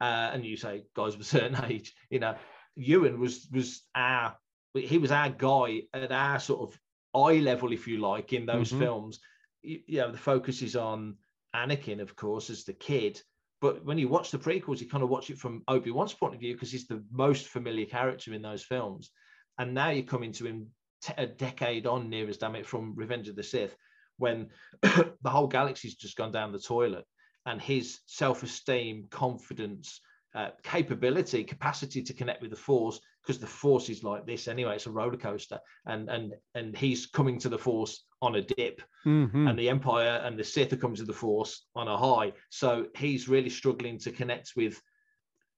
uh, 0.00 0.30
and 0.32 0.44
you 0.44 0.56
say 0.56 0.84
guys 0.94 1.14
of 1.14 1.20
a 1.20 1.24
certain 1.24 1.62
age, 1.70 1.94
you 2.10 2.18
know, 2.20 2.36
Ewan 2.76 3.18
was 3.18 3.48
was 3.52 3.82
our 3.94 4.36
he 4.74 4.98
was 4.98 5.10
our 5.10 5.30
guy 5.30 5.82
at 5.92 6.12
our 6.12 6.38
sort 6.38 6.60
of 6.60 6.80
eye 7.14 7.38
level, 7.40 7.72
if 7.72 7.88
you 7.88 7.98
like, 7.98 8.32
in 8.32 8.46
those 8.46 8.70
Mhm. 8.72 8.78
films. 8.78 9.20
You, 9.62 9.80
you 9.86 9.98
know, 9.98 10.12
the 10.12 10.18
focus 10.18 10.62
is 10.62 10.76
on 10.76 11.16
Anakin, 11.56 12.00
of 12.00 12.14
course, 12.14 12.50
as 12.50 12.64
the 12.64 12.74
kid. 12.74 13.20
But 13.60 13.84
when 13.84 13.98
you 13.98 14.06
watch 14.06 14.30
the 14.30 14.38
prequels, 14.38 14.80
you 14.80 14.88
kind 14.88 15.02
of 15.02 15.08
watch 15.08 15.30
it 15.30 15.38
from 15.38 15.64
Obi 15.66 15.90
Wan's 15.90 16.14
point 16.14 16.34
of 16.34 16.40
view 16.40 16.52
because 16.54 16.70
he's 16.70 16.86
the 16.86 17.04
most 17.10 17.48
familiar 17.48 17.86
character 17.86 18.32
in 18.32 18.42
those 18.42 18.62
films. 18.62 19.10
And 19.58 19.74
now 19.74 19.88
you're 19.90 20.04
coming 20.04 20.30
to 20.32 20.46
him 20.46 20.68
t- 21.02 21.14
a 21.16 21.26
decade 21.26 21.84
on, 21.86 22.08
near 22.08 22.28
as 22.28 22.36
damn 22.38 22.54
it, 22.54 22.66
from 22.66 22.94
Revenge 22.94 23.28
of 23.28 23.34
the 23.34 23.42
Sith, 23.42 23.76
when 24.18 24.48
the 24.82 25.30
whole 25.30 25.46
galaxy's 25.46 25.94
just 25.94 26.16
gone 26.16 26.32
down 26.32 26.52
the 26.52 26.58
toilet, 26.58 27.04
and 27.46 27.60
his 27.60 28.00
self-esteem, 28.06 29.06
confidence, 29.10 30.00
uh, 30.34 30.50
capability, 30.62 31.42
capacity 31.42 32.02
to 32.02 32.12
connect 32.12 32.42
with 32.42 32.50
the 32.50 32.56
Force, 32.56 33.00
because 33.22 33.38
the 33.38 33.46
Force 33.46 33.88
is 33.88 34.04
like 34.04 34.26
this 34.26 34.46
anyway. 34.46 34.74
It's 34.74 34.86
a 34.86 34.90
roller 34.90 35.16
coaster, 35.16 35.58
and 35.86 36.08
and 36.10 36.34
and 36.54 36.76
he's 36.76 37.06
coming 37.06 37.38
to 37.40 37.48
the 37.48 37.58
Force 37.58 38.04
on 38.20 38.34
a 38.34 38.42
dip, 38.42 38.82
Mhm. 39.06 39.48
and 39.48 39.58
the 39.58 39.68
Empire 39.68 40.20
and 40.24 40.38
the 40.38 40.44
Sith 40.44 40.72
are 40.72 40.76
coming 40.76 40.96
to 40.96 41.04
the 41.04 41.12
Force 41.12 41.66
on 41.74 41.88
a 41.88 41.96
high. 41.96 42.32
So 42.50 42.86
he's 42.96 43.28
really 43.28 43.50
struggling 43.50 43.98
to 44.00 44.10
connect 44.10 44.52
with 44.56 44.80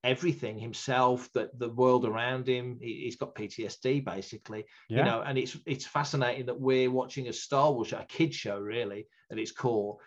everything 0.04 0.58
himself, 0.58 1.30
that 1.34 1.58
the 1.58 1.68
world 1.68 2.04
around 2.04 2.48
him. 2.48 2.78
He, 2.80 3.04
has 3.04 3.16
got 3.16 3.34
PTSD 3.34 4.04
basically, 4.04 4.64
yeah. 4.88 4.98
you 4.98 5.04
know. 5.04 5.22
And 5.22 5.38
it's 5.38 5.56
it's 5.66 5.86
fascinating 5.86 6.46
that 6.46 6.60
we're 6.60 6.90
watching 6.90 7.28
a 7.28 7.32
Star 7.32 7.72
Wars 7.72 7.88
show, 7.88 7.98
a 7.98 8.04
kid 8.04 8.34
show, 8.34 8.58
really, 8.58 9.06
at 9.30 9.38
its 9.38 9.52
core, 9.52 9.98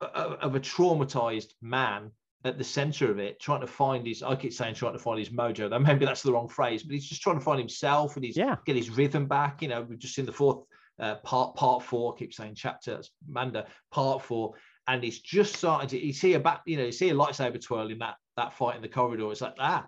of, 0.00 0.32
of 0.34 0.54
a 0.54 0.60
traumatized 0.60 1.52
man 1.60 2.10
at 2.44 2.56
the 2.56 2.64
center 2.64 3.10
of 3.10 3.18
it, 3.18 3.40
trying 3.40 3.60
to 3.60 3.66
find 3.66 4.06
his. 4.06 4.22
I 4.22 4.36
keep 4.36 4.52
saying 4.52 4.74
trying 4.74 4.92
to 4.92 4.98
find 4.98 5.18
his 5.18 5.30
mojo. 5.30 5.68
Though 5.68 5.78
maybe 5.78 6.04
that's 6.04 6.22
the 6.22 6.32
wrong 6.32 6.48
phrase, 6.48 6.82
but 6.82 6.94
he's 6.94 7.08
just 7.08 7.22
trying 7.22 7.38
to 7.38 7.44
find 7.44 7.58
himself 7.58 8.16
and 8.16 8.24
he's 8.24 8.36
yeah. 8.36 8.56
get 8.64 8.76
his 8.76 8.90
rhythm 8.90 9.26
back. 9.26 9.62
You 9.62 9.68
know, 9.68 9.82
we've 9.82 9.98
just 9.98 10.14
seen 10.14 10.26
the 10.26 10.32
fourth 10.32 10.64
uh, 11.00 11.16
part, 11.16 11.56
part 11.56 11.82
four. 11.82 12.14
I 12.14 12.18
keep 12.18 12.32
saying 12.32 12.54
chapter, 12.54 12.94
that's 12.94 13.10
Mando, 13.28 13.64
part 13.90 14.22
four, 14.22 14.54
and 14.88 15.04
he's 15.04 15.20
just 15.20 15.54
starting 15.56 15.88
to. 15.90 16.04
You 16.04 16.12
see 16.12 16.34
a 16.34 16.40
back, 16.40 16.62
you 16.66 16.76
know, 16.76 16.84
you 16.86 16.92
see 16.92 17.10
a 17.10 17.14
lightsaber 17.14 17.62
twirl 17.62 17.90
in 17.90 17.98
that 17.98 18.16
that 18.36 18.54
fight 18.54 18.76
in 18.76 18.82
the 18.82 18.88
corridor. 18.88 19.30
It's 19.30 19.40
like 19.40 19.54
ah, 19.58 19.86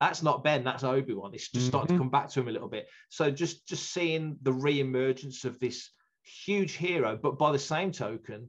that's 0.00 0.22
not 0.22 0.44
Ben, 0.44 0.64
that's 0.64 0.84
Obi 0.84 1.12
Wan. 1.14 1.34
It's 1.34 1.50
just 1.50 1.66
starting 1.66 1.94
Mhm. 1.96 1.98
to 1.98 2.02
come 2.04 2.10
back 2.10 2.28
to 2.30 2.40
him 2.40 2.48
a 2.48 2.52
little 2.52 2.68
bit. 2.68 2.86
So 3.10 3.30
just 3.30 3.66
just 3.68 3.92
seeing 3.92 4.38
the 4.42 4.52
re-emergence 4.52 5.44
of 5.44 5.58
this 5.58 5.90
huge 6.22 6.72
hero, 6.74 7.18
but 7.20 7.38
by 7.38 7.52
the 7.52 7.58
same 7.58 7.92
token, 7.92 8.48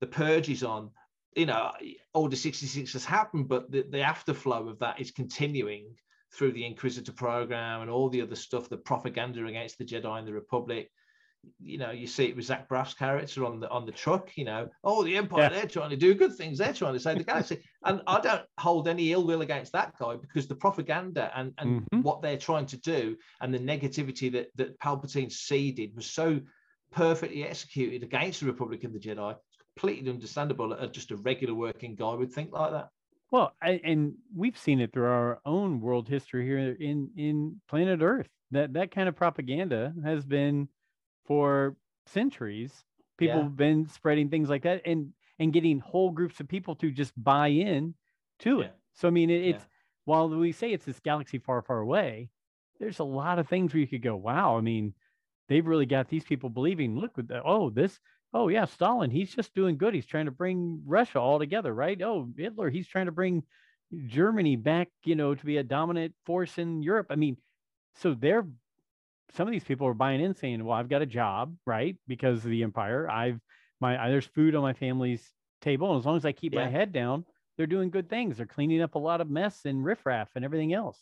the 0.00 0.06
purge 0.06 0.48
is 0.48 0.62
on. 0.62 0.90
You 1.36 1.46
know, 1.46 1.70
Order 2.12 2.34
66 2.34 2.92
has 2.92 3.04
happened, 3.04 3.48
but 3.48 3.70
the, 3.70 3.82
the 3.82 3.98
afterflow 3.98 4.68
of 4.68 4.80
that 4.80 5.00
is 5.00 5.12
continuing 5.12 5.94
through 6.32 6.52
the 6.52 6.64
Inquisitor 6.66 7.12
program 7.12 7.82
and 7.82 7.90
all 7.90 8.08
the 8.08 8.20
other 8.22 8.34
stuff, 8.36 8.68
the 8.68 8.76
propaganda 8.76 9.46
against 9.46 9.78
the 9.78 9.84
Jedi 9.84 10.18
and 10.18 10.26
the 10.26 10.32
Republic. 10.32 10.90
You 11.58 11.78
know, 11.78 11.90
you 11.90 12.06
see 12.06 12.26
it 12.26 12.36
with 12.36 12.44
Zach 12.44 12.68
Braff's 12.68 12.94
character 12.94 13.44
on 13.44 13.60
the 13.60 13.68
on 13.70 13.86
the 13.86 13.92
truck. 13.92 14.36
You 14.36 14.44
know, 14.44 14.68
oh, 14.84 15.02
the 15.02 15.16
Empire, 15.16 15.42
Yeah. 15.42 15.48
they're 15.48 15.66
trying 15.66 15.90
to 15.90 15.96
do 15.96 16.14
good 16.14 16.34
things. 16.34 16.58
They're 16.58 16.74
trying 16.74 16.94
to 16.94 17.00
save 17.00 17.18
the 17.18 17.24
galaxy, 17.24 17.62
and 17.84 18.02
I 18.06 18.20
don't 18.20 18.44
hold 18.58 18.88
any 18.88 19.12
ill 19.12 19.26
will 19.26 19.40
against 19.40 19.72
that 19.72 19.94
guy 19.98 20.16
because 20.16 20.46
the 20.48 20.54
propaganda 20.54 21.30
and 21.34 21.54
and 21.58 21.86
Mhm. 21.92 22.02
what 22.02 22.20
they're 22.22 22.38
trying 22.38 22.66
to 22.66 22.76
do 22.78 23.16
and 23.40 23.54
the 23.54 23.58
negativity 23.58 24.30
that 24.32 24.48
that 24.56 24.78
Palpatine 24.80 25.32
seeded 25.32 25.94
was 25.96 26.06
so 26.06 26.40
perfectly 26.90 27.44
executed 27.44 28.02
against 28.02 28.40
the 28.40 28.46
Republic 28.46 28.84
and 28.84 28.94
the 28.94 28.98
Jedi. 28.98 29.32
It's 29.32 29.56
completely 29.56 30.10
understandable 30.10 30.68
that 30.70 30.92
just 30.92 31.10
a 31.10 31.16
regular 31.16 31.54
working 31.54 31.94
guy 31.94 32.14
would 32.14 32.32
think 32.32 32.52
like 32.52 32.72
that. 32.72 32.88
Well, 33.30 33.54
I, 33.62 33.80
and 33.84 34.14
we've 34.34 34.58
seen 34.58 34.80
it 34.80 34.92
through 34.92 35.06
our 35.06 35.40
own 35.46 35.80
world 35.80 36.08
history 36.08 36.44
here 36.44 36.72
in 36.72 37.10
in 37.16 37.60
planet 37.68 38.00
Earth. 38.02 38.28
That 38.50 38.74
that 38.74 38.90
kind 38.90 39.08
of 39.08 39.16
propaganda 39.16 39.94
has 40.04 40.26
been 40.26 40.68
for 41.30 41.76
centuries. 42.06 42.84
People 43.16 43.36
Yeah. 43.38 43.44
have 43.44 43.56
been 43.56 43.86
spreading 43.86 44.30
things 44.30 44.50
like 44.50 44.64
that 44.64 44.82
and 44.84 45.14
and 45.38 45.52
getting 45.52 45.78
whole 45.78 46.10
groups 46.10 46.40
of 46.40 46.48
people 46.48 46.74
to 46.76 46.90
just 46.90 47.14
buy 47.22 47.48
in 47.48 47.94
to 48.40 48.58
Yeah. 48.58 48.64
it. 48.64 48.74
So 48.94 49.06
I 49.06 49.12
mean, 49.12 49.30
it, 49.30 49.44
it's 49.46 49.68
while 50.06 50.28
we 50.28 50.50
say 50.50 50.72
it's 50.72 50.86
this 50.86 50.98
galaxy 50.98 51.38
far, 51.38 51.62
far 51.62 51.78
away, 51.78 52.30
there's 52.80 52.98
a 52.98 53.04
lot 53.04 53.38
of 53.38 53.48
things 53.48 53.72
where 53.72 53.80
you 53.80 53.86
could 53.86 54.02
go, 54.02 54.16
wow. 54.16 54.58
I 54.58 54.60
mean, 54.60 54.92
they've 55.48 55.66
really 55.66 55.86
got 55.86 56.08
these 56.08 56.24
people 56.24 56.50
believing. 56.50 56.96
Look 56.98 57.14
that. 57.14 57.42
Oh, 57.44 57.70
this. 57.70 58.00
Oh 58.32 58.48
yeah, 58.48 58.64
Stalin. 58.64 59.10
He's 59.12 59.32
just 59.32 59.54
doing 59.54 59.78
good. 59.78 59.94
He's 59.94 60.06
trying 60.06 60.26
to 60.26 60.32
bring 60.32 60.82
Russia 60.84 61.20
all 61.20 61.38
together, 61.38 61.72
right? 61.72 62.00
Oh, 62.02 62.28
Hitler. 62.36 62.70
He's 62.70 62.88
trying 62.88 63.06
to 63.06 63.12
bring 63.12 63.44
Germany 64.06 64.56
back, 64.56 64.88
you 65.04 65.14
know, 65.14 65.36
to 65.36 65.46
be 65.46 65.58
a 65.58 65.62
dominant 65.62 66.14
force 66.26 66.58
in 66.58 66.82
Europe. 66.82 67.06
I 67.10 67.16
mean, 67.16 67.36
so 67.94 68.14
they're 68.14 68.48
some 69.32 69.46
of 69.48 69.52
these 69.52 69.64
people 69.64 69.86
are 69.86 69.94
buying 69.94 70.20
in 70.20 70.34
saying, 70.34 70.64
well, 70.64 70.76
I've 70.76 70.88
got 70.88 71.02
a 71.02 71.06
job, 71.06 71.56
right? 71.66 71.96
Because 72.06 72.44
of 72.44 72.50
the 72.50 72.62
empire. 72.62 73.08
I've 73.10 73.40
my 73.80 74.08
there's 74.08 74.26
food 74.26 74.54
on 74.54 74.62
my 74.62 74.72
family's 74.74 75.26
table. 75.62 75.90
And 75.92 75.98
as 76.00 76.06
long 76.06 76.16
as 76.16 76.24
I 76.24 76.32
keep 76.32 76.52
Yeah. 76.54 76.64
my 76.64 76.70
head 76.70 76.92
down, 76.92 77.24
they're 77.56 77.66
doing 77.66 77.90
good 77.90 78.08
things. 78.08 78.36
They're 78.36 78.46
cleaning 78.46 78.82
up 78.82 78.94
a 78.94 78.98
lot 78.98 79.20
of 79.20 79.30
mess 79.30 79.64
and 79.64 79.84
riffraff 79.84 80.30
and 80.36 80.44
everything 80.44 80.72
else. 80.74 80.98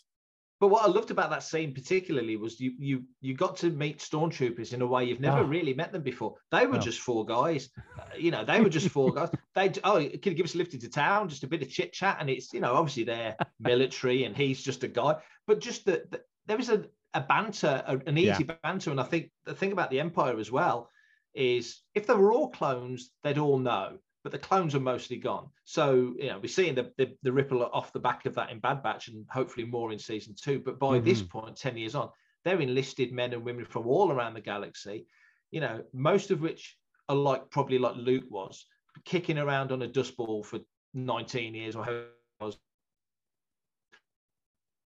But 0.60 0.68
what 0.68 0.84
I 0.84 0.88
loved 0.88 1.12
about 1.12 1.30
that 1.30 1.44
scene 1.44 1.72
particularly 1.72 2.36
was 2.36 2.58
you 2.60 2.72
you 2.78 3.04
you 3.20 3.34
got 3.34 3.56
to 3.58 3.70
meet 3.70 3.98
stormtroopers 4.00 4.72
in 4.72 4.82
a 4.82 4.86
way 4.86 5.04
you've 5.04 5.20
never 5.20 5.38
Oh. 5.40 5.44
really 5.44 5.72
met 5.74 5.92
them 5.92 6.02
before. 6.02 6.34
They 6.50 6.66
were 6.66 6.74
No. 6.74 6.80
just 6.80 7.00
four 7.00 7.24
guys, 7.24 7.70
Uh, 7.98 8.02
you 8.16 8.30
know. 8.32 8.44
They 8.44 8.60
were 8.60 8.68
just 8.68 8.88
four 8.90 9.12
guys. 9.12 9.30
They 9.54 9.72
oh, 9.84 9.98
can 9.98 10.32
you 10.32 10.34
give 10.34 10.46
us 10.46 10.54
a 10.54 10.58
lift 10.58 10.74
into 10.74 10.88
town? 10.88 11.28
Just 11.28 11.44
a 11.44 11.48
bit 11.48 11.62
of 11.62 11.70
chit 11.70 11.92
chat, 11.92 12.18
and 12.20 12.28
it's 12.28 12.52
you 12.52 12.60
know 12.60 12.74
obviously 12.74 13.04
they're 13.04 13.36
military 13.60 14.24
and 14.24 14.36
he's 14.36 14.62
just 14.62 14.82
a 14.84 14.88
guy. 14.88 15.16
But 15.46 15.60
just 15.60 15.84
that 15.86 16.10
the, 16.10 16.22
there 16.46 16.56
was 16.56 16.70
a 16.70 16.86
a 17.14 17.20
banter, 17.20 17.82
a- 17.86 18.08
an 18.08 18.16
Yeah. 18.16 18.34
easy 18.34 18.44
banter, 18.44 18.90
and 18.90 19.00
I 19.00 19.04
think 19.04 19.30
the 19.44 19.54
thing 19.54 19.72
about 19.72 19.90
the 19.90 20.00
Empire 20.00 20.38
as 20.38 20.50
well 20.50 20.90
is 21.34 21.82
if 21.94 22.06
they 22.06 22.14
were 22.14 22.32
all 22.32 22.50
clones, 22.50 23.12
they'd 23.22 23.38
all 23.38 23.58
know. 23.58 23.98
But 24.24 24.32
the 24.32 24.38
clones 24.38 24.74
are 24.74 24.80
mostly 24.80 25.16
gone. 25.16 25.48
So, 25.64 26.14
you 26.18 26.26
know, 26.26 26.38
we're 26.38 26.48
seeing 26.48 26.74
the, 26.74 26.92
the, 26.98 27.16
the 27.22 27.32
ripple 27.32 27.64
off 27.64 27.92
the 27.92 28.00
back 28.00 28.26
of 28.26 28.34
that 28.34 28.50
in 28.50 28.58
Bad 28.58 28.82
Batch 28.82 29.08
and 29.08 29.24
hopefully 29.30 29.64
more 29.64 29.92
in 29.92 29.98
season 29.98 30.34
two. 30.34 30.58
But 30.58 30.78
by 30.78 30.96
mm-hmm. 30.96 31.06
this 31.06 31.22
point, 31.22 31.56
10 31.56 31.76
years 31.76 31.94
on, 31.94 32.10
they're 32.44 32.60
enlisted 32.60 33.12
men 33.12 33.32
and 33.32 33.44
women 33.44 33.64
from 33.64 33.86
all 33.86 34.10
around 34.10 34.34
the 34.34 34.40
galaxy, 34.40 35.06
you 35.50 35.60
know, 35.60 35.84
most 35.92 36.30
of 36.30 36.40
which 36.40 36.76
are 37.08 37.16
like 37.16 37.48
probably 37.50 37.78
like 37.78 37.96
Luke 37.96 38.24
was, 38.28 38.66
kicking 39.04 39.38
around 39.38 39.72
on 39.72 39.82
a 39.82 39.86
dust 39.86 40.16
ball 40.16 40.42
for 40.42 40.60
19 40.94 41.54
years 41.54 41.76
or 41.76 41.84
however 41.84 42.08
it 42.40 42.44
was. 42.44 42.58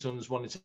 Sons 0.00 0.28
wanted 0.28 0.50
to 0.50 0.60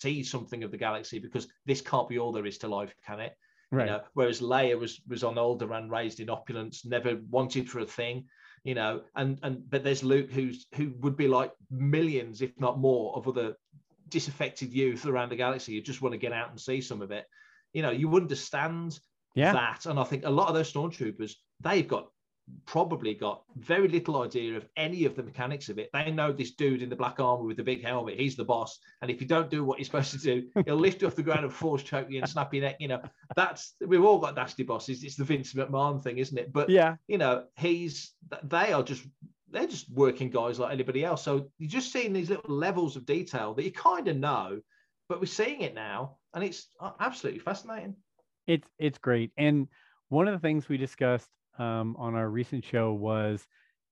see 0.00 0.22
something 0.22 0.64
of 0.64 0.70
the 0.70 0.76
galaxy 0.76 1.18
because 1.18 1.48
this 1.64 1.80
can't 1.80 2.08
be 2.08 2.18
all 2.18 2.32
there 2.32 2.46
is 2.46 2.58
to 2.58 2.68
life, 2.68 2.94
can 3.06 3.20
it? 3.20 3.34
Right. 3.70 3.86
You 3.86 3.92
know, 3.92 4.00
whereas 4.14 4.40
Leia 4.40 4.78
was 4.78 5.00
was 5.08 5.24
on 5.24 5.34
Alderaan, 5.34 5.90
raised 5.90 6.20
in 6.20 6.30
opulence, 6.30 6.84
never 6.84 7.18
wanted 7.30 7.68
for 7.68 7.80
a 7.80 7.86
thing, 7.86 8.26
you 8.62 8.74
know. 8.74 9.02
And 9.16 9.38
and 9.42 9.68
but 9.68 9.82
there's 9.82 10.04
Luke, 10.04 10.30
who's 10.30 10.66
who 10.74 10.92
would 11.00 11.16
be 11.16 11.26
like 11.26 11.52
millions, 11.70 12.42
if 12.42 12.52
not 12.60 12.78
more, 12.78 13.16
of 13.16 13.26
other 13.26 13.56
disaffected 14.08 14.72
youth 14.72 15.06
around 15.06 15.30
the 15.30 15.36
galaxy 15.36 15.74
who 15.74 15.80
just 15.80 16.00
want 16.00 16.12
to 16.12 16.18
get 16.18 16.32
out 16.32 16.50
and 16.50 16.60
see 16.60 16.80
some 16.80 17.02
of 17.02 17.10
it. 17.10 17.26
You 17.72 17.82
know, 17.82 17.90
you 17.90 18.14
understand 18.14 18.98
yeah. 19.34 19.52
that, 19.52 19.86
and 19.86 19.98
I 19.98 20.04
think 20.04 20.24
a 20.24 20.30
lot 20.30 20.48
of 20.48 20.54
those 20.54 20.72
stormtroopers, 20.72 21.32
they've 21.60 21.86
got 21.86 22.08
probably 22.64 23.14
got 23.14 23.42
very 23.56 23.88
little 23.88 24.22
idea 24.22 24.56
of 24.56 24.66
any 24.76 25.04
of 25.04 25.16
the 25.16 25.22
mechanics 25.22 25.68
of 25.68 25.78
it. 25.78 25.90
They 25.92 26.10
know 26.10 26.32
this 26.32 26.52
dude 26.52 26.82
in 26.82 26.88
the 26.88 26.96
black 26.96 27.18
armor 27.18 27.44
with 27.44 27.56
the 27.56 27.64
big 27.64 27.84
helmet, 27.84 28.18
he's 28.18 28.36
the 28.36 28.44
boss. 28.44 28.78
And 29.02 29.10
if 29.10 29.20
you 29.20 29.26
don't 29.26 29.50
do 29.50 29.64
what 29.64 29.78
you're 29.78 29.84
supposed 29.84 30.12
to 30.12 30.18
do, 30.18 30.48
he'll 30.64 30.76
lift 30.76 31.02
you 31.02 31.08
off 31.08 31.16
the 31.16 31.22
ground 31.22 31.44
and 31.44 31.52
force 31.52 31.82
choke 31.82 32.10
you 32.10 32.18
and 32.20 32.28
snap 32.28 32.54
your 32.54 32.64
neck. 32.64 32.76
You 32.78 32.88
know, 32.88 33.02
that's 33.34 33.74
we've 33.84 34.04
all 34.04 34.18
got 34.18 34.36
nasty 34.36 34.62
bosses. 34.62 35.02
It's 35.02 35.16
the 35.16 35.24
Vince 35.24 35.54
McMahon 35.54 36.02
thing, 36.02 36.18
isn't 36.18 36.38
it? 36.38 36.52
But 36.52 36.70
yeah. 36.70 36.96
you 37.08 37.18
know, 37.18 37.44
he's 37.56 38.12
they 38.44 38.72
are 38.72 38.82
just 38.82 39.04
they're 39.50 39.66
just 39.66 39.90
working 39.90 40.30
guys 40.30 40.58
like 40.58 40.72
anybody 40.72 41.04
else. 41.04 41.22
So 41.22 41.48
you're 41.58 41.70
just 41.70 41.92
seeing 41.92 42.12
these 42.12 42.30
little 42.30 42.54
levels 42.54 42.96
of 42.96 43.06
detail 43.06 43.54
that 43.54 43.64
you 43.64 43.72
kind 43.72 44.08
of 44.08 44.16
know, 44.16 44.60
but 45.08 45.20
we're 45.20 45.26
seeing 45.26 45.62
it 45.62 45.74
now, 45.74 46.16
and 46.34 46.44
it's 46.44 46.68
uh, 46.80 46.92
absolutely 47.00 47.40
fascinating. 47.40 47.96
It's 48.46 48.68
it's 48.78 48.98
great. 48.98 49.32
And 49.36 49.68
one 50.08 50.28
of 50.28 50.34
the 50.34 50.40
things 50.40 50.68
we 50.68 50.76
discussed 50.76 51.28
um, 51.58 51.96
on 51.96 52.14
our 52.14 52.28
recent 52.28 52.64
show 52.64 52.92
was 52.92 53.46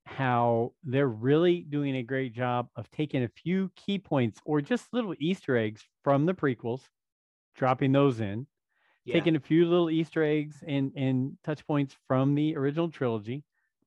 how 0.07 0.75
they're 0.83 1.09
really 1.09 1.61
doing 1.63 1.97
a 1.97 2.03
great 2.03 2.33
job 2.33 2.69
of 2.77 2.91
taking 2.91 3.23
a 3.25 3.29
few 3.29 3.71
key 3.77 3.99
points 3.99 4.41
or 4.45 4.61
just 4.61 4.93
little 4.93 5.15
Easter 5.19 5.57
eggs 5.57 5.89
from 6.03 6.27
the 6.27 6.35
prequels, 6.35 6.89
dropping 7.55 7.93
those 7.93 8.21
in, 8.21 8.47
Yeah. 9.05 9.27
taking 9.27 9.37
a 9.37 9.41
few 9.41 9.67
little 9.69 9.91
Easter 9.91 10.23
eggs 10.25 10.63
and 10.67 10.93
and 10.97 11.39
touch 11.45 11.67
points 11.67 11.97
from 12.09 12.35
the 12.35 12.57
original 12.57 12.91
trilogy, 12.91 13.45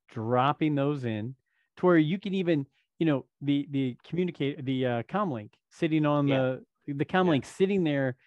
dropping 0.10 0.76
those 0.76 1.06
in 1.06 1.36
to 1.78 1.86
where 1.86 1.98
you 1.98 2.20
can 2.20 2.34
even, 2.34 2.68
you 3.00 3.06
know, 3.06 3.28
the 3.42 3.68
the 3.72 3.98
communicate 4.04 4.64
the 4.66 4.86
uh, 4.86 5.04
comlink 5.04 5.54
sitting 5.70 6.06
on 6.06 6.28
Yeah. 6.28 6.30
the 6.30 6.66
the 6.88 7.06
comlink 7.06 7.46
sitting 7.46 7.84
there 7.84 8.18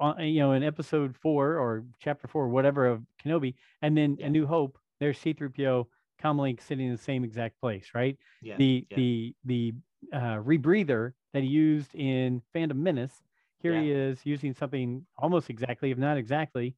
on 0.00 0.20
you 0.24 0.40
know 0.40 0.52
in 0.52 0.62
episode 0.62 1.16
four 1.16 1.56
or 1.58 1.84
chapter 2.00 2.28
four, 2.28 2.48
whatever 2.48 2.86
of 2.86 3.02
Kenobi, 3.24 3.54
and 3.82 3.96
then 3.96 4.16
Yeah. 4.18 4.26
A 4.26 4.30
New 4.30 4.46
Hope, 4.46 4.78
there's 5.00 5.18
C3PO 5.18 5.86
comlink 6.22 6.60
sitting 6.60 6.86
in 6.86 6.92
the 6.92 6.98
same 6.98 7.24
exact 7.24 7.60
place, 7.60 7.90
right? 7.94 8.16
yeah. 8.42 8.56
the 8.56 8.86
yeah. 8.90 8.96
the 8.96 9.34
the 9.44 9.74
uh, 10.12 10.36
rebreather 10.42 11.12
that 11.32 11.42
he 11.42 11.48
used 11.48 11.94
in 11.94 12.40
Phantom 12.52 12.80
Menace. 12.80 13.22
Here 13.60 13.80
he 13.80 13.90
is 13.90 14.20
using 14.24 14.54
something 14.54 15.04
almost 15.16 15.50
exactly, 15.50 15.90
if 15.90 15.98
not 15.98 16.16
exactly, 16.16 16.76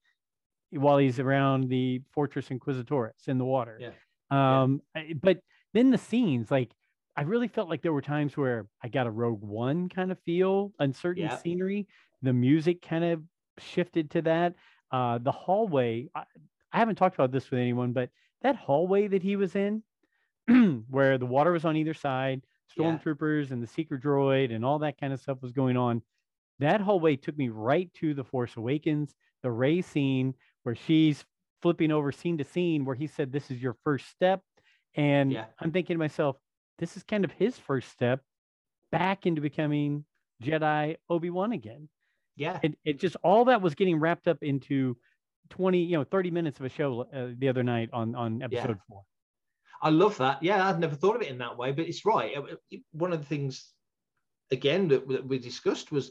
while 0.71 0.97
he's 0.97 1.21
around 1.21 1.69
the 1.69 2.01
Fortress 2.11 2.49
Inquisitoris 2.49 3.29
in 3.29 3.37
the 3.37 3.45
water. 3.45 3.77
Yeah. 3.81 3.91
Yeah. 4.31 4.63
Um, 4.63 4.81
I- 4.95 5.13
but 5.21 5.41
then 5.75 5.91
the 5.91 5.99
scenes, 5.99 6.51
like 6.51 6.71
I 7.17 7.23
really 7.23 7.49
felt 7.49 7.69
like 7.69 7.83
there 7.83 7.93
were 7.93 8.01
times 8.01 8.37
where 8.37 8.67
I 8.83 8.89
got 8.89 9.07
a 9.07 9.11
Rogue 9.11 9.43
One 9.43 9.89
kind 9.91 10.11
of 10.11 10.19
feel 10.21 10.73
uncertain 10.79 11.25
Yeah. 11.25 11.37
scenery. 11.37 11.87
The 12.23 12.33
music 12.33 12.83
kind 12.83 13.05
of 13.05 13.23
shifted 13.59 14.11
to 14.13 14.23
that. 14.23 14.55
Uh, 14.91 15.19
the 15.19 15.33
hallway. 15.33 16.09
I, 16.15 16.25
I 16.73 16.79
haven't 16.79 16.97
talked 16.97 17.15
about 17.15 17.33
this 17.33 17.51
with 17.51 17.61
anyone, 17.61 17.93
but 17.93 18.11
that 18.43 18.57
hallway 18.57 19.09
that 19.09 19.23
he 19.23 19.37
was 19.37 19.55
in, 19.57 19.83
where 20.89 21.19
the 21.19 21.27
water 21.27 21.53
was 21.53 21.65
on 21.65 21.77
either 21.77 21.95
side, 21.95 22.43
Yeah. 22.77 22.99
stormtroopers 22.99 23.51
and 23.51 23.63
the 23.63 23.67
seeker 23.67 23.99
droid 23.99 24.55
and 24.55 24.65
all 24.65 24.79
that 24.81 24.99
kind 25.01 25.13
of 25.13 25.21
stuff 25.21 25.43
was 25.43 25.53
going 25.53 25.77
on. 25.77 26.03
That 26.59 26.81
hallway 26.81 27.17
took 27.17 27.37
me 27.37 27.49
right 27.49 27.93
to 27.95 28.15
the 28.15 28.25
Force 28.25 28.57
Awakens, 28.57 29.15
the 29.43 29.51
Rey 29.51 29.81
scene 29.81 30.35
where 30.63 30.75
she's 30.75 31.25
flipping 31.63 31.91
over 31.91 32.13
scene 32.13 32.39
to 32.39 32.45
scene, 32.45 32.85
where 32.85 32.95
he 32.97 33.07
said, 33.07 33.33
"This 33.33 33.51
is 33.51 33.63
your 33.63 33.77
first 33.85 34.09
step," 34.09 34.43
and 34.95 35.33
Yeah. 35.33 35.47
I'm 35.59 35.73
thinking 35.73 35.95
to 35.95 35.99
myself, 35.99 36.37
this 36.79 36.97
is 36.97 37.03
kind 37.03 37.25
of 37.25 37.33
his 37.33 37.59
first 37.59 37.89
step 37.91 38.23
back 38.91 39.27
into 39.27 39.41
becoming 39.41 40.05
Jedi 40.43 40.97
Obi 41.09 41.31
Wan 41.31 41.53
again. 41.53 41.89
Yeah. 42.41 42.59
It, 42.63 42.79
it 42.85 42.99
just 42.99 43.17
all 43.23 43.45
that 43.45 43.61
was 43.61 43.75
getting 43.75 44.01
wrapped 44.01 44.27
up 44.27 44.39
into 44.43 44.97
20, 45.51 45.79
you 45.79 45.99
know, 45.99 46.05
30 46.05 46.31
minutes 46.31 46.59
of 46.59 46.65
a 46.65 46.71
show 46.71 47.03
uh, 47.15 47.29
the 47.39 47.49
other 47.49 47.63
night 47.63 47.91
on 47.93 48.15
on 48.15 48.43
episode 48.43 48.79
four. 48.89 49.03
I 49.83 49.91
love 49.91 50.17
that. 50.19 50.43
Yeah, 50.43 50.67
I'd 50.67 50.81
never 50.81 50.95
thought 50.95 51.17
of 51.17 51.23
it 51.23 51.29
in 51.29 51.39
that 51.39 51.57
way, 51.57 51.73
but 51.73 51.87
it's 51.87 52.05
right. 52.05 52.35
One 52.93 53.13
of 53.13 53.21
the 53.21 53.27
things, 53.27 53.73
again, 54.51 54.89
that, 54.89 55.27
we 55.27 55.39
discussed 55.39 55.93
was 55.93 56.11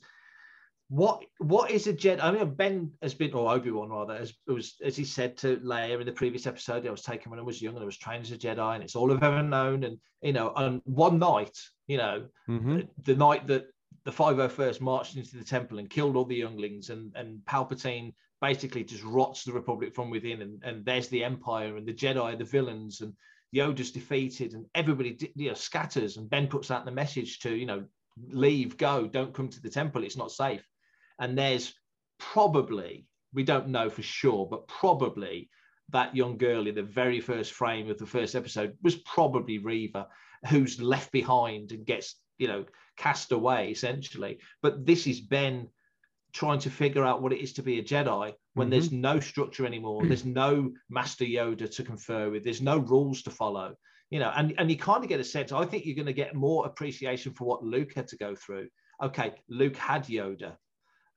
what 0.90 1.24
what 1.38 1.70
is 1.72 1.88
a 1.88 1.94
Jedi? 1.94 2.24
I 2.24 2.32
mean, 2.32 2.54
Ben 2.54 2.92
has 3.02 3.14
been, 3.14 3.34
or 3.34 3.52
Obi 3.52 3.72
Wan 3.72 3.90
rather, 3.90 4.16
as 4.16 4.34
was 4.48 4.76
as 4.84 4.96
he 4.96 5.06
said 5.06 5.38
to 5.38 5.58
Leia 5.58 6.00
in 6.00 6.06
the 6.06 6.12
previous 6.12 6.48
episode. 6.48 6.86
I 6.86 6.92
was 6.92 7.04
taken 7.04 7.30
when 7.32 7.40
I 7.40 7.44
was 7.44 7.62
young, 7.62 7.76
and 7.76 7.84
I 7.84 7.86
was 7.86 7.98
trained 7.98 8.24
as 8.24 8.32
a 8.32 8.38
Jedi, 8.38 8.76
and 8.76 8.84
it's 8.84 8.96
all 8.96 9.12
I've 9.12 9.24
ever 9.24 9.44
known. 9.44 9.84
And 9.84 9.98
you 10.22 10.34
know, 10.34 10.52
on 10.56 10.82
one 10.86 11.18
night, 11.20 11.58
you 11.88 11.98
know, 11.98 12.28
Mhm. 12.48 12.88
the, 12.98 13.14
the 13.14 13.16
night 13.16 13.48
that 13.48 13.68
the 14.06 14.12
501st 14.12 14.82
marched 14.82 15.18
into 15.18 15.38
the 15.38 15.44
temple 15.44 15.80
and 15.80 15.90
killed 15.90 16.16
all 16.16 16.26
the 16.26 16.36
younglings 16.36 16.90
and, 16.90 17.12
and 17.16 17.40
Palpatine 17.46 18.14
basically 18.42 18.84
just 18.84 19.04
rots 19.04 19.44
the 19.44 19.52
Republic 19.52 19.94
from 19.94 20.10
within 20.10 20.42
and, 20.42 20.64
and 20.64 20.86
there's 20.86 21.10
the 21.10 21.24
Empire 21.24 21.76
and 21.76 21.88
the 21.88 21.94
Jedi 21.94 22.38
the 22.38 22.44
villains 22.44 23.02
and 23.02 23.14
Yoda's 23.56 23.92
defeated 23.92 24.54
and 24.54 24.66
everybody 24.76 25.18
you 25.36 25.50
know 25.50 25.54
scatters 25.54 26.18
and 26.18 26.30
Ben 26.30 26.48
puts 26.48 26.72
out 26.72 26.86
the 26.86 26.92
message 26.92 27.40
to 27.40 27.54
you 27.54 27.66
know 27.66 27.84
leave 28.32 28.78
go 28.78 29.08
don't 29.08 29.34
come 29.34 29.50
to 29.50 29.62
the 29.62 29.70
temple 29.70 30.04
it's 30.04 30.18
not 30.18 30.32
safe. 30.32 30.66
And 31.20 31.38
there's 31.38 31.74
probably 32.20 33.06
we 33.34 33.44
don't 33.44 33.68
know 33.68 33.90
for 33.90 34.02
sure 34.02 34.48
but 34.50 34.68
probably 34.68 35.50
that 35.90 36.16
young 36.16 36.38
girl 36.38 36.68
in 36.68 36.76
the 36.76 36.84
very 36.84 37.20
first 37.20 37.52
frame 37.52 37.90
of 37.90 37.98
the 37.98 38.06
first 38.06 38.36
episode 38.36 38.78
was 38.82 38.96
probably 38.96 39.58
Reva 39.58 40.08
who's 40.48 40.82
left 40.82 41.12
behind 41.12 41.72
and 41.72 41.86
gets 41.86 42.16
you 42.40 42.48
know 42.48 42.66
cast 42.98 43.32
away 43.32 43.70
essentially 43.70 44.40
but 44.64 44.86
this 44.86 45.06
is 45.06 45.22
Ben 45.22 45.68
trying 46.34 46.60
to 46.60 46.70
figure 46.70 47.04
out 47.04 47.22
what 47.22 47.34
it 47.34 47.40
is 47.42 47.54
to 47.54 47.64
be 47.64 47.80
a 47.80 47.84
Jedi 47.84 48.34
when 48.54 48.68
Mhm. 48.68 48.72
there's 48.72 48.92
no 48.92 49.20
structure 49.20 49.66
anymore. 49.66 50.06
There's 50.06 50.26
no 50.26 50.72
Master 50.88 51.26
Yoda 51.26 51.68
to 51.76 51.84
confer 51.84 52.30
with. 52.30 52.44
There's 52.44 52.62
no 52.62 52.78
rules 52.78 53.24
to 53.24 53.32
follow. 53.32 53.74
You 54.12 54.20
know, 54.20 54.32
and, 54.36 54.54
and 54.60 54.70
you 54.70 54.78
kind 54.78 55.04
of 55.04 55.10
get 55.10 55.20
a 55.20 55.24
sense. 55.24 55.52
I 55.52 55.66
think 55.66 55.86
you're 55.88 55.96
going 55.96 56.06
to 56.06 56.14
get 56.14 56.36
more 56.36 56.68
appreciation 56.68 57.34
for 57.34 57.46
what 57.46 57.64
Luke 57.64 57.94
had 57.96 58.08
to 58.10 58.18
go 58.18 58.36
through. 58.36 58.68
Okay, 59.02 59.34
Luke 59.50 59.76
had 59.76 60.06
Yoda, 60.06 60.56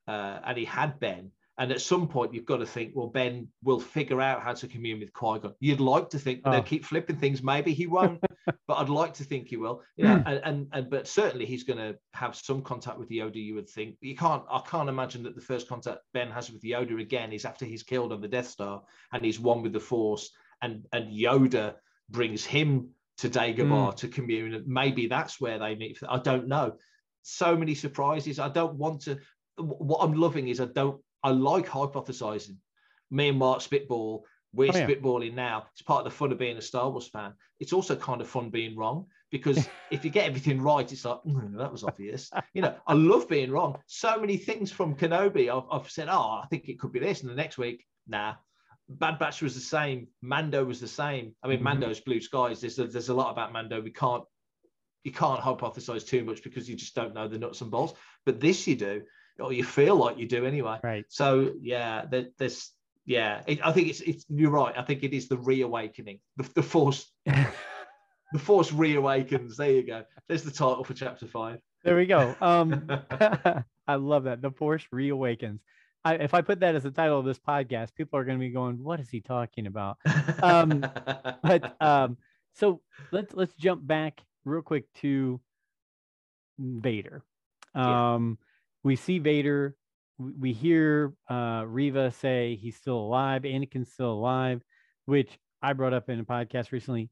uh, 0.07 0.39
and 0.45 0.57
he 0.57 0.65
had 0.65 0.99
Ben. 0.99 1.31
And 1.59 1.71
at 1.71 1.81
some 1.81 2.07
point, 2.07 2.33
you've 2.33 2.45
got 2.53 2.57
to 2.57 2.65
think, 2.65 2.93
well, 2.95 3.07
Ben 3.07 3.47
will 3.61 3.79
figure 3.79 4.19
out 4.19 4.41
how 4.41 4.53
to 4.53 4.67
commune 4.67 4.99
with 4.99 5.13
Qui 5.13 5.37
Gon. 5.39 5.53
You'd 5.59 5.79
like 5.79 6.09
to 6.09 6.17
think 6.17 6.41
Oh. 6.45 6.51
they'll 6.51 6.63
keep 6.63 6.85
flipping 6.85 7.17
things. 7.17 7.43
Maybe 7.43 7.71
he 7.71 7.85
won't, 7.85 8.19
but 8.45 8.75
I'd 8.75 8.89
like 8.89 9.13
to 9.15 9.23
think 9.23 9.49
he 9.49 9.57
will. 9.57 9.81
You 9.97 10.05
know, 10.05 10.23
and, 10.25 10.41
and 10.43 10.67
and 10.71 10.89
but 10.89 11.07
certainly 11.07 11.45
he's 11.45 11.63
going 11.63 11.77
to 11.77 11.97
have 12.13 12.35
some 12.35 12.61
contact 12.61 12.97
with 12.97 13.09
Yoda. 13.09 13.35
You 13.35 13.55
would 13.55 13.69
think. 13.69 13.97
You 14.01 14.15
can't. 14.15 14.43
I 14.51 14.59
can't 14.65 14.89
imagine 14.89 15.23
that 15.23 15.35
the 15.35 15.41
first 15.41 15.67
contact 15.67 15.99
Ben 16.13 16.31
has 16.31 16.51
with 16.51 16.63
Yoda 16.63 16.99
again 16.99 17.31
is 17.31 17.45
after 17.45 17.65
he's 17.65 17.83
killed 17.83 18.11
on 18.11 18.21
the 18.21 18.27
Death 18.27 18.47
Star 18.47 18.81
and 19.11 19.23
he's 19.23 19.39
one 19.39 19.61
with 19.61 19.73
the 19.73 19.79
Force, 19.79 20.31
and 20.61 20.85
and 20.91 21.11
Yoda 21.11 21.75
brings 22.09 22.43
him 22.43 22.89
to 23.17 23.29
Dagobah 23.29 23.91
hmm. 23.91 23.95
to 23.95 24.07
commune. 24.07 24.63
Maybe 24.65 25.07
that's 25.07 25.39
where 25.39 25.59
they 25.59 25.75
meet. 25.75 25.99
I 26.07 26.19
don't 26.19 26.47
know. 26.47 26.73
So 27.21 27.55
many 27.55 27.75
surprises. 27.75 28.39
I 28.39 28.49
don't 28.49 28.75
want 28.75 29.01
to. 29.03 29.19
what 29.57 29.99
I'm 29.99 30.13
loving 30.13 30.47
is 30.47 30.59
I 30.59 30.65
don't 30.65 30.99
I 31.23 31.29
like 31.31 31.67
hypothesizing. 31.67 32.57
Me 33.09 33.29
and 33.29 33.39
Mark 33.39 33.61
spitball. 33.61 34.25
We're 34.53 34.71
Oh, 34.73 34.77
yeah. 34.77 34.87
spitballing 34.87 35.33
now. 35.33 35.65
It's 35.71 35.81
part 35.81 36.05
of 36.05 36.11
the 36.11 36.15
fun 36.17 36.31
of 36.31 36.37
being 36.37 36.57
a 36.57 36.61
Star 36.61 36.89
Wars 36.89 37.07
fan. 37.07 37.33
It's 37.59 37.73
also 37.73 37.95
kind 37.95 38.21
of 38.21 38.27
fun 38.27 38.49
being 38.49 38.75
wrong 38.77 39.07
because 39.31 39.57
if 39.91 40.05
you 40.05 40.11
get 40.11 40.27
everything 40.27 40.61
right, 40.61 40.89
it's 40.91 41.05
like 41.05 41.19
"Mm, 41.25 41.57
that 41.57 41.71
was 41.71 41.83
obvious. 41.83 42.29
You 42.53 42.61
know, 42.61 42.75
I 42.85 42.93
love 42.93 43.27
being 43.27 43.51
wrong. 43.51 43.79
So 43.87 44.19
many 44.19 44.37
things 44.37 44.71
from 44.71 44.95
Kenobi, 44.95 45.49
I've, 45.49 45.67
I've 45.71 45.89
said, 45.89 46.07
oh, 46.09 46.39
I 46.43 46.45
think 46.49 46.69
it 46.69 46.79
could 46.79 46.91
be 46.91 46.99
this, 46.99 47.21
and 47.21 47.29
the 47.31 47.35
next 47.35 47.57
week, 47.57 47.85
nah. 48.07 48.35
Bad 48.89 49.17
Batch 49.17 49.41
was 49.41 49.55
the 49.55 49.61
same. 49.61 50.07
Mando 50.21 50.63
was 50.65 50.79
the 50.81 50.87
same. 50.89 51.33
I 51.41 51.47
mean, 51.47 51.59
Mhm. 51.59 51.63
Mando's 51.63 52.01
blue 52.01 52.19
skies. 52.21 52.61
There's 52.61 52.77
a, 52.77 52.85
there's 52.85 53.09
a 53.09 53.13
lot 53.13 53.31
about 53.31 53.53
Mando. 53.53 53.81
We 53.81 53.91
can't 53.91 54.23
you 55.05 55.11
can't 55.11 55.41
hypothesize 55.41 56.07
too 56.07 56.23
much 56.23 56.43
because 56.43 56.69
you 56.69 56.75
just 56.77 56.95
don't 56.95 57.13
know 57.13 57.27
the 57.27 57.37
nuts 57.37 57.59
and 57.61 57.69
bolts. 57.71 57.93
But 58.25 58.39
this 58.39 58.65
you 58.67 58.75
do, 58.77 59.01
or 59.39 59.51
you 59.51 59.63
feel 59.63 59.95
like 59.97 60.17
you 60.17 60.27
do 60.27 60.45
anyway. 60.45 60.79
Right. 60.83 61.05
So 61.09 61.53
yeah, 61.59 62.05
there, 62.09 62.27
there's 62.37 62.71
yeah. 63.05 63.41
It, 63.47 63.59
I 63.63 63.71
think 63.71 63.89
it's 63.89 64.01
it's 64.01 64.25
you're 64.29 64.51
right. 64.51 64.73
I 64.77 64.83
think 64.83 65.03
it 65.03 65.13
is 65.13 65.27
the 65.27 65.37
reawakening, 65.37 66.19
the, 66.37 66.49
the 66.55 66.63
force, 66.63 67.11
the 67.25 68.39
force 68.39 68.71
reawakens. 68.71 69.55
There 69.55 69.71
you 69.71 69.83
go. 69.83 70.03
There's 70.27 70.43
the 70.43 70.51
title 70.51 70.83
for 70.83 70.93
chapter 70.93 71.27
five. 71.27 71.59
There 71.83 71.97
we 71.97 72.05
go. 72.05 72.35
Um, 72.39 72.87
I 73.87 73.95
love 73.95 74.23
that. 74.23 74.41
The 74.41 74.51
Force 74.51 74.85
reawakens. 74.93 75.59
I, 76.05 76.15
if 76.15 76.33
I 76.33 76.41
put 76.41 76.59
that 76.61 76.75
as 76.75 76.83
the 76.83 76.91
title 76.91 77.19
of 77.19 77.25
this 77.25 77.39
podcast, 77.39 77.93
people 77.95 78.19
are 78.19 78.25
going 78.25 78.37
to 78.37 78.43
be 78.43 78.51
going, 78.51 78.81
"What 78.83 78.99
is 78.99 79.09
he 79.09 79.21
talking 79.21 79.67
about?" 79.67 79.97
Um, 80.41 80.85
But 81.43 81.81
um, 81.81 82.17
so 82.53 82.81
let's 83.11 83.33
let's 83.33 83.53
jump 83.55 83.85
back 83.85 84.21
real 84.45 84.61
quick 84.61 84.85
to 85.01 85.39
Vader. 86.59 87.23
Yeah. 87.75 88.13
Um, 88.15 88.37
we 88.83 88.95
see 88.95 89.19
Vader. 89.19 89.75
We, 90.17 90.53
hear 90.53 91.13
uh, 91.29 91.65
Reva 91.67 92.11
say 92.11 92.55
he's 92.55 92.77
still 92.77 92.97
alive. 92.97 93.43
Anakin's 93.43 93.91
still 93.91 94.11
alive, 94.11 94.61
which 95.05 95.37
I 95.61 95.73
brought 95.73 95.93
up 95.93 96.09
in 96.09 96.19
a 96.19 96.23
podcast 96.23 96.71
recently. 96.71 97.09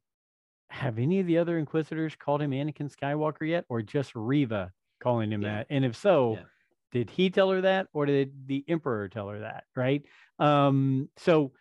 Have 0.70 0.99
any 0.99 1.20
of 1.20 1.28
the 1.28 1.38
other 1.39 1.58
Inquisitors 1.58 2.16
called 2.16 2.41
him 2.41 2.52
Anakin 2.52 2.93
Skywalker 2.95 3.47
yet, 3.47 3.66
or 3.70 3.82
just 3.82 4.16
Reva 4.16 4.72
calling 5.02 5.32
him 5.32 5.41
Yeah. 5.41 5.58
that? 5.58 5.68
And 5.70 5.84
if 5.84 5.95
so, 5.95 6.34
Yeah. 6.34 6.43
did 6.91 7.10
he 7.10 7.30
tell 7.30 7.49
her 7.52 7.62
that, 7.62 7.88
or 7.93 8.06
did 8.06 8.47
the 8.47 8.64
Emperor 8.68 9.10
tell 9.10 9.28
her 9.30 9.39
that? 9.39 9.66
Right. 9.76 10.06
Um, 10.39 11.10
so 11.18 11.54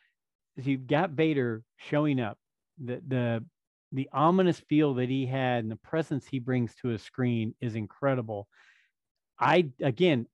so 0.59 0.69
you've 0.69 0.87
got 0.87 1.11
Vader 1.11 1.63
showing 1.79 2.21
up, 2.21 2.39
the 2.79 3.03
the 3.07 3.45
the 3.93 4.09
ominous 4.13 4.61
feel 4.61 4.95
that 4.95 5.09
he 5.09 5.27
had 5.27 5.65
and 5.65 5.71
the 5.71 5.77
presence 5.77 6.27
he 6.27 6.39
brings 6.39 6.75
to 6.77 6.91
a 6.91 6.99
screen 6.99 7.55
is 7.61 7.75
incredible. 7.75 8.47
I 9.39 9.71
again, 9.81 10.27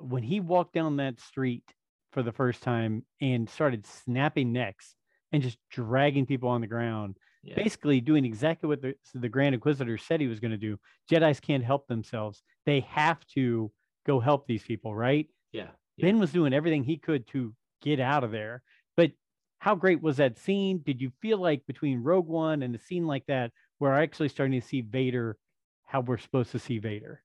when 0.00 0.22
he 0.22 0.40
walked 0.40 0.72
down 0.74 0.96
that 0.96 1.20
street 1.20 1.64
for 2.12 2.22
the 2.22 2.32
first 2.32 2.62
time 2.62 3.04
and 3.20 3.48
started 3.48 3.86
snapping 3.86 4.52
necks 4.52 4.94
and 5.32 5.42
just 5.42 5.58
dragging 5.70 6.26
people 6.26 6.48
on 6.48 6.60
the 6.60 6.66
ground, 6.66 7.16
Yeah. 7.42 7.54
basically 7.54 8.00
doing 8.00 8.24
exactly 8.24 8.68
what 8.68 8.82
the, 8.82 8.94
the 9.14 9.28
Grand 9.28 9.54
Inquisitor 9.54 9.96
said 9.98 10.20
he 10.20 10.26
was 10.26 10.40
going 10.40 10.50
to 10.50 10.56
do. 10.56 10.78
Jedi's 11.10 11.40
can't 11.40 11.64
help 11.64 11.86
themselves; 11.86 12.42
they 12.66 12.80
have 12.80 13.24
to 13.34 13.70
go 14.06 14.18
help 14.20 14.46
these 14.46 14.62
people, 14.62 14.94
right? 14.94 15.28
yeah. 15.52 15.68
Yeah. 15.96 16.06
Ben 16.06 16.18
was 16.18 16.32
doing 16.32 16.54
everything 16.54 16.82
he 16.82 16.96
could 16.96 17.26
to 17.28 17.52
get 17.82 18.00
out 18.00 18.24
of 18.24 18.30
there. 18.30 18.62
But 18.96 19.12
how 19.58 19.74
great 19.74 20.00
was 20.00 20.16
that 20.16 20.38
scene? 20.38 20.78
Did 20.82 20.98
you 21.02 21.10
feel 21.20 21.36
like 21.38 21.66
between 21.66 22.02
Rogue 22.02 22.26
One 22.28 22.62
and 22.62 22.74
a 22.74 22.78
scene 22.78 23.06
like 23.06 23.26
that, 23.26 23.52
we're 23.78 23.92
actually 23.92 24.28
starting 24.30 24.58
to 24.60 24.66
see 24.66 24.80
Vader 24.80 25.36
how 25.84 26.00
we're 26.00 26.16
supposed 26.16 26.52
to 26.52 26.58
see 26.58 26.78
Vader? 26.78 27.22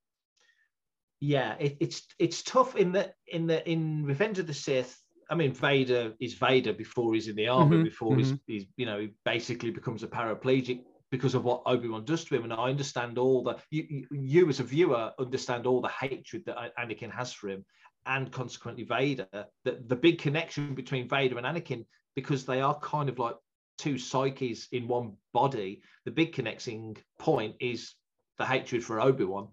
Yeah 1.20 1.56
it, 1.60 1.78
it's 1.80 2.04
it's 2.20 2.44
tough 2.44 2.76
in 2.76 2.92
the 2.92 3.12
in 3.28 3.48
the 3.48 3.68
in 3.70 4.04
revenge 4.04 4.40
of 4.40 4.48
the 4.48 4.54
sith 4.54 5.00
i 5.30 5.36
mean 5.36 5.52
vader 5.54 6.14
is 6.20 6.34
vader 6.34 6.74
before 6.74 7.14
he's 7.14 7.28
in 7.28 7.36
the 7.36 7.48
army 7.48 7.78
Mhm, 7.78 7.84
before 7.84 8.18
he's, 8.18 8.34
he's 8.48 8.66
you 8.78 8.86
know 8.86 9.00
he 9.00 9.10
basically 9.24 9.72
becomes 9.72 10.04
a 10.04 10.08
paraplegic 10.08 10.82
because 11.12 11.36
of 11.36 11.44
what 11.44 11.62
obi-wan 11.66 12.04
does 12.04 12.26
to 12.26 12.36
him. 12.36 12.44
And 12.44 12.54
i 12.54 12.70
understand 12.70 13.18
all 13.18 13.44
the 13.44 13.58
you, 13.70 14.06
you, 14.12 14.50
as 14.50 14.60
a 14.60 14.64
viewer 14.64 15.12
understand 15.20 15.66
all 15.66 15.82
the 15.82 15.88
hatred 15.90 16.44
that 16.46 16.76
anakin 16.78 17.12
has 17.12 17.32
for 17.32 17.50
him 17.50 17.66
and 18.06 18.32
consequently 18.32 18.84
vader 18.84 19.28
the, 19.64 19.84
the 19.88 19.96
big 19.96 20.20
connection 20.20 20.76
between 20.76 21.08
vader 21.08 21.38
and 21.38 21.46
anakin 21.46 21.86
because 22.16 22.46
they 22.46 22.62
are 22.62 22.78
kind 22.80 23.10
of 23.10 23.20
like 23.20 23.36
two 23.78 23.98
psyches 23.98 24.68
in 24.72 24.88
one 24.88 25.14
body. 25.34 25.82
The 26.06 26.12
big 26.12 26.34
connecting 26.34 26.98
point 27.20 27.56
is 27.60 27.94
the 28.38 28.46
hatred 28.46 28.84
for 28.84 29.02
obi-wan 29.02 29.50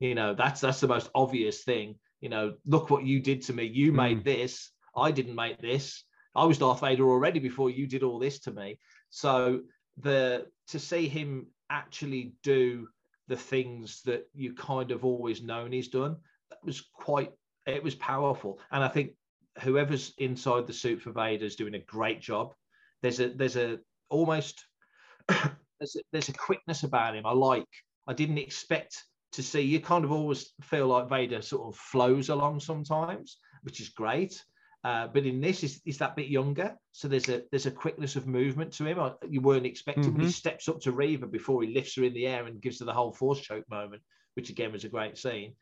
you 0.00 0.14
know 0.14 0.34
that's 0.34 0.60
that's 0.60 0.80
the 0.80 0.88
most 0.88 1.10
obvious 1.14 1.62
thing. 1.62 1.94
You 2.20 2.30
know 2.30 2.54
look 2.66 2.90
what 2.90 3.04
you 3.04 3.20
did 3.20 3.42
to 3.42 3.52
me. 3.52 3.64
You 3.64 3.90
hmm. 3.90 3.96
made 3.96 4.24
this. 4.24 4.70
I 4.96 5.12
didn't 5.12 5.36
make 5.36 5.60
this. 5.60 6.04
I 6.34 6.44
was 6.44 6.58
darth 6.58 6.80
vader 6.80 7.08
already 7.08 7.38
before 7.38 7.70
you 7.70 7.86
did 7.86 8.02
all 8.02 8.18
this 8.18 8.40
to 8.40 8.50
me. 8.50 8.78
So 9.10 9.60
the 9.98 10.46
to 10.68 10.78
see 10.78 11.08
him 11.08 11.46
actually 11.68 12.34
do 12.42 12.88
the 13.28 13.36
things 13.36 14.02
that 14.04 14.28
you 14.34 14.54
kind 14.54 14.90
of 14.90 15.04
always 15.04 15.42
known 15.42 15.70
he's 15.70 15.88
done 15.88 16.16
that 16.50 16.58
was 16.64 16.80
quite 16.94 17.32
it 17.66 17.82
was 17.82 17.94
powerful. 17.94 18.58
And 18.72 18.82
i 18.82 18.88
think 18.88 19.12
whoever's 19.60 20.14
inside 20.18 20.66
the 20.66 20.72
suit 20.72 21.02
for 21.02 21.12
vader 21.12 21.44
is 21.44 21.56
doing 21.56 21.74
a 21.74 21.80
great 21.80 22.20
job. 22.20 22.54
There's 23.02 23.20
a 23.20 23.28
there's 23.28 23.56
a 23.56 23.78
almost 24.08 24.64
there's 25.28 25.96
a, 25.96 26.00
there's 26.12 26.28
a 26.28 26.32
quickness 26.32 26.84
about 26.84 27.14
him. 27.16 27.26
I 27.26 27.32
like 27.32 27.68
i 28.06 28.14
didn't 28.14 28.38
expect 28.38 29.04
to 29.32 29.42
see 29.42 29.60
you 29.60 29.80
kind 29.80 30.04
of 30.04 30.12
always 30.12 30.52
feel 30.60 30.88
like 30.88 31.08
Vader 31.08 31.42
sort 31.42 31.72
of 31.72 31.78
flows 31.78 32.28
along 32.28 32.60
sometimes, 32.60 33.38
which 33.62 33.80
is 33.80 33.90
great. 33.90 34.44
Uh, 34.82 35.06
but 35.08 35.26
in 35.26 35.40
this, 35.42 35.62
is 35.62 35.80
he's 35.84 35.98
that 35.98 36.16
bit 36.16 36.28
younger, 36.28 36.74
so 36.92 37.06
there's 37.06 37.28
a 37.28 37.42
there's 37.50 37.66
a 37.66 37.70
quickness 37.70 38.16
of 38.16 38.26
movement 38.26 38.72
to 38.72 38.86
him. 38.86 38.98
You 39.28 39.42
weren't 39.42 39.66
expecting 39.66 40.14
when 40.14 40.22
he 40.22 40.32
steps 40.32 40.68
up 40.68 40.80
to 40.80 40.92
Reva 40.92 41.26
before 41.26 41.62
he 41.62 41.74
lifts 41.74 41.96
her 41.96 42.04
in 42.04 42.14
the 42.14 42.26
air 42.26 42.46
and 42.46 42.62
gives 42.62 42.78
her 42.78 42.86
the 42.86 42.94
whole 42.94 43.12
force 43.12 43.40
choke 43.40 43.68
moment, 43.68 44.02
which 44.34 44.48
again 44.48 44.72
was 44.72 44.84
a 44.84 44.88
great 44.88 45.18
scene. 45.18 45.54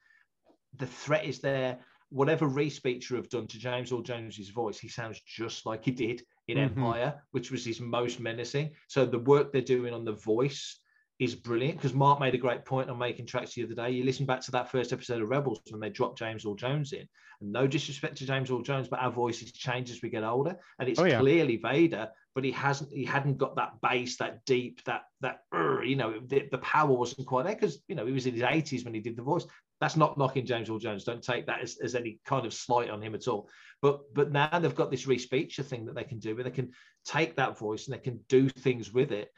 The 0.77 0.87
threat 0.87 1.25
is 1.25 1.41
there. 1.41 1.81
Whatever 2.11 2.47
Respeecher 2.49 3.17
have 3.17 3.29
done 3.29 3.49
to 3.49 3.59
James 3.59 3.93
Earl 3.93 4.03
Jones's 4.03 4.51
voice, 4.51 4.79
he 4.79 4.89
sounds 4.89 5.21
just 5.27 5.67
like 5.67 5.85
he 5.85 5.91
did 5.91 6.23
in 6.47 6.57
Mhm. 6.57 6.71
Empire, 6.71 7.23
which 7.33 7.51
was 7.51 7.65
his 7.65 7.81
most 7.81 8.21
menacing. 8.21 8.75
So 8.87 9.05
the 9.05 9.19
work 9.19 9.53
they're 9.53 9.63
doing 9.63 9.93
on 9.93 10.05
the 10.05 10.13
voice 10.13 10.79
is 11.19 11.35
brilliant 11.35 11.77
because 11.79 11.95
Mark 11.95 12.21
made 12.21 12.35
a 12.35 12.39
great 12.39 12.65
point 12.65 12.89
on 12.89 12.99
making 12.99 13.27
tracks 13.27 13.55
the 13.55 13.65
other 13.65 13.75
day. 13.75 13.91
You 13.91 14.05
listen 14.05 14.25
back 14.25 14.41
to 14.43 14.51
that 14.53 14.71
first 14.71 14.93
episode 14.93 15.21
of 15.21 15.29
Rebels 15.29 15.61
when 15.71 15.81
they 15.81 15.91
dropped 15.91 16.19
James 16.19 16.47
Earl 16.47 16.55
Jones 16.55 16.93
in, 16.93 17.09
and 17.41 17.53
no 17.53 17.67
disrespect 17.67 18.17
to 18.19 18.27
James 18.27 18.51
Earl 18.51 18.63
Jones, 18.63 18.89
but 18.89 19.01
our 19.01 19.11
voices 19.11 19.51
change 19.53 19.91
as 19.91 20.01
we 20.01 20.11
get 20.11 20.23
older, 20.23 20.57
and 20.79 20.89
it's 20.89 21.01
Oh, 21.01 21.05
yeah. 21.05 21.19
clearly 21.19 21.57
Vader, 21.57 22.09
but 22.35 22.45
he 22.45 22.53
hasn't 22.53 22.93
he 22.93 23.05
hadn't 23.05 23.37
got 23.37 23.57
that 23.57 23.81
bass, 23.83 24.17
that 24.19 24.45
deep, 24.45 24.85
that 24.85 25.03
that 25.21 25.41
"Urgh," 25.53 25.89
you 25.89 25.97
know 25.97 26.21
the, 26.27 26.49
the 26.53 26.59
power 26.59 26.93
wasn't 26.93 27.27
quite 27.27 27.47
there 27.47 27.55
because 27.57 27.83
you 27.89 27.97
know 27.97 28.07
he 28.07 28.13
was 28.13 28.27
in 28.27 28.35
his 28.35 28.43
80s 28.43 28.85
when 28.85 28.95
he 28.95 29.01
did 29.01 29.17
the 29.17 29.23
voice. 29.23 29.45
That's 29.81 29.97
not 29.97 30.19
knocking 30.19 30.47
James 30.47 30.71
Earl 30.71 30.79
Jones. 30.79 31.05
Don't 31.05 31.23
take 31.23 31.47
that 31.47 31.61
as, 31.61 31.79
as 31.83 31.95
any 31.95 32.19
kind 32.27 32.47
of 32.47 32.53
slight 32.53 32.91
on 32.91 33.01
him 33.03 33.15
at 33.15 33.27
all. 33.27 33.49
But 33.83 34.15
but 34.15 34.31
now 34.31 34.59
they've 34.59 34.75
got 34.75 34.93
this 34.93 35.07
Respeecher 35.07 35.65
thing 35.65 35.85
that 35.87 35.97
they 35.97 36.05
can 36.05 36.21
do, 36.21 36.37
where 36.37 36.45
they 36.45 36.51
can 36.51 36.71
take 37.05 37.35
that 37.37 37.59
voice 37.59 37.87
and 37.87 37.95
they 37.95 38.03
can 38.03 38.21
do 38.29 38.49
things 38.49 38.93
with 38.93 39.11
it 39.11 39.31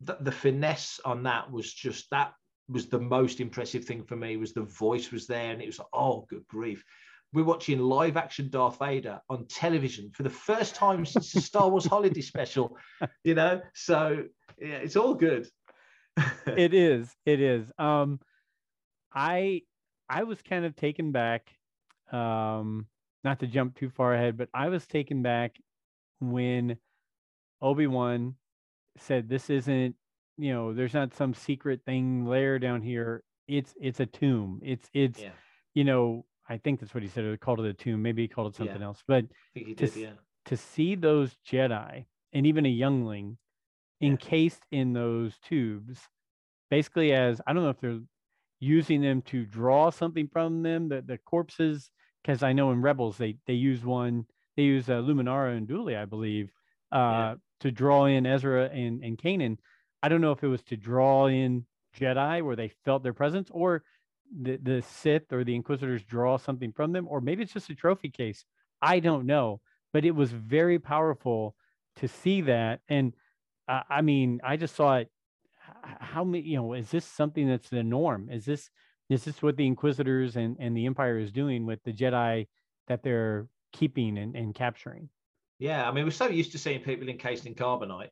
the, 0.00 0.16
the 0.20 0.32
finesse 0.32 1.00
on 1.04 1.22
that 1.24 1.50
was 1.50 1.72
just 1.72 2.10
that 2.10 2.32
was 2.68 2.86
the 2.86 2.98
most 2.98 3.40
impressive 3.40 3.84
thing 3.84 4.02
for 4.04 4.16
me 4.16 4.36
was 4.36 4.52
the 4.52 4.62
voice 4.62 5.10
was 5.10 5.26
there 5.26 5.52
and 5.52 5.60
it 5.60 5.66
was 5.66 5.78
like, 5.78 5.88
oh 5.92 6.26
good 6.28 6.46
grief. 6.48 6.84
We're 7.32 7.44
watching 7.44 7.80
live 7.80 8.16
action 8.16 8.48
darth 8.48 8.78
vader 8.78 9.20
on 9.28 9.46
television 9.46 10.10
for 10.14 10.22
the 10.22 10.30
first 10.30 10.76
time 10.76 11.04
since 11.04 11.32
the 11.32 11.40
star 11.40 11.68
wars 11.68 11.84
holiday 11.84 12.20
special 12.32 12.76
you 13.22 13.34
know? 13.34 13.60
So 13.74 14.24
yeah 14.58 14.76
it's 14.76 14.96
all 14.96 15.14
good. 15.14 15.48
It 16.46 16.74
is 16.74 17.10
it 17.26 17.40
is. 17.40 17.70
Um 17.78 18.20
i 19.14 19.62
i 20.08 20.24
was 20.24 20.42
kind 20.42 20.64
of 20.64 20.74
taken 20.74 21.12
back 21.12 21.50
um 22.12 22.86
not 23.22 23.38
to 23.40 23.46
jump 23.46 23.76
too 23.76 23.88
far 23.88 24.14
ahead 24.14 24.36
but 24.36 24.48
i 24.52 24.68
was 24.68 24.86
taken 24.86 25.22
back 25.22 25.56
when 26.20 26.76
obi-wan 27.62 28.34
said 28.98 29.28
this 29.28 29.50
isn't 29.50 29.94
you 30.36 30.52
know 30.52 30.72
there's 30.74 30.94
not 30.94 31.14
some 31.14 31.34
secret 31.34 31.80
thing 31.84 32.26
layer 32.26 32.58
down 32.58 32.82
here. 32.82 33.22
It's 33.48 33.74
it's 33.80 34.00
a 34.00 34.06
tomb. 34.06 34.60
It's 34.62 34.88
it's 34.94 35.20
yeah. 35.20 35.30
you 35.74 35.84
know 35.84 36.24
i 36.48 36.58
think 36.58 36.78
that's 36.80 36.92
what 36.92 37.02
he 37.02 37.08
said 37.08 37.24
he 37.24 37.36
called 37.36 37.60
it 37.60 37.66
a 37.66 37.74
tomb. 37.74 38.02
Maybe 38.02 38.22
he 38.22 38.28
called 38.28 38.52
it 38.52 38.56
something 38.56 38.80
Yeah. 38.80 38.86
else. 38.86 39.02
But 39.06 39.24
i 39.24 39.28
think 39.54 39.66
he 39.68 39.74
to 39.74 39.86
did 39.86 39.96
yeah. 39.96 40.10
to 40.46 40.56
see 40.56 40.94
those 40.94 41.36
Jedi 41.48 42.06
and 42.32 42.46
even 42.46 42.66
a 42.66 42.70
youngling 42.70 43.38
encased 44.00 44.62
in 44.70 44.92
those 44.92 45.38
tubes, 45.38 46.00
basically 46.70 47.12
as 47.12 47.40
I 47.46 47.52
don't 47.52 47.62
know 47.62 47.70
if 47.70 47.80
they're 47.80 48.00
using 48.60 49.00
them 49.02 49.22
to 49.22 49.44
draw 49.44 49.90
something 49.90 50.28
from 50.32 50.62
them, 50.62 50.88
the, 50.88 51.02
the 51.02 51.18
corpses, 51.18 51.90
because 52.22 52.42
I 52.42 52.52
know 52.52 52.70
in 52.72 52.82
Rebels 52.82 53.16
they 53.18 53.36
they 53.46 53.54
use 53.54 53.84
one, 53.84 54.26
they 54.56 54.64
use 54.64 54.88
uh, 54.88 54.94
Luminara 54.94 55.58
Unduli, 55.58 55.96
I 55.96 56.04
believe, 56.06 56.50
uh. 56.92 57.36
To 57.60 57.70
draw 57.70 58.06
in 58.06 58.26
Ezra 58.26 58.66
and, 58.66 59.02
and 59.02 59.18
Kanan. 59.18 59.58
I 60.02 60.08
don't 60.08 60.20
know 60.20 60.32
if 60.32 60.42
it 60.42 60.48
was 60.48 60.62
to 60.64 60.76
draw 60.76 61.26
in 61.26 61.66
Jedi 61.98 62.42
where 62.42 62.56
they 62.56 62.72
felt 62.84 63.02
their 63.02 63.12
presence 63.12 63.48
or 63.52 63.82
the 64.40 64.56
the 64.56 64.82
Sith 64.82 65.32
or 65.32 65.44
the 65.44 65.54
Inquisitors 65.54 66.02
draw 66.04 66.36
something 66.36 66.72
from 66.72 66.92
them, 66.92 67.06
or 67.08 67.20
maybe 67.20 67.42
it's 67.42 67.52
just 67.52 67.70
a 67.70 67.74
trophy 67.74 68.10
case. 68.10 68.44
I 68.82 69.00
don't 69.00 69.26
know, 69.26 69.60
but 69.92 70.04
it 70.04 70.10
was 70.12 70.32
very 70.32 70.78
powerful 70.78 71.54
to 71.96 72.08
see 72.08 72.42
that. 72.42 72.80
And 72.88 73.14
uh, 73.68 73.82
I 73.88 74.02
mean, 74.02 74.40
I 74.44 74.56
just 74.56 74.74
saw 74.74 74.96
it. 74.96 75.10
How 75.82 76.24
many? 76.24 76.44
You 76.44 76.56
know, 76.56 76.72
is 76.74 76.90
this 76.90 77.04
something 77.04 77.48
that's 77.48 77.68
the 77.68 77.82
norm? 77.82 78.28
Is 78.30 78.44
this 78.44 78.70
is 79.08 79.24
this 79.24 79.42
what 79.42 79.56
the 79.56 79.66
Inquisitors 79.66 80.36
and 80.36 80.56
and 80.58 80.76
the 80.76 80.86
Empire 80.86 81.18
is 81.18 81.32
doing 81.32 81.66
with 81.66 81.82
the 81.84 81.92
Jedi 81.92 82.46
that 82.88 83.02
they're 83.02 83.46
keeping 83.72 84.18
and, 84.18 84.34
and 84.34 84.54
capturing? 84.54 85.08
Yeah, 85.58 85.88
I 85.88 85.92
mean, 85.92 86.04
we're 86.04 86.10
so 86.10 86.28
used 86.28 86.52
to 86.52 86.58
seeing 86.58 86.80
people 86.80 87.08
encased 87.08 87.46
in 87.46 87.54
carbonite. 87.54 88.10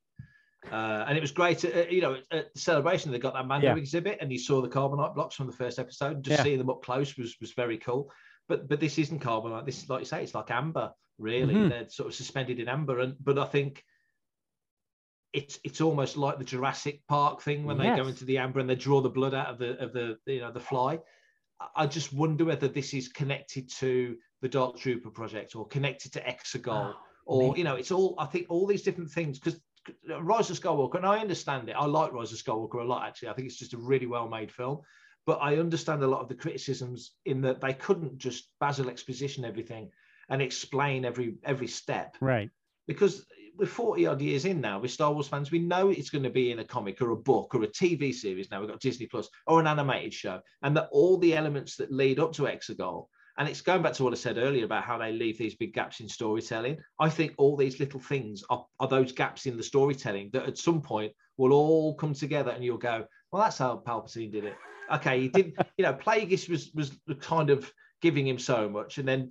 Uh, 0.70 1.05
and 1.09 1.18
it 1.18 1.20
was 1.20 1.32
great, 1.32 1.64
uh, 1.64 1.84
you 1.90 2.01
know, 2.01 2.16
at 2.30 2.55
the 2.55 2.61
celebration 2.61 3.11
they 3.11 3.18
got 3.18 3.34
that 3.34 3.47
Mando 3.47 3.66
yeah. 3.66 3.76
exhibit, 3.76 4.18
and 4.20 4.30
you 4.30 4.38
saw 4.38 4.61
the 4.62 4.68
carbonite 4.68 5.14
blocks 5.14 5.34
from 5.34 5.49
the 5.49 5.53
first 5.53 5.78
episode. 5.78 6.22
Just 6.22 6.38
yeah. 6.38 6.45
seeing 6.45 6.59
them 6.59 6.70
up 6.70 6.82
close 6.82 7.16
was 7.16 7.36
was 7.40 7.53
very 7.53 7.78
cool. 7.78 8.11
But 8.49 8.68
but 8.68 8.78
this 8.78 8.99
isn't 8.99 9.22
carbonite. 9.22 9.66
This 9.66 9.82
is 9.82 9.90
like 9.90 10.01
you 10.01 10.07
say, 10.07 10.22
it's 10.22 10.34
like 10.34 10.51
amber. 10.51 10.93
Really, 11.18 11.55
mm-hmm. 11.55 11.68
they're 11.68 11.88
sort 11.88 12.09
of 12.09 12.14
suspended 12.14 12.61
in 12.61 12.68
amber. 12.68 13.01
And 13.01 13.16
but 13.20 13.38
I 13.38 13.47
think 13.47 13.82
it's 15.32 15.59
it's 15.64 15.80
almost 15.80 16.16
like 16.16 16.38
the 16.38 16.45
Jurassic 16.45 17.03
Park 17.09 17.43
thing 17.43 17.64
when 17.64 17.78
yes. 17.78 17.97
they 17.97 18.03
go 18.03 18.09
into 18.09 18.24
the 18.24 18.38
amber 18.38 18.61
and 18.61 18.68
they 18.70 18.74
draw 18.76 19.01
the 19.01 19.11
blood 19.11 19.34
out 19.34 19.49
of 19.49 19.59
the 19.59 19.82
of 19.82 19.93
the 19.93 20.16
you 20.26 20.40
know 20.40 20.53
the 20.53 20.61
fly. 20.61 21.01
I 21.76 21.86
just 21.86 22.12
wonder 22.12 22.45
whether 22.45 22.68
this 22.68 22.93
is 22.93 23.09
connected 23.09 23.70
to 23.78 24.16
the 24.40 24.49
Dark 24.49 24.78
Trooper 24.78 25.11
project 25.11 25.55
or 25.55 25.66
connected 25.66 26.12
to 26.14 26.20
Exegol. 26.20 26.95
Oh, 26.95 27.01
or 27.25 27.57
you 27.57 27.64
know, 27.64 27.77
it's 27.77 27.91
all 27.91 28.14
I 28.18 28.27
think 28.27 28.47
all 28.49 28.66
these 28.66 28.83
different 28.83 29.11
things 29.11 29.39
because 29.39 29.61
Rise 30.20 30.51
of 30.51 30.61
Skywalker, 30.61 30.97
and 30.97 31.07
I 31.07 31.18
understand 31.18 31.68
it. 31.68 31.77
I 31.77 31.87
like 31.87 32.12
Rise 32.12 32.33
of 32.33 32.39
Skywalker 32.39 32.81
a 32.81 32.85
lot, 32.85 33.07
actually. 33.07 33.29
I 33.29 33.33
think 33.33 33.47
it's 33.47 33.59
just 33.59 33.75
a 33.75 33.79
really 33.79 34.07
well 34.07 34.29
made 34.29 34.53
film. 34.53 34.81
But 35.25 35.39
I 35.41 35.59
understand 35.59 36.03
a 36.03 36.09
lot 36.09 36.20
of 36.20 36.29
the 36.29 36.35
criticisms 36.35 37.12
in 37.27 37.41
that 37.43 37.61
they 37.61 37.75
couldn't 37.75 38.18
just 38.18 38.49
Basil 38.59 38.91
exposition 38.91 39.45
everything 39.45 39.91
and 40.29 40.43
explain 40.43 41.05
every 41.05 41.37
every 41.45 41.68
step. 41.68 42.16
Right. 42.20 42.51
Because 42.89 43.25
we're 43.57 43.66
40 43.66 44.07
odd 44.07 44.20
years 44.20 44.45
in 44.45 44.61
now 44.61 44.81
with 44.81 44.91
Star 44.91 45.12
Wars 45.12 45.29
fans, 45.29 45.51
we 45.51 45.61
know 45.61 45.91
it's 45.91 46.11
going 46.11 46.25
to 46.25 46.31
be 46.31 46.51
in 46.51 46.59
a 46.59 46.64
comic 46.64 47.01
or 47.01 47.11
a 47.11 47.16
book 47.16 47.55
or 47.55 47.62
a 47.62 47.68
TV 47.68 48.12
series 48.12 48.51
now. 48.51 48.61
We've 48.61 48.68
got 48.68 48.81
Disney 48.81 49.07
Plus 49.07 49.29
or 49.47 49.61
an 49.61 49.66
animated 49.66 50.14
show, 50.14 50.41
and 50.62 50.77
that 50.77 50.89
all 50.91 51.18
the 51.18 51.37
elements 51.37 51.77
that 51.77 51.93
lead 51.93 52.18
up 52.18 52.33
to 52.35 52.43
Exegol 52.43 53.07
and 53.39 53.49
it's 53.49 53.61
going 53.61 53.83
back 53.83 53.95
to 53.95 54.05
what 54.05 54.12
I 54.12 54.16
said 54.16 54.39
earlier 54.39 54.64
about 54.64 54.85
how 54.85 54.99
they 54.99 55.12
leave 55.12 55.39
these 55.39 55.55
big 55.55 55.72
gaps 55.72 56.01
in 56.01 56.09
storytelling. 56.09 56.78
I 56.99 57.09
think 57.09 57.35
all 57.39 57.57
these 57.57 57.80
little 57.80 58.01
things 58.01 58.45
are, 58.51 58.66
are 58.78 58.89
those 58.89 59.12
gaps 59.12 59.47
in 59.47 59.57
the 59.57 59.62
storytelling 59.62 60.30
that 60.33 60.47
at 60.47 60.59
some 60.59 60.83
point 60.83 61.12
will 61.39 61.53
all 61.53 61.95
come 61.95 62.12
together 62.14 62.51
and 62.51 62.62
you'll 62.62 62.78
go, 62.78 63.07
well, 63.30 63.43
that's 63.43 63.59
how 63.59 63.83
Palpatine 63.87 64.33
did 64.33 64.45
it. 64.45 64.55
Okay, 64.93 65.20
he 65.20 65.28
did, 65.28 65.57
you 65.78 65.85
know, 65.85 65.95
Plagueis 65.95 66.49
was 66.49 66.70
was 66.74 66.93
kind 67.20 67.51
of 67.51 67.72
giving 68.03 68.26
him 68.26 68.39
so 68.39 68.68
much. 68.68 68.99
And 68.99 69.09
then 69.09 69.30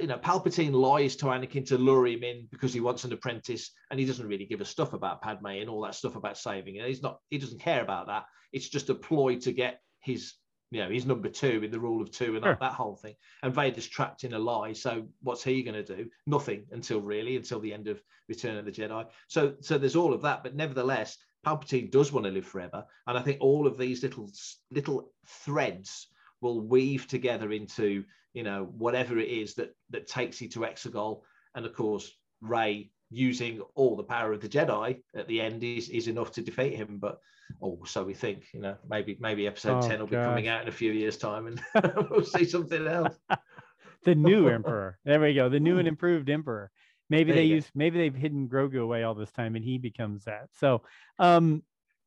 you 0.00 0.06
know, 0.06 0.18
Palpatine 0.18 0.72
lies 0.72 1.16
to 1.16 1.26
Anakin 1.26 1.66
to 1.66 1.78
lure 1.78 2.06
him 2.06 2.22
in 2.22 2.48
because 2.50 2.72
he 2.72 2.80
wants 2.80 3.04
an 3.04 3.12
apprentice, 3.12 3.70
and 3.90 4.00
he 4.00 4.06
doesn't 4.06 4.26
really 4.26 4.46
give 4.46 4.60
a 4.60 4.64
stuff 4.64 4.92
about 4.92 5.22
Padme 5.22 5.46
and 5.46 5.68
all 5.68 5.82
that 5.82 5.94
stuff 5.94 6.16
about 6.16 6.38
saving 6.38 6.78
And 6.78 6.86
He's 6.86 7.02
not, 7.02 7.18
he 7.30 7.38
doesn't 7.38 7.60
care 7.60 7.82
about 7.82 8.06
that. 8.06 8.24
It's 8.52 8.68
just 8.68 8.90
a 8.90 8.94
ploy 8.94 9.36
to 9.40 9.52
get 9.52 9.80
his 10.00 10.34
you 10.70 10.82
know, 10.82 10.90
he's 10.90 11.06
number 11.06 11.28
two 11.28 11.62
in 11.64 11.70
the 11.70 11.80
rule 11.80 12.02
of 12.02 12.10
two 12.10 12.34
and 12.34 12.44
sure. 12.44 12.52
that, 12.52 12.60
that, 12.60 12.72
whole 12.72 12.96
thing. 12.96 13.14
And 13.42 13.54
Vader's 13.54 13.86
trapped 13.86 14.24
in 14.24 14.34
a 14.34 14.38
lie. 14.38 14.74
So 14.74 15.06
what's 15.22 15.42
he 15.42 15.62
going 15.62 15.82
to 15.82 15.96
do? 15.96 16.10
Nothing 16.26 16.66
until 16.72 17.00
really 17.00 17.36
until 17.36 17.60
the 17.60 17.72
end 17.72 17.88
of 17.88 18.02
Return 18.28 18.58
of 18.58 18.64
the 18.64 18.72
Jedi. 18.72 19.06
So 19.28 19.54
so 19.60 19.78
there's 19.78 19.96
all 19.96 20.12
of 20.12 20.22
that, 20.22 20.42
but 20.42 20.54
nevertheless, 20.54 21.16
Palpatine 21.46 21.90
does 21.90 22.12
want 22.12 22.26
to 22.26 22.32
live 22.32 22.46
forever, 22.46 22.84
and 23.06 23.16
I 23.16 23.22
think 23.22 23.38
all 23.40 23.66
of 23.66 23.78
these 23.78 24.02
little 24.02 24.30
little 24.70 25.12
threads 25.26 26.08
will 26.40 26.60
weave 26.60 27.06
together 27.06 27.52
into 27.52 28.04
you 28.34 28.42
know 28.42 28.64
whatever 28.76 29.18
it 29.18 29.28
is 29.28 29.54
that 29.54 29.74
that 29.90 30.06
takes 30.06 30.40
you 30.40 30.48
to 30.50 30.60
Exegol, 30.60 31.22
and 31.54 31.64
of 31.64 31.74
course 31.74 32.12
Rey 32.42 32.90
using 33.10 33.60
all 33.74 33.96
the 33.96 34.02
power 34.02 34.32
of 34.32 34.40
the 34.40 34.48
Jedi 34.48 35.00
at 35.16 35.28
the 35.28 35.40
end 35.40 35.64
is, 35.64 35.88
is 35.88 36.08
enough 36.08 36.32
to 36.32 36.42
defeat 36.42 36.74
him. 36.74 36.98
But 37.00 37.18
oh, 37.62 37.80
so 37.86 38.04
we 38.04 38.14
think, 38.14 38.44
you 38.52 38.60
know, 38.60 38.76
maybe 38.88 39.16
maybe 39.20 39.46
episode 39.46 39.84
oh, 39.84 39.88
10 39.88 40.00
will 40.00 40.06
gosh. 40.06 40.10
be 40.10 40.28
coming 40.28 40.48
out 40.48 40.62
in 40.62 40.68
a 40.68 40.72
few 40.72 40.92
years' 40.92 41.16
time 41.16 41.46
and 41.46 41.60
we'll 42.10 42.24
see 42.24 42.44
something 42.44 42.86
else. 42.86 43.16
the 44.04 44.14
new 44.14 44.48
emperor. 44.48 44.98
There 45.04 45.20
we 45.20 45.34
go. 45.34 45.48
The 45.48 45.60
new 45.60 45.78
and 45.78 45.88
improved 45.88 46.28
emperor. 46.28 46.70
Maybe 47.10 47.32
there 47.32 47.40
they 47.40 47.46
use 47.46 47.64
maybe 47.74 47.98
they've 47.98 48.14
hidden 48.14 48.48
Grogu 48.48 48.80
away 48.82 49.02
all 49.02 49.14
this 49.14 49.32
time 49.32 49.56
and 49.56 49.64
he 49.64 49.78
becomes 49.78 50.24
that. 50.24 50.48
So 50.58 50.82
um 51.18 51.62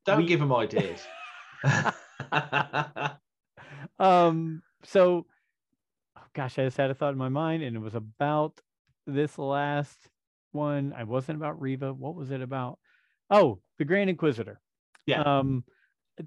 don't 0.06 0.18
we... 0.18 0.26
give 0.26 0.40
him 0.40 0.52
ideas. 0.52 1.00
um 3.98 4.62
so 4.84 5.26
oh 6.16 6.22
gosh, 6.34 6.58
I 6.58 6.64
just 6.64 6.76
had 6.76 6.90
a 6.90 6.94
thought 6.94 7.12
in 7.12 7.18
my 7.18 7.28
mind 7.28 7.64
and 7.64 7.74
it 7.74 7.80
was 7.80 7.96
about 7.96 8.60
this 9.06 9.38
last 9.38 9.98
one. 10.52 10.94
I 10.96 11.04
wasn't 11.04 11.38
about 11.38 11.60
Reva. 11.60 11.92
What 11.92 12.14
was 12.14 12.30
it 12.30 12.40
about? 12.40 12.78
Oh, 13.30 13.60
the 13.78 13.84
Grand 13.84 14.10
Inquisitor. 14.10 14.60
Yeah. 15.06 15.22
Um, 15.22 15.64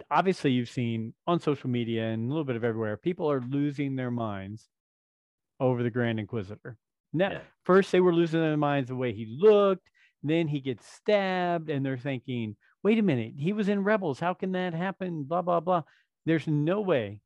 obviously, 0.10 0.52
you've 0.52 0.70
seen 0.70 1.14
on 1.28 1.40
social 1.40 1.70
media 1.70 2.06
and 2.06 2.26
a 2.26 2.30
little 2.30 2.44
bit 2.44 2.56
of 2.56 2.64
everywhere, 2.64 2.98
people 2.98 3.32
are 3.32 3.42
losing 3.42 3.96
their 3.96 4.12
minds 4.12 4.68
over 5.60 5.84
the 5.84 5.90
Grand 5.90 6.20
Inquisitor. 6.20 6.78
Now, 7.14 7.32
yeah. 7.32 7.40
first 7.64 7.92
they 7.92 8.02
were 8.02 8.14
losing 8.14 8.42
their 8.42 8.58
minds 8.58 8.90
the 8.90 8.96
way 8.96 9.14
he 9.14 9.38
looked. 9.40 9.88
Then 10.24 10.48
he 10.48 10.60
gets 10.60 10.88
stabbed, 10.88 11.70
and 11.70 11.86
they're 11.86 11.98
thinking, 11.98 12.56
"Wait 12.84 12.98
a 12.98 13.04
minute, 13.04 13.34
he 13.38 13.54
was 13.54 13.70
in 13.70 13.84
Rebels. 13.84 14.20
How 14.20 14.34
can 14.34 14.54
that 14.54 14.74
happen?" 14.74 15.24
Blah 15.24 15.44
blah 15.44 15.60
blah. 15.60 15.84
There's 16.26 16.48
no 16.48 16.82
way. 16.82 17.22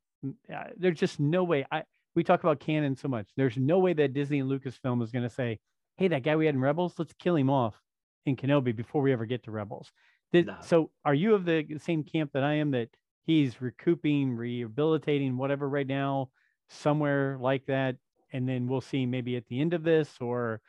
Uh, 0.54 0.66
there's 0.78 1.00
just 1.00 1.20
no 1.20 1.46
way. 1.46 1.66
I 1.72 1.84
we 2.16 2.24
talk 2.24 2.44
about 2.44 2.60
canon 2.60 2.98
so 2.98 3.08
much. 3.08 3.30
There's 3.38 3.58
no 3.58 3.80
way 3.80 3.94
that 3.94 4.14
Disney 4.14 4.40
and 4.40 4.50
Lucasfilm 4.50 5.02
is 5.02 5.12
going 5.12 5.24
to 5.24 5.30
say, 5.34 5.60
hey, 6.00 6.08
that 6.08 6.24
guy 6.24 6.38
we 6.38 6.46
had 6.46 6.56
in 6.56 6.62
Rebels, 6.62 6.94
let's 6.98 7.14
kill 7.20 7.36
him 7.36 7.50
off 7.50 7.76
in 8.26 8.38
Kenobi 8.38 8.74
before 8.74 9.02
we 9.02 9.12
ever 9.12 9.26
get 9.26 9.44
to 9.44 9.52
Rebels. 9.52 9.92
Did, 10.32 10.48
no. 10.48 10.56
So 10.62 10.92
are 11.04 11.14
you 11.14 11.36
of 11.36 11.44
the 11.44 11.66
same 11.84 12.04
camp 12.04 12.32
that 12.34 12.44
I 12.44 12.54
am 12.54 12.72
that 12.72 12.88
he's 13.26 13.62
recouping, 13.62 14.34
rehabilitating, 14.38 15.36
whatever 15.36 15.68
right 15.68 15.86
now, 15.86 16.30
somewhere 16.70 17.38
like 17.42 17.66
that? 17.66 17.98
And 18.32 18.48
then 18.48 18.68
we'll 18.68 18.80
see 18.80 19.06
maybe 19.06 19.36
at 19.36 19.46
the 19.48 19.60
end 19.60 19.74
of 19.74 19.84
this 19.84 20.10
or 20.22 20.62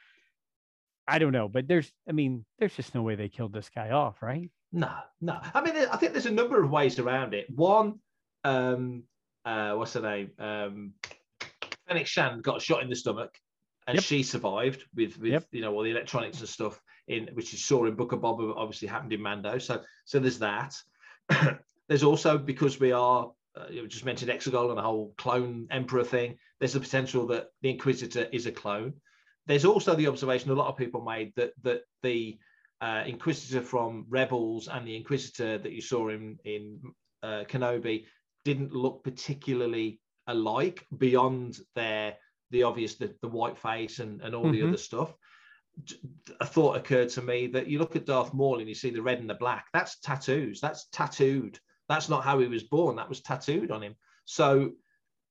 I 1.07 1.21
don't 1.21 1.33
know, 1.33 1.49
but 1.49 1.69
there's, 1.69 1.93
I 2.09 2.13
mean, 2.13 2.45
there's 2.59 2.75
just 2.75 2.95
no 2.95 3.03
way 3.03 3.15
they 3.15 3.29
killed 3.29 3.53
this 3.53 3.71
guy 3.73 3.91
off, 3.91 4.23
right? 4.23 4.51
No, 4.73 4.91
no. 5.21 5.41
I 5.55 5.61
mean, 5.61 5.77
I 5.77 5.97
think 5.97 6.11
there's 6.11 6.27
a 6.27 6.31
number 6.31 6.61
of 6.61 6.71
ways 6.71 6.99
around 6.99 7.35
it. 7.35 7.47
One, 7.55 8.01
um, 8.43 9.05
uh, 9.45 9.75
what's 9.75 9.93
her 9.93 10.01
name? 10.01 10.33
Um, 10.41 10.95
Fennec 11.87 12.09
Shand 12.09 12.43
got 12.43 12.61
shot 12.61 12.83
in 12.83 12.91
the 12.91 12.97
stomach 12.97 13.33
and 13.87 13.97
yep. 13.97 14.05
she 14.05 14.23
survived 14.23 14.85
with 14.95 15.19
with 15.19 15.33
yep. 15.33 15.47
you 15.53 15.61
know 15.61 15.73
all 15.73 15.83
the 15.83 15.91
electronics 15.91 16.41
and 16.41 16.49
stuff 16.49 16.81
in 17.09 17.29
which 17.33 17.53
you 17.53 17.59
saw 17.59 17.85
in 17.87 17.95
Book 17.95 18.13
of 18.13 18.21
Boba 18.21 18.55
obviously 18.57 18.89
happened 18.89 19.13
in 19.13 19.21
Mando. 19.21 19.59
So 19.59 19.83
so 20.05 20.19
there's 20.19 20.39
that. 20.39 20.75
there's 21.89 22.05
also 22.05 22.39
because 22.39 22.79
we 22.79 22.93
are 22.93 23.33
uh, 23.57 23.67
you 23.71 23.87
just 23.89 24.05
mentioned 24.05 24.31
Exegol 24.31 24.69
and 24.69 24.79
the 24.79 24.83
whole 24.83 25.15
clone 25.19 25.67
emperor 25.71 26.05
thing. 26.05 26.39
There's 26.59 26.75
the 26.75 26.81
potential 26.81 27.27
that 27.29 27.49
the 27.63 27.71
Inquisitor 27.71 28.29
is 28.33 28.47
a 28.47 28.53
clone. 28.53 28.95
There's 29.47 29.65
also 29.65 29.95
the 29.95 30.07
observation 30.07 30.51
a 30.51 30.55
lot 30.55 30.69
of 30.69 30.77
people 30.77 31.03
made 31.03 31.33
that 31.37 31.53
that 31.63 31.83
the 32.03 32.39
uh, 32.81 33.03
Inquisitor 33.07 33.63
from 33.63 34.07
Rebels 34.09 34.69
and 34.69 34.87
the 34.87 34.97
Inquisitor 34.97 35.59
that 35.59 35.73
you 35.73 35.83
saw 35.83 36.09
in 36.09 36.39
in 36.45 36.81
uh, 37.23 37.45
Kenobi 37.49 38.07
didn't 38.45 38.73
look 38.73 39.05
particularly 39.05 40.01
alike 40.27 40.87
beyond 40.97 41.59
their 41.75 42.17
the 42.51 42.63
obvious 42.65 42.97
the, 42.97 43.15
the 43.23 43.29
white 43.29 43.59
face 43.59 43.99
and, 43.99 44.21
and 44.23 44.35
all 44.35 44.45
mm-hmm. 44.45 44.53
the 44.53 44.69
other 44.69 44.77
stuff. 44.77 45.15
A 46.41 46.47
thought 46.47 46.77
occurred 46.77 47.09
to 47.11 47.23
me 47.23 47.47
that 47.49 47.69
you 47.69 47.79
look 47.79 47.97
at 47.97 48.07
Darth 48.07 48.35
Maul 48.35 48.59
and 48.59 48.69
you 48.69 48.75
see 48.75 48.91
the 48.91 49.03
red 49.03 49.21
and 49.21 49.31
the 49.31 49.35
black. 49.35 49.67
That's 49.73 49.99
tattoos. 50.01 50.61
That's 50.61 50.89
tattooed. 50.93 51.59
That's 51.89 52.09
not 52.09 52.25
how 52.25 52.39
he 52.39 52.47
was 52.47 52.65
born. 52.65 52.97
That 52.97 53.09
was 53.09 53.23
tattooed 53.23 53.71
on 53.71 53.83
him. 53.83 53.95
So 54.25 54.73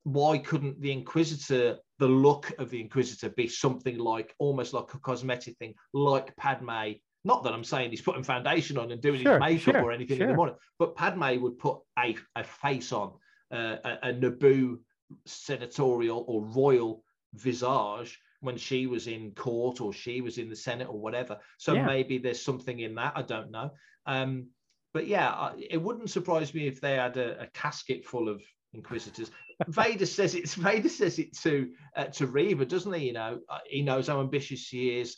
why 0.03 0.37
couldn't 0.37 0.81
the 0.81 0.91
inquisitor 0.91 1.77
the 1.99 2.07
look 2.07 2.51
of 2.57 2.69
the 2.69 2.81
inquisitor 2.81 3.29
be 3.29 3.47
something 3.47 3.97
like 3.97 4.33
almost 4.39 4.73
like 4.73 4.93
a 4.93 4.99
cosmetic 4.99 5.57
thing 5.57 5.75
like 5.93 6.35
padme? 6.35 6.93
Not 7.25 7.43
that 7.43 7.53
i'm 7.53 7.65
saying 7.65 7.89
he's 7.89 8.01
putting 8.01 8.23
foundation 8.23 8.77
on 8.77 8.91
and 8.91 9.01
doing 9.01 9.21
sure, 9.21 9.33
his 9.33 9.39
makeup 9.41 9.75
sure, 9.75 9.83
or 9.83 9.91
anything 9.91 10.17
sure. 10.17 10.27
in 10.27 10.31
the 10.31 10.37
morning 10.37 10.55
but 10.79 10.95
padme 10.95 11.41
would 11.41 11.59
put 11.59 11.79
a, 11.97 12.15
a 12.37 12.45
face 12.45 12.93
on 12.93 13.11
uh, 13.51 13.75
a, 13.83 14.09
a 14.09 14.13
naboo 14.13 14.77
senatorial 15.25 16.23
or 16.27 16.43
royal 16.45 17.03
visage 17.33 18.17
when 18.41 18.57
she 18.57 18.87
was 18.87 19.07
in 19.07 19.31
court 19.31 19.81
or 19.81 19.91
she 19.91 20.21
was 20.21 20.37
in 20.37 20.49
the 20.49 20.55
Senate 20.55 20.87
or 20.89 20.99
whatever. 20.99 21.37
So 21.57 21.73
yeah. 21.73 21.85
maybe 21.85 22.17
there's 22.17 22.41
something 22.41 22.79
in 22.79 22.95
that. 22.95 23.13
I 23.15 23.21
don't 23.21 23.51
know. 23.51 23.71
Um, 24.05 24.47
but 24.93 25.07
yeah, 25.07 25.51
it 25.57 25.81
wouldn't 25.81 26.09
surprise 26.09 26.53
me 26.53 26.67
if 26.67 26.81
they 26.81 26.95
had 26.95 27.17
a, 27.17 27.43
a 27.43 27.47
casket 27.47 28.05
full 28.05 28.29
of 28.29 28.41
inquisitors. 28.73 29.29
Vader 29.67 30.05
says 30.05 30.35
it's 30.35 30.55
Vader 30.55 30.89
says 30.89 31.19
it 31.19 31.35
to 31.37 31.71
uh, 31.95 32.05
to 32.05 32.27
Reva, 32.27 32.65
doesn't 32.65 32.93
he? 32.93 33.07
You 33.07 33.13
know, 33.13 33.39
uh, 33.49 33.59
he 33.67 33.81
knows 33.81 34.07
how 34.07 34.19
ambitious 34.19 34.59
she 34.59 34.99
is. 34.99 35.17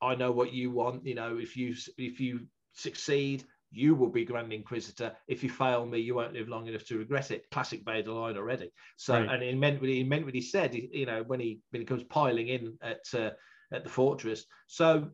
I 0.00 0.14
know 0.16 0.32
what 0.32 0.52
you 0.52 0.70
want. 0.70 1.06
You 1.06 1.14
know, 1.14 1.38
if 1.38 1.56
you 1.56 1.74
if 1.98 2.20
you 2.20 2.46
succeed, 2.72 3.44
you 3.72 3.94
will 3.94 4.10
be 4.10 4.24
Grand 4.24 4.52
Inquisitor. 4.52 5.16
If 5.26 5.42
you 5.42 5.48
fail 5.50 5.86
me, 5.86 5.98
you 5.98 6.14
won't 6.14 6.34
live 6.34 6.48
long 6.48 6.66
enough 6.66 6.84
to 6.86 6.98
regret 6.98 7.30
it. 7.30 7.50
Classic 7.50 7.82
Vader 7.84 8.12
line 8.12 8.36
already. 8.36 8.70
So, 8.96 9.14
Right. 9.14 9.28
and 9.30 9.42
he 9.42 9.54
meant 9.54 9.80
what 9.80 9.88
he 9.88 10.04
meant 10.04 10.24
what 10.24 10.34
he 10.34 10.42
said. 10.42 10.74
You 10.74 11.06
know, 11.06 11.22
when 11.22 11.40
he 11.40 11.60
when 11.70 11.80
he 11.80 11.86
comes 11.86 12.04
piling 12.04 12.48
in 12.48 12.76
at 12.82 13.00
uh, 13.14 13.30
at 13.72 13.84
the 13.84 13.90
fortress. 13.90 14.44
So, 14.66 15.10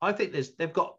I 0.00 0.12
think 0.12 0.32
there's 0.32 0.54
they've 0.54 0.72
got 0.72 0.96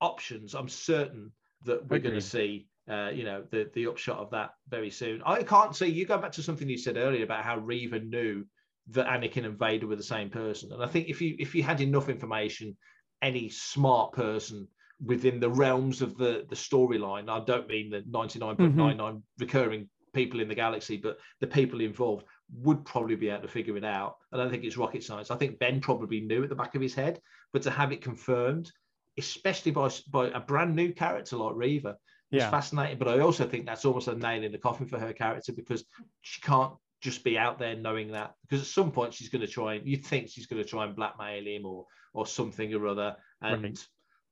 options. 0.00 0.54
I'm 0.54 0.68
certain 0.68 1.32
that 1.64 1.88
we're 1.88 1.98
going 1.98 2.14
to 2.14 2.20
see. 2.20 2.68
Uh, 2.88 3.10
you 3.12 3.24
know 3.24 3.42
the 3.50 3.68
the 3.74 3.88
upshot 3.88 4.18
of 4.18 4.30
that 4.30 4.50
very 4.68 4.90
soon. 4.90 5.20
I 5.26 5.42
can't 5.42 5.74
see 5.74 5.88
you 5.88 6.06
go 6.06 6.18
back 6.18 6.30
to 6.32 6.42
something 6.42 6.68
you 6.68 6.78
said 6.78 6.96
earlier 6.96 7.24
about 7.24 7.42
how 7.44 7.58
Reva 7.58 7.98
knew 7.98 8.44
that 8.90 9.08
Anakin 9.08 9.44
and 9.44 9.58
Vader 9.58 9.88
were 9.88 9.96
the 9.96 10.04
same 10.04 10.30
person, 10.30 10.70
and 10.70 10.80
I 10.80 10.86
think 10.86 11.08
if 11.08 11.20
you 11.20 11.34
if 11.40 11.52
you 11.52 11.64
had 11.64 11.80
enough 11.80 12.08
information, 12.08 12.76
any 13.22 13.48
smart 13.48 14.12
person 14.12 14.68
within 15.04 15.40
the 15.40 15.50
realms 15.50 16.02
of 16.02 16.16
the 16.16 16.46
the 16.48 16.56
storyline, 16.56 17.28
I 17.28 17.44
don't 17.44 17.68
mean 17.68 17.90
the 17.90 18.02
99.99 18.02 18.56
mm-hmm. 18.56 19.16
recurring 19.38 19.88
people 20.14 20.40
in 20.40 20.48
the 20.48 20.54
galaxy, 20.54 20.96
but 20.96 21.18
the 21.40 21.46
people 21.46 21.80
involved 21.80 22.24
would 22.62 22.84
probably 22.84 23.16
be 23.16 23.28
able 23.28 23.42
to 23.42 23.48
figure 23.48 23.76
it 23.76 23.84
out. 23.84 24.16
I 24.32 24.36
don't 24.36 24.50
think 24.50 24.64
it's 24.64 24.76
rocket 24.76 25.04
science. 25.04 25.30
I 25.30 25.36
think 25.36 25.58
Ben 25.58 25.80
probably 25.80 26.20
knew 26.20 26.42
at 26.42 26.48
the 26.48 26.54
back 26.54 26.74
of 26.74 26.80
his 26.80 26.94
head, 26.94 27.20
but 27.52 27.62
to 27.62 27.70
have 27.70 27.92
it 27.92 28.02
confirmed, 28.02 28.72
especially 29.18 29.72
by 29.72 29.90
by 30.10 30.28
a 30.28 30.40
brand 30.40 30.74
new 30.74 30.92
character 30.92 31.36
like 31.36 31.54
Reva, 31.54 31.96
Yeah. 32.30 32.50
fascinating. 32.50 32.98
But 32.98 33.08
I 33.08 33.20
also 33.20 33.46
think 33.46 33.66
that's 33.66 33.84
almost 33.84 34.08
a 34.08 34.14
nail 34.14 34.42
in 34.42 34.52
the 34.52 34.58
coffin 34.58 34.86
for 34.86 34.98
her 34.98 35.12
character 35.12 35.52
because 35.52 35.84
she 36.22 36.40
can't 36.40 36.74
just 37.02 37.22
be 37.22 37.38
out 37.38 37.58
there 37.58 37.76
knowing 37.76 38.12
that 38.12 38.34
because 38.42 38.62
at 38.62 38.66
some 38.68 38.90
point 38.90 39.12
she's 39.12 39.28
going 39.28 39.42
to 39.42 39.46
try 39.46 39.74
and 39.74 39.86
you 39.86 39.98
think 39.98 40.30
she's 40.30 40.46
going 40.46 40.62
to 40.62 40.68
try 40.68 40.84
and 40.84 40.96
blackmail 40.96 41.44
him 41.46 41.66
or 41.66 41.86
or 42.14 42.26
something 42.26 42.72
or 42.72 42.86
other 42.86 43.14
and 43.42 43.62
Right. 43.62 43.86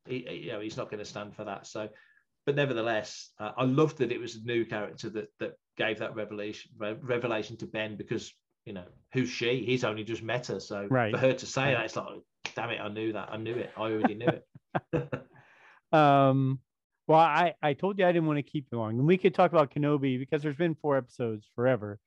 He, 0.07 0.29
you 0.45 0.53
know 0.53 0.61
he's 0.61 0.77
not 0.77 0.91
going 0.91 0.99
to 0.99 1.05
stand 1.05 1.35
for 1.35 1.45
that 1.45 1.67
so 1.67 1.89
but 2.47 2.55
nevertheless 2.57 3.31
uh, 3.39 3.53
i 3.57 3.65
loved 3.65 3.99
that 3.99 4.13
it 4.13 4.21
was 4.21 4.37
a 4.37 4.45
new 4.45 4.65
character 4.65 5.09
that 5.11 5.29
that 5.39 5.53
gave 5.77 5.99
that 5.99 6.15
revelation 6.15 6.71
re- 6.79 6.97
revelation 7.03 7.57
to 7.57 7.67
ben 7.67 7.97
because 7.97 8.33
you 8.65 8.73
know 8.73 8.85
who's 9.13 9.29
she 9.29 9.65
he's 9.65 9.85
only 9.85 10.05
just 10.05 10.23
met 10.23 10.47
her 10.47 10.61
so 10.61 10.87
Right. 10.91 11.11
for 11.13 11.19
her 11.19 11.33
to 11.33 11.47
say 11.47 11.65
Right. 11.65 11.75
that 11.75 11.85
it's 11.87 11.97
like 11.97 12.07
damn 12.55 12.71
it 12.71 12.81
i 12.81 12.89
knew 12.89 13.13
that 13.13 13.29
i 13.33 13.37
knew 13.37 13.55
it 13.55 13.71
i 13.77 13.81
already 13.81 14.15
knew 14.15 14.29
it 14.29 14.47
Um, 15.93 16.59
well, 17.07 17.21
I, 17.21 17.55
I 17.63 17.75
told 17.75 17.99
you 17.99 18.07
I 18.07 18.11
didn't 18.13 18.27
want 18.27 18.39
to 18.39 18.43
keep 18.43 18.67
you 18.73 18.79
long, 18.79 18.99
and 18.99 19.07
we 19.07 19.19
could 19.19 19.35
talk 19.35 19.53
about 19.53 19.71
Kenobi 19.73 20.19
because 20.19 20.43
there's 20.43 20.57
been 20.57 20.75
four 20.75 20.97
episodes 20.97 21.47
forever. 21.55 22.01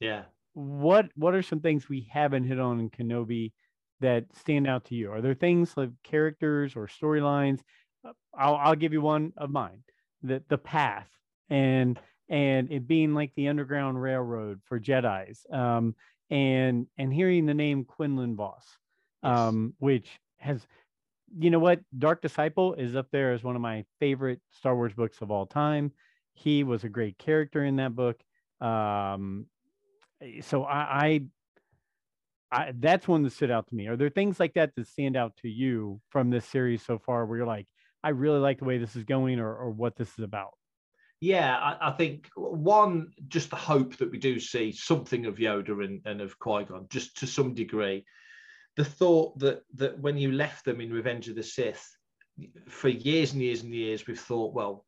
yeah 0.00 0.22
What 0.54 1.10
what 1.16 1.34
are 1.34 1.42
some 1.42 1.60
things 1.60 1.88
we 1.88 2.08
haven't 2.10 2.44
hit 2.44 2.58
on 2.58 2.80
in 2.80 2.88
Kenobi 2.90 3.52
that 4.00 4.24
stand 4.36 4.66
out 4.66 4.84
to 4.86 4.94
you? 4.94 5.10
Are 5.12 5.20
there 5.20 5.34
things 5.34 5.76
like 5.76 5.90
characters 6.02 6.76
or 6.76 6.86
storylines? 6.86 7.60
Uh, 8.06 8.12
I'll 8.36 8.56
I'll 8.56 8.74
give 8.76 8.92
you 8.92 9.00
one 9.00 9.32
of 9.36 9.50
mine. 9.50 9.82
The 10.22 10.42
the 10.48 10.58
path 10.58 11.08
and 11.48 11.98
and 12.28 12.70
it 12.70 12.86
being 12.86 13.14
like 13.14 13.32
the 13.36 13.48
underground 13.48 14.00
railroad 14.00 14.60
for 14.64 14.80
Jedi's. 14.80 15.46
Um, 15.50 15.94
and 16.30 16.86
and 16.98 17.12
hearing 17.12 17.46
the 17.46 17.54
name 17.54 17.84
Quinlan 17.84 18.36
Vos, 18.36 18.64
Yes. 19.22 19.32
um, 19.38 19.74
which 19.78 20.08
has 20.38 20.66
you 21.38 21.50
know 21.50 21.58
what 21.58 21.80
dark 21.96 22.22
disciple 22.22 22.74
is 22.74 22.94
up 22.96 23.08
there 23.10 23.32
as 23.32 23.42
one 23.42 23.56
of 23.56 23.62
my 23.62 23.84
favorite 23.98 24.40
star 24.50 24.74
wars 24.74 24.92
books 24.92 25.20
of 25.20 25.30
all 25.30 25.46
time 25.46 25.92
he 26.34 26.62
was 26.62 26.84
a 26.84 26.88
great 26.88 27.18
character 27.18 27.64
in 27.64 27.76
that 27.76 27.94
book 27.94 28.22
um 28.60 29.46
so 30.40 30.64
I, 30.64 31.22
I 32.52 32.72
that's 32.78 33.08
one 33.08 33.22
that 33.24 33.32
stood 33.32 33.50
out 33.50 33.66
to 33.68 33.74
me 33.74 33.88
are 33.88 33.96
there 33.96 34.08
things 34.08 34.38
like 34.38 34.54
that 34.54 34.74
that 34.76 34.88
stand 34.88 35.16
out 35.16 35.36
to 35.38 35.48
you 35.48 36.00
from 36.10 36.30
this 36.30 36.44
series 36.46 36.82
so 36.82 36.98
far 36.98 37.26
where 37.26 37.38
you're 37.38 37.46
like 37.46 37.66
i 38.04 38.10
really 38.10 38.38
like 38.38 38.58
the 38.58 38.64
way 38.64 38.78
this 38.78 38.94
is 38.94 39.04
going 39.04 39.40
or, 39.40 39.52
or 39.52 39.70
what 39.70 39.96
this 39.96 40.10
is 40.16 40.24
about 40.24 40.52
Yeah, 41.20 41.56
I, 41.56 41.88
I 41.88 41.90
think 41.92 42.28
one, 42.36 43.10
just 43.28 43.50
the 43.50 43.56
hope 43.56 43.96
that 43.96 44.10
we 44.10 44.18
do 44.18 44.38
see 44.38 44.70
something 44.72 45.26
of 45.26 45.36
Yoda 45.36 45.84
and, 45.84 46.00
and 46.04 46.20
of 46.20 46.38
Qui 46.38 46.64
Gon, 46.64 46.86
just 46.90 47.16
to 47.18 47.26
some 47.26 47.54
degree. 47.54 48.04
The 48.76 48.84
thought 48.84 49.38
that 49.38 49.62
that 49.74 49.98
when 49.98 50.18
you 50.18 50.32
left 50.32 50.64
them 50.64 50.80
in 50.80 50.92
Revenge 50.92 51.28
of 51.28 51.36
the 51.36 51.42
Sith, 51.42 51.84
for 52.68 52.88
years 52.88 53.32
and 53.32 53.40
years 53.40 53.62
and 53.62 53.74
years, 53.74 54.06
we've 54.06 54.20
thought, 54.20 54.52
well, 54.52 54.84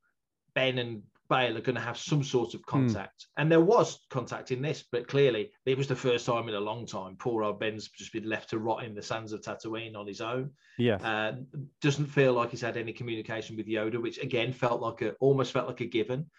Ben 0.55 0.79
and 0.79 1.03
Bail 1.29 1.57
are 1.57 1.61
going 1.61 1.77
to 1.77 1.81
have 1.81 1.99
some 1.99 2.23
sort 2.23 2.55
of 2.55 2.65
contact, 2.65 3.27
and 3.37 3.51
there 3.51 3.61
was 3.61 4.07
contact 4.11 4.51
in 4.51 4.63
this, 4.63 4.85
but 4.91 5.09
clearly 5.09 5.51
it 5.67 5.77
was 5.77 5.87
the 5.87 5.97
first 5.97 6.27
time 6.27 6.49
in 6.49 6.55
a 6.55 6.61
long 6.61 6.87
time. 6.87 7.17
Poor 7.19 7.43
old 7.43 7.61
Ben's 7.61 7.89
just 7.89 8.13
been 8.13 8.29
left 8.29 8.51
to 8.51 8.59
rot 8.59 8.85
in 8.85 8.95
the 8.95 9.03
sands 9.03 9.33
of 9.33 9.41
Tatooine 9.43 9.97
on 9.97 10.07
his 10.07 10.21
own. 10.21 10.51
Yeah, 10.79 10.97
Uh, 10.97 11.37
doesn't 11.81 12.07
feel 12.07 12.33
like 12.33 12.51
he's 12.51 12.61
had 12.61 12.77
any 12.77 12.93
communication 12.93 13.57
with 13.57 13.67
Yoda, 13.67 14.01
which 14.01 14.19
again 14.19 14.53
felt 14.53 14.81
like 14.81 15.03
a 15.03 15.13
almost 15.21 15.53
felt 15.53 15.69
like 15.69 15.81
a 15.81 15.87
given. 15.87 16.31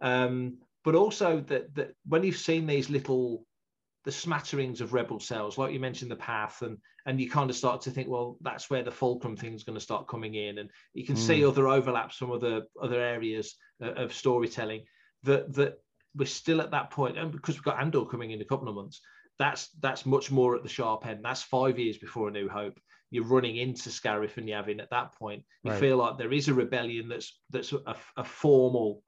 Um, 0.00 0.58
but 0.84 0.94
also 0.94 1.40
that 1.40 1.74
that 1.74 1.94
when 2.06 2.24
you've 2.24 2.36
seen 2.36 2.66
these 2.66 2.90
little 2.90 3.46
the 4.04 4.12
smatterings 4.12 4.80
of 4.80 4.92
rebel 4.92 5.18
cells, 5.18 5.56
like 5.56 5.72
you 5.72 5.80
mentioned 5.80 6.10
the 6.10 6.16
path, 6.16 6.62
and 6.62 6.78
and 7.06 7.20
you 7.20 7.28
kind 7.28 7.50
of 7.50 7.56
start 7.56 7.80
to 7.82 7.90
think, 7.90 8.08
well, 8.08 8.36
that's 8.42 8.70
where 8.70 8.82
the 8.82 8.90
fulcrum 8.90 9.36
thing's 9.36 9.64
going 9.64 9.78
to 9.78 9.84
start 9.84 10.08
coming 10.08 10.34
in, 10.34 10.58
and 10.58 10.70
you 10.92 11.04
can 11.04 11.16
see 11.16 11.44
other 11.44 11.68
overlaps 11.68 12.16
from 12.16 12.30
other 12.32 12.62
other 12.80 13.00
areas 13.00 13.56
uh, 13.82 13.92
of 13.92 14.12
storytelling 14.12 14.84
that 15.22 15.52
that 15.54 15.78
we're 16.14 16.26
still 16.26 16.60
at 16.60 16.70
that 16.70 16.90
point, 16.90 17.18
and 17.18 17.32
because 17.32 17.56
we've 17.56 17.64
got 17.64 17.80
Andor 17.80 18.04
coming 18.04 18.30
in 18.30 18.40
a 18.40 18.44
couple 18.44 18.68
of 18.68 18.74
months, 18.74 19.00
that's 19.38 19.68
that's 19.80 20.06
much 20.06 20.30
more 20.30 20.54
at 20.54 20.62
the 20.62 20.68
sharp 20.68 21.06
end. 21.06 21.24
That's 21.24 21.42
five 21.42 21.78
years 21.78 21.98
before 21.98 22.28
A 22.28 22.30
New 22.30 22.48
Hope. 22.48 22.78
You're 23.10 23.24
running 23.24 23.56
into 23.56 23.90
Scarif 23.90 24.36
and 24.36 24.48
Yavin 24.48 24.82
at 24.82 24.90
that 24.90 25.14
point. 25.14 25.44
You 25.62 25.70
Right. 25.70 25.80
feel 25.80 25.96
like 25.98 26.18
there 26.18 26.32
is 26.32 26.48
a 26.48 26.54
rebellion 26.54 27.08
that's 27.08 27.40
that's 27.50 27.72
a, 27.72 27.96
a 28.16 28.24
formal 28.24 29.02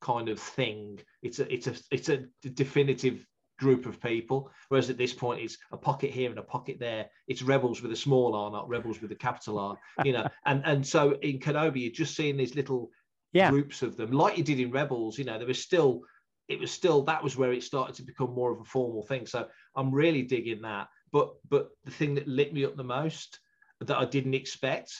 kind 0.00 0.28
of 0.28 0.38
thing. 0.38 0.98
It's 1.22 1.38
a 1.38 1.52
it's 1.52 1.66
a 1.68 1.74
it's 1.90 2.08
a 2.08 2.24
definitive 2.42 3.26
group 3.62 3.86
of 3.86 4.00
people. 4.00 4.50
Whereas 4.68 4.90
at 4.90 4.98
this 4.98 5.14
point, 5.14 5.40
it's 5.40 5.56
a 5.70 5.76
pocket 5.76 6.10
here 6.10 6.30
and 6.30 6.38
a 6.38 6.42
pocket 6.56 6.78
there. 6.80 7.06
It's 7.28 7.42
rebels 7.42 7.80
with 7.80 7.92
a 7.92 7.96
small 7.96 8.34
R, 8.34 8.50
not 8.50 8.68
rebels 8.68 9.00
with 9.00 9.12
a 9.12 9.22
capital 9.26 9.58
R. 9.58 9.78
You 10.04 10.12
know, 10.12 10.26
and 10.46 10.62
and 10.64 10.86
so 10.86 11.12
in 11.22 11.38
Kenobi, 11.38 11.82
you're 11.82 11.92
just 11.92 12.16
seeing 12.16 12.36
these 12.36 12.56
little 12.56 12.90
Yeah. 13.32 13.50
groups 13.50 13.82
of 13.82 13.96
them, 13.96 14.10
like 14.10 14.36
you 14.36 14.44
did 14.44 14.60
in 14.60 14.72
Rebels. 14.72 15.18
You 15.18 15.24
know, 15.24 15.38
there 15.38 15.46
was 15.46 15.62
still 15.62 16.02
it 16.48 16.58
was 16.58 16.70
still 16.70 17.02
that 17.04 17.22
was 17.22 17.36
where 17.36 17.52
it 17.52 17.62
started 17.62 17.94
to 17.96 18.02
become 18.02 18.34
more 18.34 18.52
of 18.52 18.60
a 18.60 18.64
formal 18.64 19.02
thing. 19.02 19.26
So 19.26 19.48
I'm 19.76 19.94
really 19.94 20.22
digging 20.22 20.62
that. 20.62 20.88
But 21.12 21.34
but 21.48 21.70
the 21.84 21.90
thing 21.98 22.14
that 22.16 22.26
lit 22.28 22.52
me 22.52 22.64
up 22.64 22.76
the 22.76 22.84
most 22.84 23.38
that 23.80 23.96
I 23.96 24.04
didn't 24.04 24.34
expect 24.34 24.90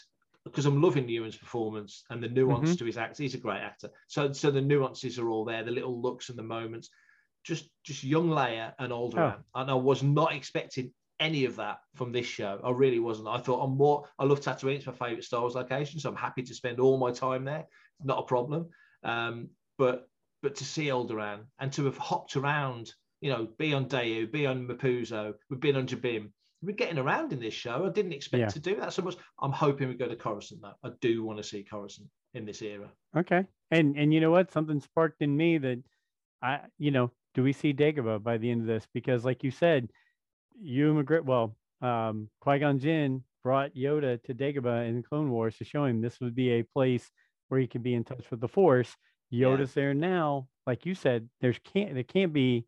because 0.44 0.66
I'm 0.66 0.82
loving 0.82 1.08
Ewan's 1.08 1.36
performance 1.36 2.04
and 2.10 2.20
the 2.22 2.28
nuance 2.28 2.70
mm-hmm. 2.70 2.78
to 2.78 2.84
his 2.84 2.96
act. 2.96 3.18
He's 3.18 3.34
a 3.34 3.38
great 3.38 3.60
actor. 3.60 3.90
So 4.08 4.32
so 4.32 4.50
the 4.50 4.60
nuances 4.60 5.18
are 5.18 5.28
all 5.30 5.44
there, 5.44 5.64
the 5.64 5.70
little 5.70 6.00
looks 6.00 6.28
and 6.30 6.38
the 6.38 6.42
moments. 6.42 6.90
Just 7.44 7.68
just 7.84 8.04
young 8.04 8.28
Leia 8.28 8.72
and 8.78 8.92
Alderaan. 8.92 9.42
And 9.54 9.70
I 9.70 9.74
was 9.74 10.02
not 10.02 10.34
expecting 10.34 10.92
any 11.20 11.44
of 11.44 11.56
that 11.56 11.78
from 11.94 12.12
this 12.12 12.26
show. 12.26 12.60
I 12.64 12.70
really 12.70 12.98
wasn't. 12.98 13.28
I 13.28 13.38
thought 13.38 13.62
I'm 13.62 13.76
more. 13.76 14.04
I 14.18 14.24
love 14.24 14.40
Tatooine. 14.40 14.76
It's 14.76 14.86
my 14.86 14.92
favorite 14.92 15.24
Star 15.24 15.40
Wars 15.40 15.54
location, 15.54 16.00
so 16.00 16.08
I'm 16.08 16.16
happy 16.16 16.42
to 16.42 16.54
spend 16.54 16.80
all 16.80 16.98
my 16.98 17.10
time 17.12 17.44
there. 17.44 17.66
It's 17.98 18.06
Not 18.06 18.20
a 18.20 18.26
problem. 18.26 18.68
Um, 19.04 19.48
but 19.78 20.08
but 20.42 20.54
to 20.56 20.64
see 20.64 20.86
Alderaan 20.86 21.44
and 21.60 21.72
to 21.74 21.84
have 21.84 21.96
hopped 21.98 22.36
around, 22.36 22.92
you 23.20 23.30
know, 23.30 23.48
be 23.58 23.72
on 23.74 23.86
Daiyu, 23.86 24.30
be 24.30 24.46
on 24.46 24.66
Mapuzo, 24.66 25.34
we've 25.50 25.60
been 25.60 25.76
on 25.76 25.86
Jabiim. 25.86 26.30
We're 26.62 26.76
getting 26.76 26.98
around 26.98 27.32
in 27.32 27.40
this 27.40 27.54
show. 27.54 27.86
I 27.86 27.90
didn't 27.90 28.12
expect 28.12 28.40
Yeah. 28.40 28.48
to 28.48 28.60
do 28.60 28.76
that 28.76 28.92
so 28.92 29.02
much. 29.02 29.16
I'm 29.40 29.50
hoping 29.52 29.88
we 29.88 29.94
go 29.94 30.06
to 30.06 30.14
Coruscant 30.16 30.62
though. 30.62 30.74
I 30.84 30.92
do 31.00 31.24
want 31.24 31.38
to 31.38 31.44
see 31.44 31.64
Coruscant 31.64 32.08
in 32.34 32.44
this 32.44 32.62
era. 32.62 32.88
Okay. 33.16 33.44
And 33.72 33.96
and 33.96 34.12
you 34.14 34.20
know 34.20 34.30
what? 34.30 34.52
Something 34.52 34.80
sparked 34.80 35.22
in 35.22 35.36
me 35.36 35.58
that 35.58 35.82
I, 36.40 36.60
you 36.78 36.90
know, 36.92 37.10
do 37.34 37.42
we 37.42 37.52
see 37.52 37.72
Dagobah 37.72 38.22
by 38.22 38.38
the 38.38 38.50
end 38.50 38.62
of 38.62 38.66
this? 38.66 38.86
Because 38.92 39.24
like 39.24 39.42
you 39.42 39.50
said, 39.50 39.90
Ewan 40.60 41.04
McGregor, 41.04 41.24
well, 41.24 41.56
um, 41.80 42.28
Qui-Gon 42.40 42.78
Jinn 42.78 43.24
brought 43.42 43.74
Yoda 43.74 44.22
to 44.24 44.34
Dagobah 44.34 44.88
in 44.88 45.02
Clone 45.02 45.30
Wars 45.30 45.56
to 45.58 45.64
show 45.64 45.84
him 45.84 46.00
this 46.00 46.20
would 46.20 46.34
be 46.34 46.52
a 46.52 46.62
place 46.62 47.10
where 47.48 47.60
he 47.60 47.66
could 47.66 47.82
be 47.82 47.94
in 47.94 48.04
touch 48.04 48.30
with 48.30 48.40
the 48.40 48.48
Force. 48.48 48.96
Yeah. 49.30 49.48
Yoda's 49.48 49.74
there 49.74 49.94
now. 49.94 50.48
Like 50.66 50.86
you 50.86 50.94
said, 50.94 51.28
there's 51.40 51.58
can't 51.72 51.94
there 51.94 52.04
can't 52.04 52.32
be 52.32 52.66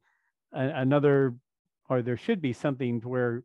a, 0.52 0.60
another, 0.60 1.34
or 1.88 2.02
there 2.02 2.16
should 2.16 2.40
be 2.40 2.52
something 2.52 3.00
to 3.02 3.08
where 3.08 3.44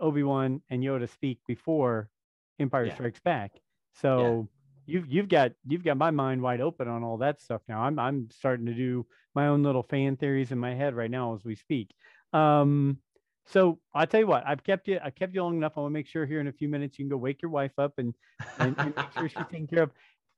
Obi-Wan 0.00 0.60
and 0.68 0.82
Yoda 0.82 1.08
speak 1.08 1.38
before 1.46 2.10
Empire 2.58 2.86
Yeah. 2.86 2.94
Strikes 2.94 3.20
Back. 3.20 3.52
So 3.94 4.48
you've 4.88 5.06
you've 5.06 5.28
got 5.28 5.52
you've 5.66 5.84
got 5.84 5.98
my 5.98 6.10
mind 6.10 6.40
wide 6.40 6.60
open 6.60 6.88
on 6.88 7.04
all 7.04 7.18
that 7.18 7.40
stuff 7.40 7.60
now. 7.68 7.82
I'm 7.82 7.98
I'm 7.98 8.28
starting 8.30 8.66
to 8.66 8.74
do 8.74 9.06
my 9.34 9.48
own 9.48 9.62
little 9.62 9.82
fan 9.82 10.16
theories 10.16 10.50
in 10.50 10.58
my 10.58 10.74
head 10.74 10.94
right 10.94 11.10
now 11.10 11.34
as 11.34 11.44
we 11.44 11.54
speak. 11.54 11.94
Um, 12.32 12.98
so 13.46 13.78
I'll 13.94 14.06
tell 14.06 14.20
you 14.20 14.26
what, 14.26 14.44
I've 14.46 14.64
kept 14.64 14.88
you 14.88 14.98
I 15.04 15.10
kept 15.10 15.34
you 15.34 15.42
long 15.42 15.56
enough. 15.56 15.74
I 15.76 15.80
want 15.80 15.92
to 15.92 15.94
make 15.94 16.08
sure 16.08 16.26
here 16.26 16.40
in 16.40 16.48
a 16.48 16.52
few 16.52 16.68
minutes 16.68 16.98
you 16.98 17.04
can 17.04 17.10
go 17.10 17.18
wake 17.18 17.42
your 17.42 17.50
wife 17.50 17.78
up 17.78 17.94
and 17.98 18.14
and, 18.58 18.74
and 18.78 18.96
make 18.96 19.12
sure 19.12 19.28
she's 19.28 19.46
taken 19.50 19.66
care 19.66 19.84
of. 19.84 19.90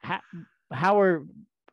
How, 0.02 0.20
how 0.72 1.00
are 1.00 1.24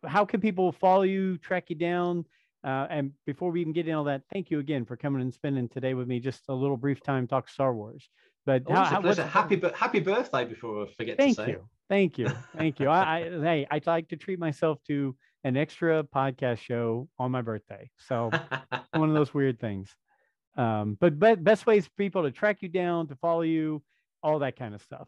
how 0.06 0.24
can 0.26 0.40
people 0.40 0.72
follow 0.72 1.02
you, 1.02 1.38
track 1.40 1.70
you 1.70 1.76
down? 1.76 2.26
Uh, 2.64 2.86
and 2.90 3.12
before 3.26 3.52
we 3.52 3.62
even 3.62 3.74
get 3.74 3.88
into 3.88 3.98
all 3.98 4.04
that, 4.04 4.22
thank 4.32 4.52
you 4.52 4.60
again 4.60 4.86
for 4.86 4.98
coming 4.98 5.22
and 5.22 5.34
spending 5.34 5.68
today 5.70 5.94
with 5.94 6.08
me. 6.08 6.20
Just 6.20 6.44
a 6.50 6.54
little 6.54 6.78
brief 6.78 7.02
time 7.02 7.26
talk 7.26 7.50
Star 7.50 7.74
Wars. 7.74 8.08
But 8.46 8.64
how, 8.70 8.98
Always 8.98 9.18
a 9.18 9.26
how. 9.26 9.42
Happy, 9.42 9.62
happy 9.76 10.00
birthday 10.00 10.46
before 10.46 10.86
I 10.86 10.92
forget 10.92 11.18
Thank 11.18 11.38
to 11.38 11.44
say. 11.44 11.52
you. 11.52 11.68
Thank 11.90 12.18
you. 12.18 12.30
Thank 12.56 12.80
you. 12.80 12.90
I, 12.90 13.02
I 13.18 13.22
hey, 13.24 13.68
I'd 13.70 13.88
like 13.88 14.10
to 14.10 14.18
treat 14.18 14.40
myself 14.40 14.80
to 14.88 15.16
an 15.44 15.56
extra 15.56 16.04
podcast 16.04 16.60
show 16.60 17.08
on 17.18 17.32
my 17.32 17.42
birthday. 17.42 17.90
So 17.98 18.30
one 18.92 19.10
of 19.10 19.16
those 19.16 19.34
weird 19.34 19.60
things. 19.60 19.96
Um, 20.58 20.98
but 21.00 21.20
be- 21.20 21.36
best 21.36 21.66
ways 21.66 21.86
for 21.86 21.94
people 21.98 22.24
to 22.24 22.32
track 22.32 22.58
you 22.62 22.70
down, 22.70 23.08
to 23.08 23.16
follow 23.16 23.42
you, 23.42 23.82
all 24.24 24.40
that 24.40 24.58
kind 24.58 24.74
of 24.74 24.82
stuff. 24.82 25.08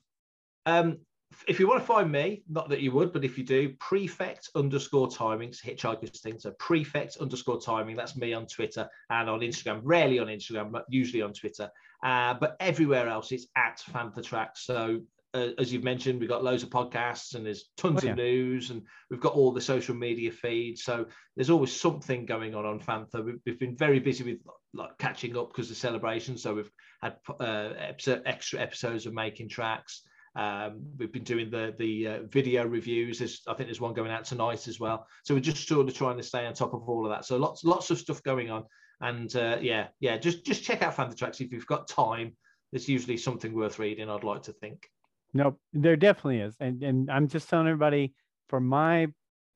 Um, 0.66 1.00
if 1.48 1.60
you 1.60 1.68
want 1.68 1.82
to 1.82 1.86
find 1.86 2.12
me, 2.12 2.44
not 2.50 2.70
that 2.70 2.82
you 2.82 2.92
would, 2.92 3.14
but 3.14 3.24
if 3.24 3.38
you 3.38 3.44
do, 3.44 3.70
prefect 3.80 4.50
underscore 4.56 5.08
timings, 5.08 5.64
hitchhiker's 5.64 6.22
thing. 6.22 6.40
So 6.40 6.52
prefect 6.60 7.18
underscore 7.18 7.62
timing. 7.62 7.96
That's 7.96 8.16
me 8.16 8.34
on 8.34 8.48
Twitter 8.48 8.88
and 9.10 9.30
on 9.30 9.42
Instagram. 9.42 9.82
Rarely 9.84 10.20
on 10.20 10.28
Instagram, 10.28 10.72
but 10.72 10.86
usually 10.90 11.22
on 11.22 11.34
Twitter. 11.34 11.70
Uh, 12.04 12.36
but 12.36 12.56
everywhere 12.60 13.08
else, 13.08 13.32
it's 13.32 13.48
at 13.56 13.82
Fantha 13.92 14.24
track. 14.24 14.52
So 14.56 15.02
uh, 15.34 15.50
as 15.58 15.72
you've 15.72 15.84
mentioned, 15.84 16.20
we've 16.20 16.30
got 16.30 16.44
loads 16.44 16.64
of 16.64 16.70
podcasts 16.70 17.36
and 17.36 17.46
there's 17.46 17.70
tons 17.78 18.04
oh, 18.04 18.08
yeah. 18.08 18.12
of 18.12 18.18
news 18.18 18.72
and 18.72 18.82
we've 19.10 19.20
got 19.20 19.34
all 19.34 19.52
the 19.52 19.62
social 19.62 19.96
media 19.96 20.32
feeds. 20.32 20.84
So 20.84 21.06
there's 21.36 21.50
always 21.50 21.72
something 21.72 22.26
going 22.26 22.56
on 22.56 22.66
on 22.66 22.80
Fantha. 22.80 23.24
We've, 23.24 23.40
we've 23.46 23.60
been 23.60 23.78
very 23.78 24.00
busy 24.00 24.24
with 24.24 24.40
like 24.74 24.98
catching 24.98 25.38
up 25.38 25.50
because 25.50 25.70
of 25.70 25.78
celebrations. 25.78 26.42
So 26.44 26.56
we've 26.56 26.72
had 27.02 27.18
uh, 27.40 27.74
episode, 27.78 28.24
extra 28.26 28.60
episodes 28.60 29.06
of 29.06 29.14
making 29.14 29.50
tracks. 29.50 30.02
Um, 30.36 30.82
we've 30.98 31.12
been 31.12 31.24
doing 31.24 31.50
the 31.50 31.74
the 31.78 32.08
uh, 32.08 32.20
video 32.30 32.66
reviews. 32.66 33.20
There's, 33.20 33.42
I 33.48 33.54
think 33.54 33.68
there's 33.68 33.82
one 33.82 33.94
going 33.94 34.12
out 34.12 34.26
tonight 34.26 34.68
as 34.68 34.80
well. 34.80 35.08
So 35.24 35.34
we're 35.34 35.42
just 35.42 35.68
sort 35.68 35.88
of 35.88 35.94
trying 35.96 36.18
to 36.18 36.24
stay 36.24 36.46
on 36.46 36.54
top 36.54 36.74
of 36.74 36.88
all 36.88 37.06
of 37.06 37.12
that. 37.12 37.26
So 37.26 37.38
lots 37.38 37.64
lots 37.64 37.90
of 37.90 37.98
stuff 37.98 38.22
going 38.24 38.50
on. 38.50 38.64
And 39.02 39.34
uh, 39.36 39.58
yeah, 39.62 39.88
yeah, 40.00 40.18
just 40.18 40.46
just 40.46 40.64
check 40.64 40.82
out 40.82 40.96
Fantha 40.96 41.18
Tracks 41.18 41.42
if 41.42 41.52
you've 41.52 41.66
got 41.66 41.88
time. 41.88 42.36
There's 42.72 42.88
usually 42.88 43.18
something 43.18 43.54
worth 43.54 43.80
reading. 43.80 44.10
I'd 44.10 44.24
like 44.24 44.44
to 44.44 44.54
think. 44.54 44.88
Nope, 45.34 45.60
there 45.74 45.96
definitely 45.96 46.40
is, 46.40 46.56
and 46.60 46.82
and 46.82 47.12
I'm 47.12 47.28
just 47.28 47.50
telling 47.50 47.68
everybody 47.68 48.14
for 48.48 48.60
my 48.60 49.08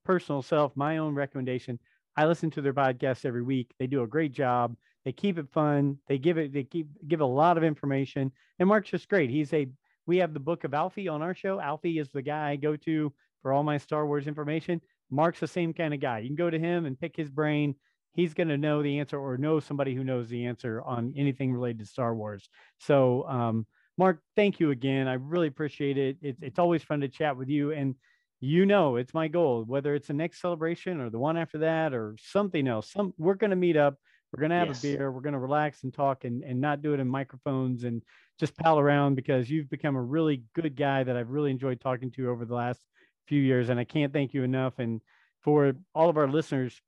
personal 0.06 0.42
self, 0.42 0.76
my 0.76 0.98
own 0.98 1.16
recommendation. 1.16 1.80
I 2.16 2.26
listen 2.28 2.52
to 2.52 2.62
their 2.62 2.74
podcast 2.74 3.26
every 3.26 3.42
week. 3.42 3.74
They 3.80 3.88
do 3.88 4.04
a 4.04 4.08
great 4.08 4.34
job. 4.34 4.76
They 5.04 5.12
keep 5.12 5.38
it 5.38 5.52
fun. 5.52 5.98
They 6.08 6.18
give 6.18 6.38
it. 6.38 6.54
They 6.54 6.64
keep 6.64 6.88
give 7.08 7.22
a 7.22 7.26
lot 7.26 7.58
of 7.58 7.64
information. 7.64 8.32
And 8.60 8.70
Mark's 8.70 8.92
just 8.92 9.10
great. 9.10 9.30
He's 9.30 9.54
a. 9.54 9.68
We 10.06 10.18
have 10.18 10.34
the 10.34 10.40
book 10.40 10.64
of 10.64 10.74
Alfie 10.74 11.08
on 11.08 11.22
our 11.22 11.34
show. 11.34 11.60
Alfie 11.60 11.98
is 11.98 12.10
the 12.10 12.22
guy 12.22 12.52
I 12.52 12.56
go 12.58 12.76
to 12.76 13.14
for 13.42 13.54
all 13.54 13.64
my 13.64 13.78
Star 13.78 14.06
Wars 14.06 14.28
information. 14.28 14.82
Mark's 15.10 15.40
the 15.40 15.48
same 15.48 15.74
kind 15.74 15.94
of 15.94 16.00
guy. 16.02 16.20
You 16.20 16.28
can 16.28 16.36
go 16.36 16.50
to 16.50 16.60
him 16.60 16.86
and 16.86 17.00
pick 17.00 17.16
his 17.16 17.30
brain. 17.30 17.76
He's 18.14 18.34
going 18.34 18.50
to 18.50 18.58
know 18.58 18.84
the 18.84 19.00
answer 19.00 19.18
or 19.18 19.38
know 19.38 19.60
somebody 19.60 19.96
who 19.96 20.04
knows 20.04 20.30
the 20.30 20.46
answer 20.46 20.82
on 20.82 21.14
anything 21.16 21.54
related 21.54 21.80
to 21.80 21.86
Star 21.86 22.14
Wars. 22.14 22.50
So 22.80 23.28
um, 23.28 23.66
Mark, 23.98 24.22
thank 24.36 24.60
you 24.60 24.72
again. 24.72 25.08
I 25.08 25.14
really 25.14 25.48
appreciate 25.48 25.98
it. 25.98 26.18
It's, 26.22 26.42
it's 26.42 26.60
always 26.60 26.84
fun 26.84 27.02
to 27.02 27.08
chat 27.08 27.38
with 27.38 27.50
you. 27.50 27.72
And 27.72 27.96
you 28.40 28.66
know, 28.66 28.98
it's 28.98 29.14
my 29.14 29.28
goal, 29.30 29.64
whether 29.66 29.96
it's 29.96 30.08
the 30.08 30.14
next 30.14 30.42
celebration 30.42 31.00
or 31.00 31.10
the 31.10 31.20
one 31.20 31.38
after 31.38 31.60
that 31.60 31.94
or 31.94 32.18
something 32.20 32.68
else. 32.68 32.92
Some 32.92 33.14
we're 33.18 33.36
going 33.36 33.52
to 33.52 33.56
meet 33.56 33.78
up. 33.78 33.96
We're 34.32 34.42
going 34.42 34.50
to 34.50 34.58
have 34.58 34.68
yes. 34.70 34.80
a 34.80 34.82
beer. 34.82 35.12
We're 35.12 35.22
going 35.22 35.34
to 35.34 35.40
relax 35.40 35.84
and 35.84 35.94
talk 35.94 36.26
and, 36.26 36.44
and 36.44 36.60
not 36.60 36.82
do 36.82 36.94
it 36.94 37.00
in 37.00 37.08
microphones 37.08 37.84
and 37.84 38.02
just 38.40 38.58
pal 38.58 38.80
around 38.80 39.16
because 39.16 39.50
you've 39.50 39.70
become 39.70 39.96
a 39.96 40.02
really 40.02 40.44
good 40.56 40.76
guy 40.76 41.04
that 41.04 41.16
I've 41.16 41.30
really 41.30 41.52
enjoyed 41.52 41.80
talking 41.80 42.12
to 42.12 42.30
over 42.30 42.44
the 42.44 42.56
last 42.56 42.82
few 43.28 43.40
years. 43.40 43.70
And 43.70 43.80
I 43.80 43.84
can't 43.84 44.12
thank 44.12 44.34
you 44.34 44.44
enough. 44.44 44.80
And 44.80 45.02
for 45.42 45.74
all 45.94 46.10
of 46.10 46.18
our 46.18 46.28
listeners, 46.28 46.82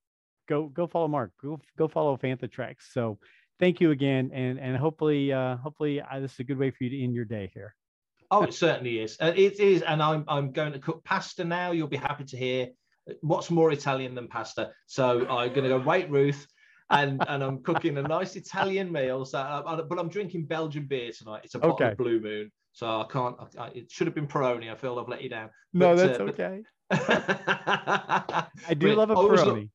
go 0.49 0.67
go 0.67 0.87
follow 0.87 1.07
Mark. 1.07 1.31
Go 1.41 1.61
go 1.77 1.87
follow 1.87 2.17
Fantha 2.17 2.51
Tracks. 2.51 2.89
So 2.91 3.19
thank 3.59 3.79
you 3.79 3.91
again, 3.91 4.31
and 4.33 4.59
and 4.59 4.77
hopefully 4.77 5.31
uh, 5.31 5.57
hopefully 5.57 6.01
uh, 6.01 6.19
this 6.19 6.33
is 6.33 6.39
a 6.39 6.43
good 6.43 6.57
way 6.57 6.71
for 6.71 6.83
you 6.83 6.89
to 6.91 7.03
end 7.03 7.13
your 7.13 7.25
day 7.25 7.51
here. 7.53 7.75
Oh, 8.31 8.43
it 8.43 8.53
certainly 8.53 8.99
is. 8.99 9.17
Uh, 9.21 9.33
it 9.35 9.59
is, 9.59 9.81
and 9.81 10.01
I'm 10.01 10.25
I'm 10.27 10.51
going 10.51 10.73
to 10.73 10.79
cook 10.79 11.03
pasta 11.03 11.43
now. 11.43 11.71
You'll 11.71 11.87
be 11.87 11.97
happy 11.97 12.25
to 12.25 12.37
hear 12.37 12.69
what's 13.21 13.51
more 13.51 13.71
Italian 13.71 14.15
than 14.15 14.27
pasta. 14.27 14.71
So 14.87 15.27
I'm 15.27 15.49
going 15.49 15.63
to 15.63 15.69
go 15.69 15.79
wait 15.79 16.09
Ruth. 16.09 16.47
and 16.89 17.23
and 17.27 17.43
I'm 17.43 17.63
cooking 17.63 17.97
a 17.97 18.01
nice 18.01 18.35
Italian 18.35 18.91
meal. 18.91 19.25
So, 19.25 19.39
uh, 19.39 19.81
but 19.83 19.99
I'm 19.99 20.09
drinking 20.09 20.45
Belgian 20.45 20.85
beer 20.85 21.11
tonight. 21.17 21.41
It's 21.43 21.55
a 21.55 21.59
bottle 21.59 21.75
okay. 21.75 21.91
of 21.91 21.97
Blue 21.97 22.19
Moon, 22.19 22.51
so 22.73 22.87
I 22.87 23.05
can't. 23.09 23.35
I, 23.57 23.67
it 23.69 23.91
should 23.91 24.07
have 24.07 24.15
been 24.15 24.27
Peroni. 24.27 24.71
I 24.71 24.75
feel 24.75 24.99
I've 24.99 25.07
let 25.07 25.21
you 25.23 25.29
down. 25.29 25.49
No, 25.73 25.95
that's 25.95 26.19
uh, 26.19 26.23
okay. 26.23 26.61
I 26.91 28.73
do 28.77 28.89
but 28.89 28.97
love 28.97 29.09
a 29.09 29.15
Peroni. 29.15 29.69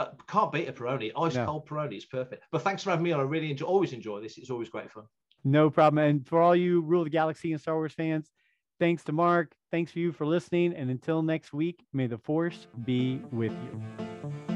Uh, 0.00 0.08
can't 0.26 0.50
beat 0.50 0.66
a 0.66 0.72
Peroni. 0.72 1.12
Ice 1.14 1.34
no. 1.34 1.44
cold 1.44 1.68
Peroni 1.68 1.98
is 1.98 2.06
perfect. 2.06 2.44
But 2.50 2.62
thanks 2.62 2.82
for 2.82 2.90
having 2.90 3.04
me 3.04 3.12
on. 3.12 3.20
I 3.20 3.24
really 3.24 3.50
enjoy, 3.50 3.66
always 3.66 3.92
enjoy 3.92 4.20
this. 4.20 4.38
It's 4.38 4.48
always 4.48 4.70
great 4.70 4.90
fun. 4.90 5.04
No 5.44 5.68
problem. 5.68 6.02
And 6.02 6.26
for 6.26 6.40
all 6.40 6.56
you 6.56 6.80
Rule 6.80 7.04
the 7.04 7.10
Galaxy 7.10 7.52
and 7.52 7.60
Star 7.60 7.74
Wars 7.74 7.92
fans, 7.92 8.30
thanks 8.78 9.04
to 9.04 9.12
Mark. 9.12 9.52
Thanks 9.70 9.92
for 9.92 9.98
you 9.98 10.12
for 10.12 10.24
listening. 10.24 10.74
And 10.74 10.90
until 10.90 11.22
next 11.22 11.52
week, 11.52 11.84
may 11.92 12.06
the 12.06 12.18
Force 12.18 12.66
be 12.84 13.20
with 13.30 13.52
you. 13.52 14.49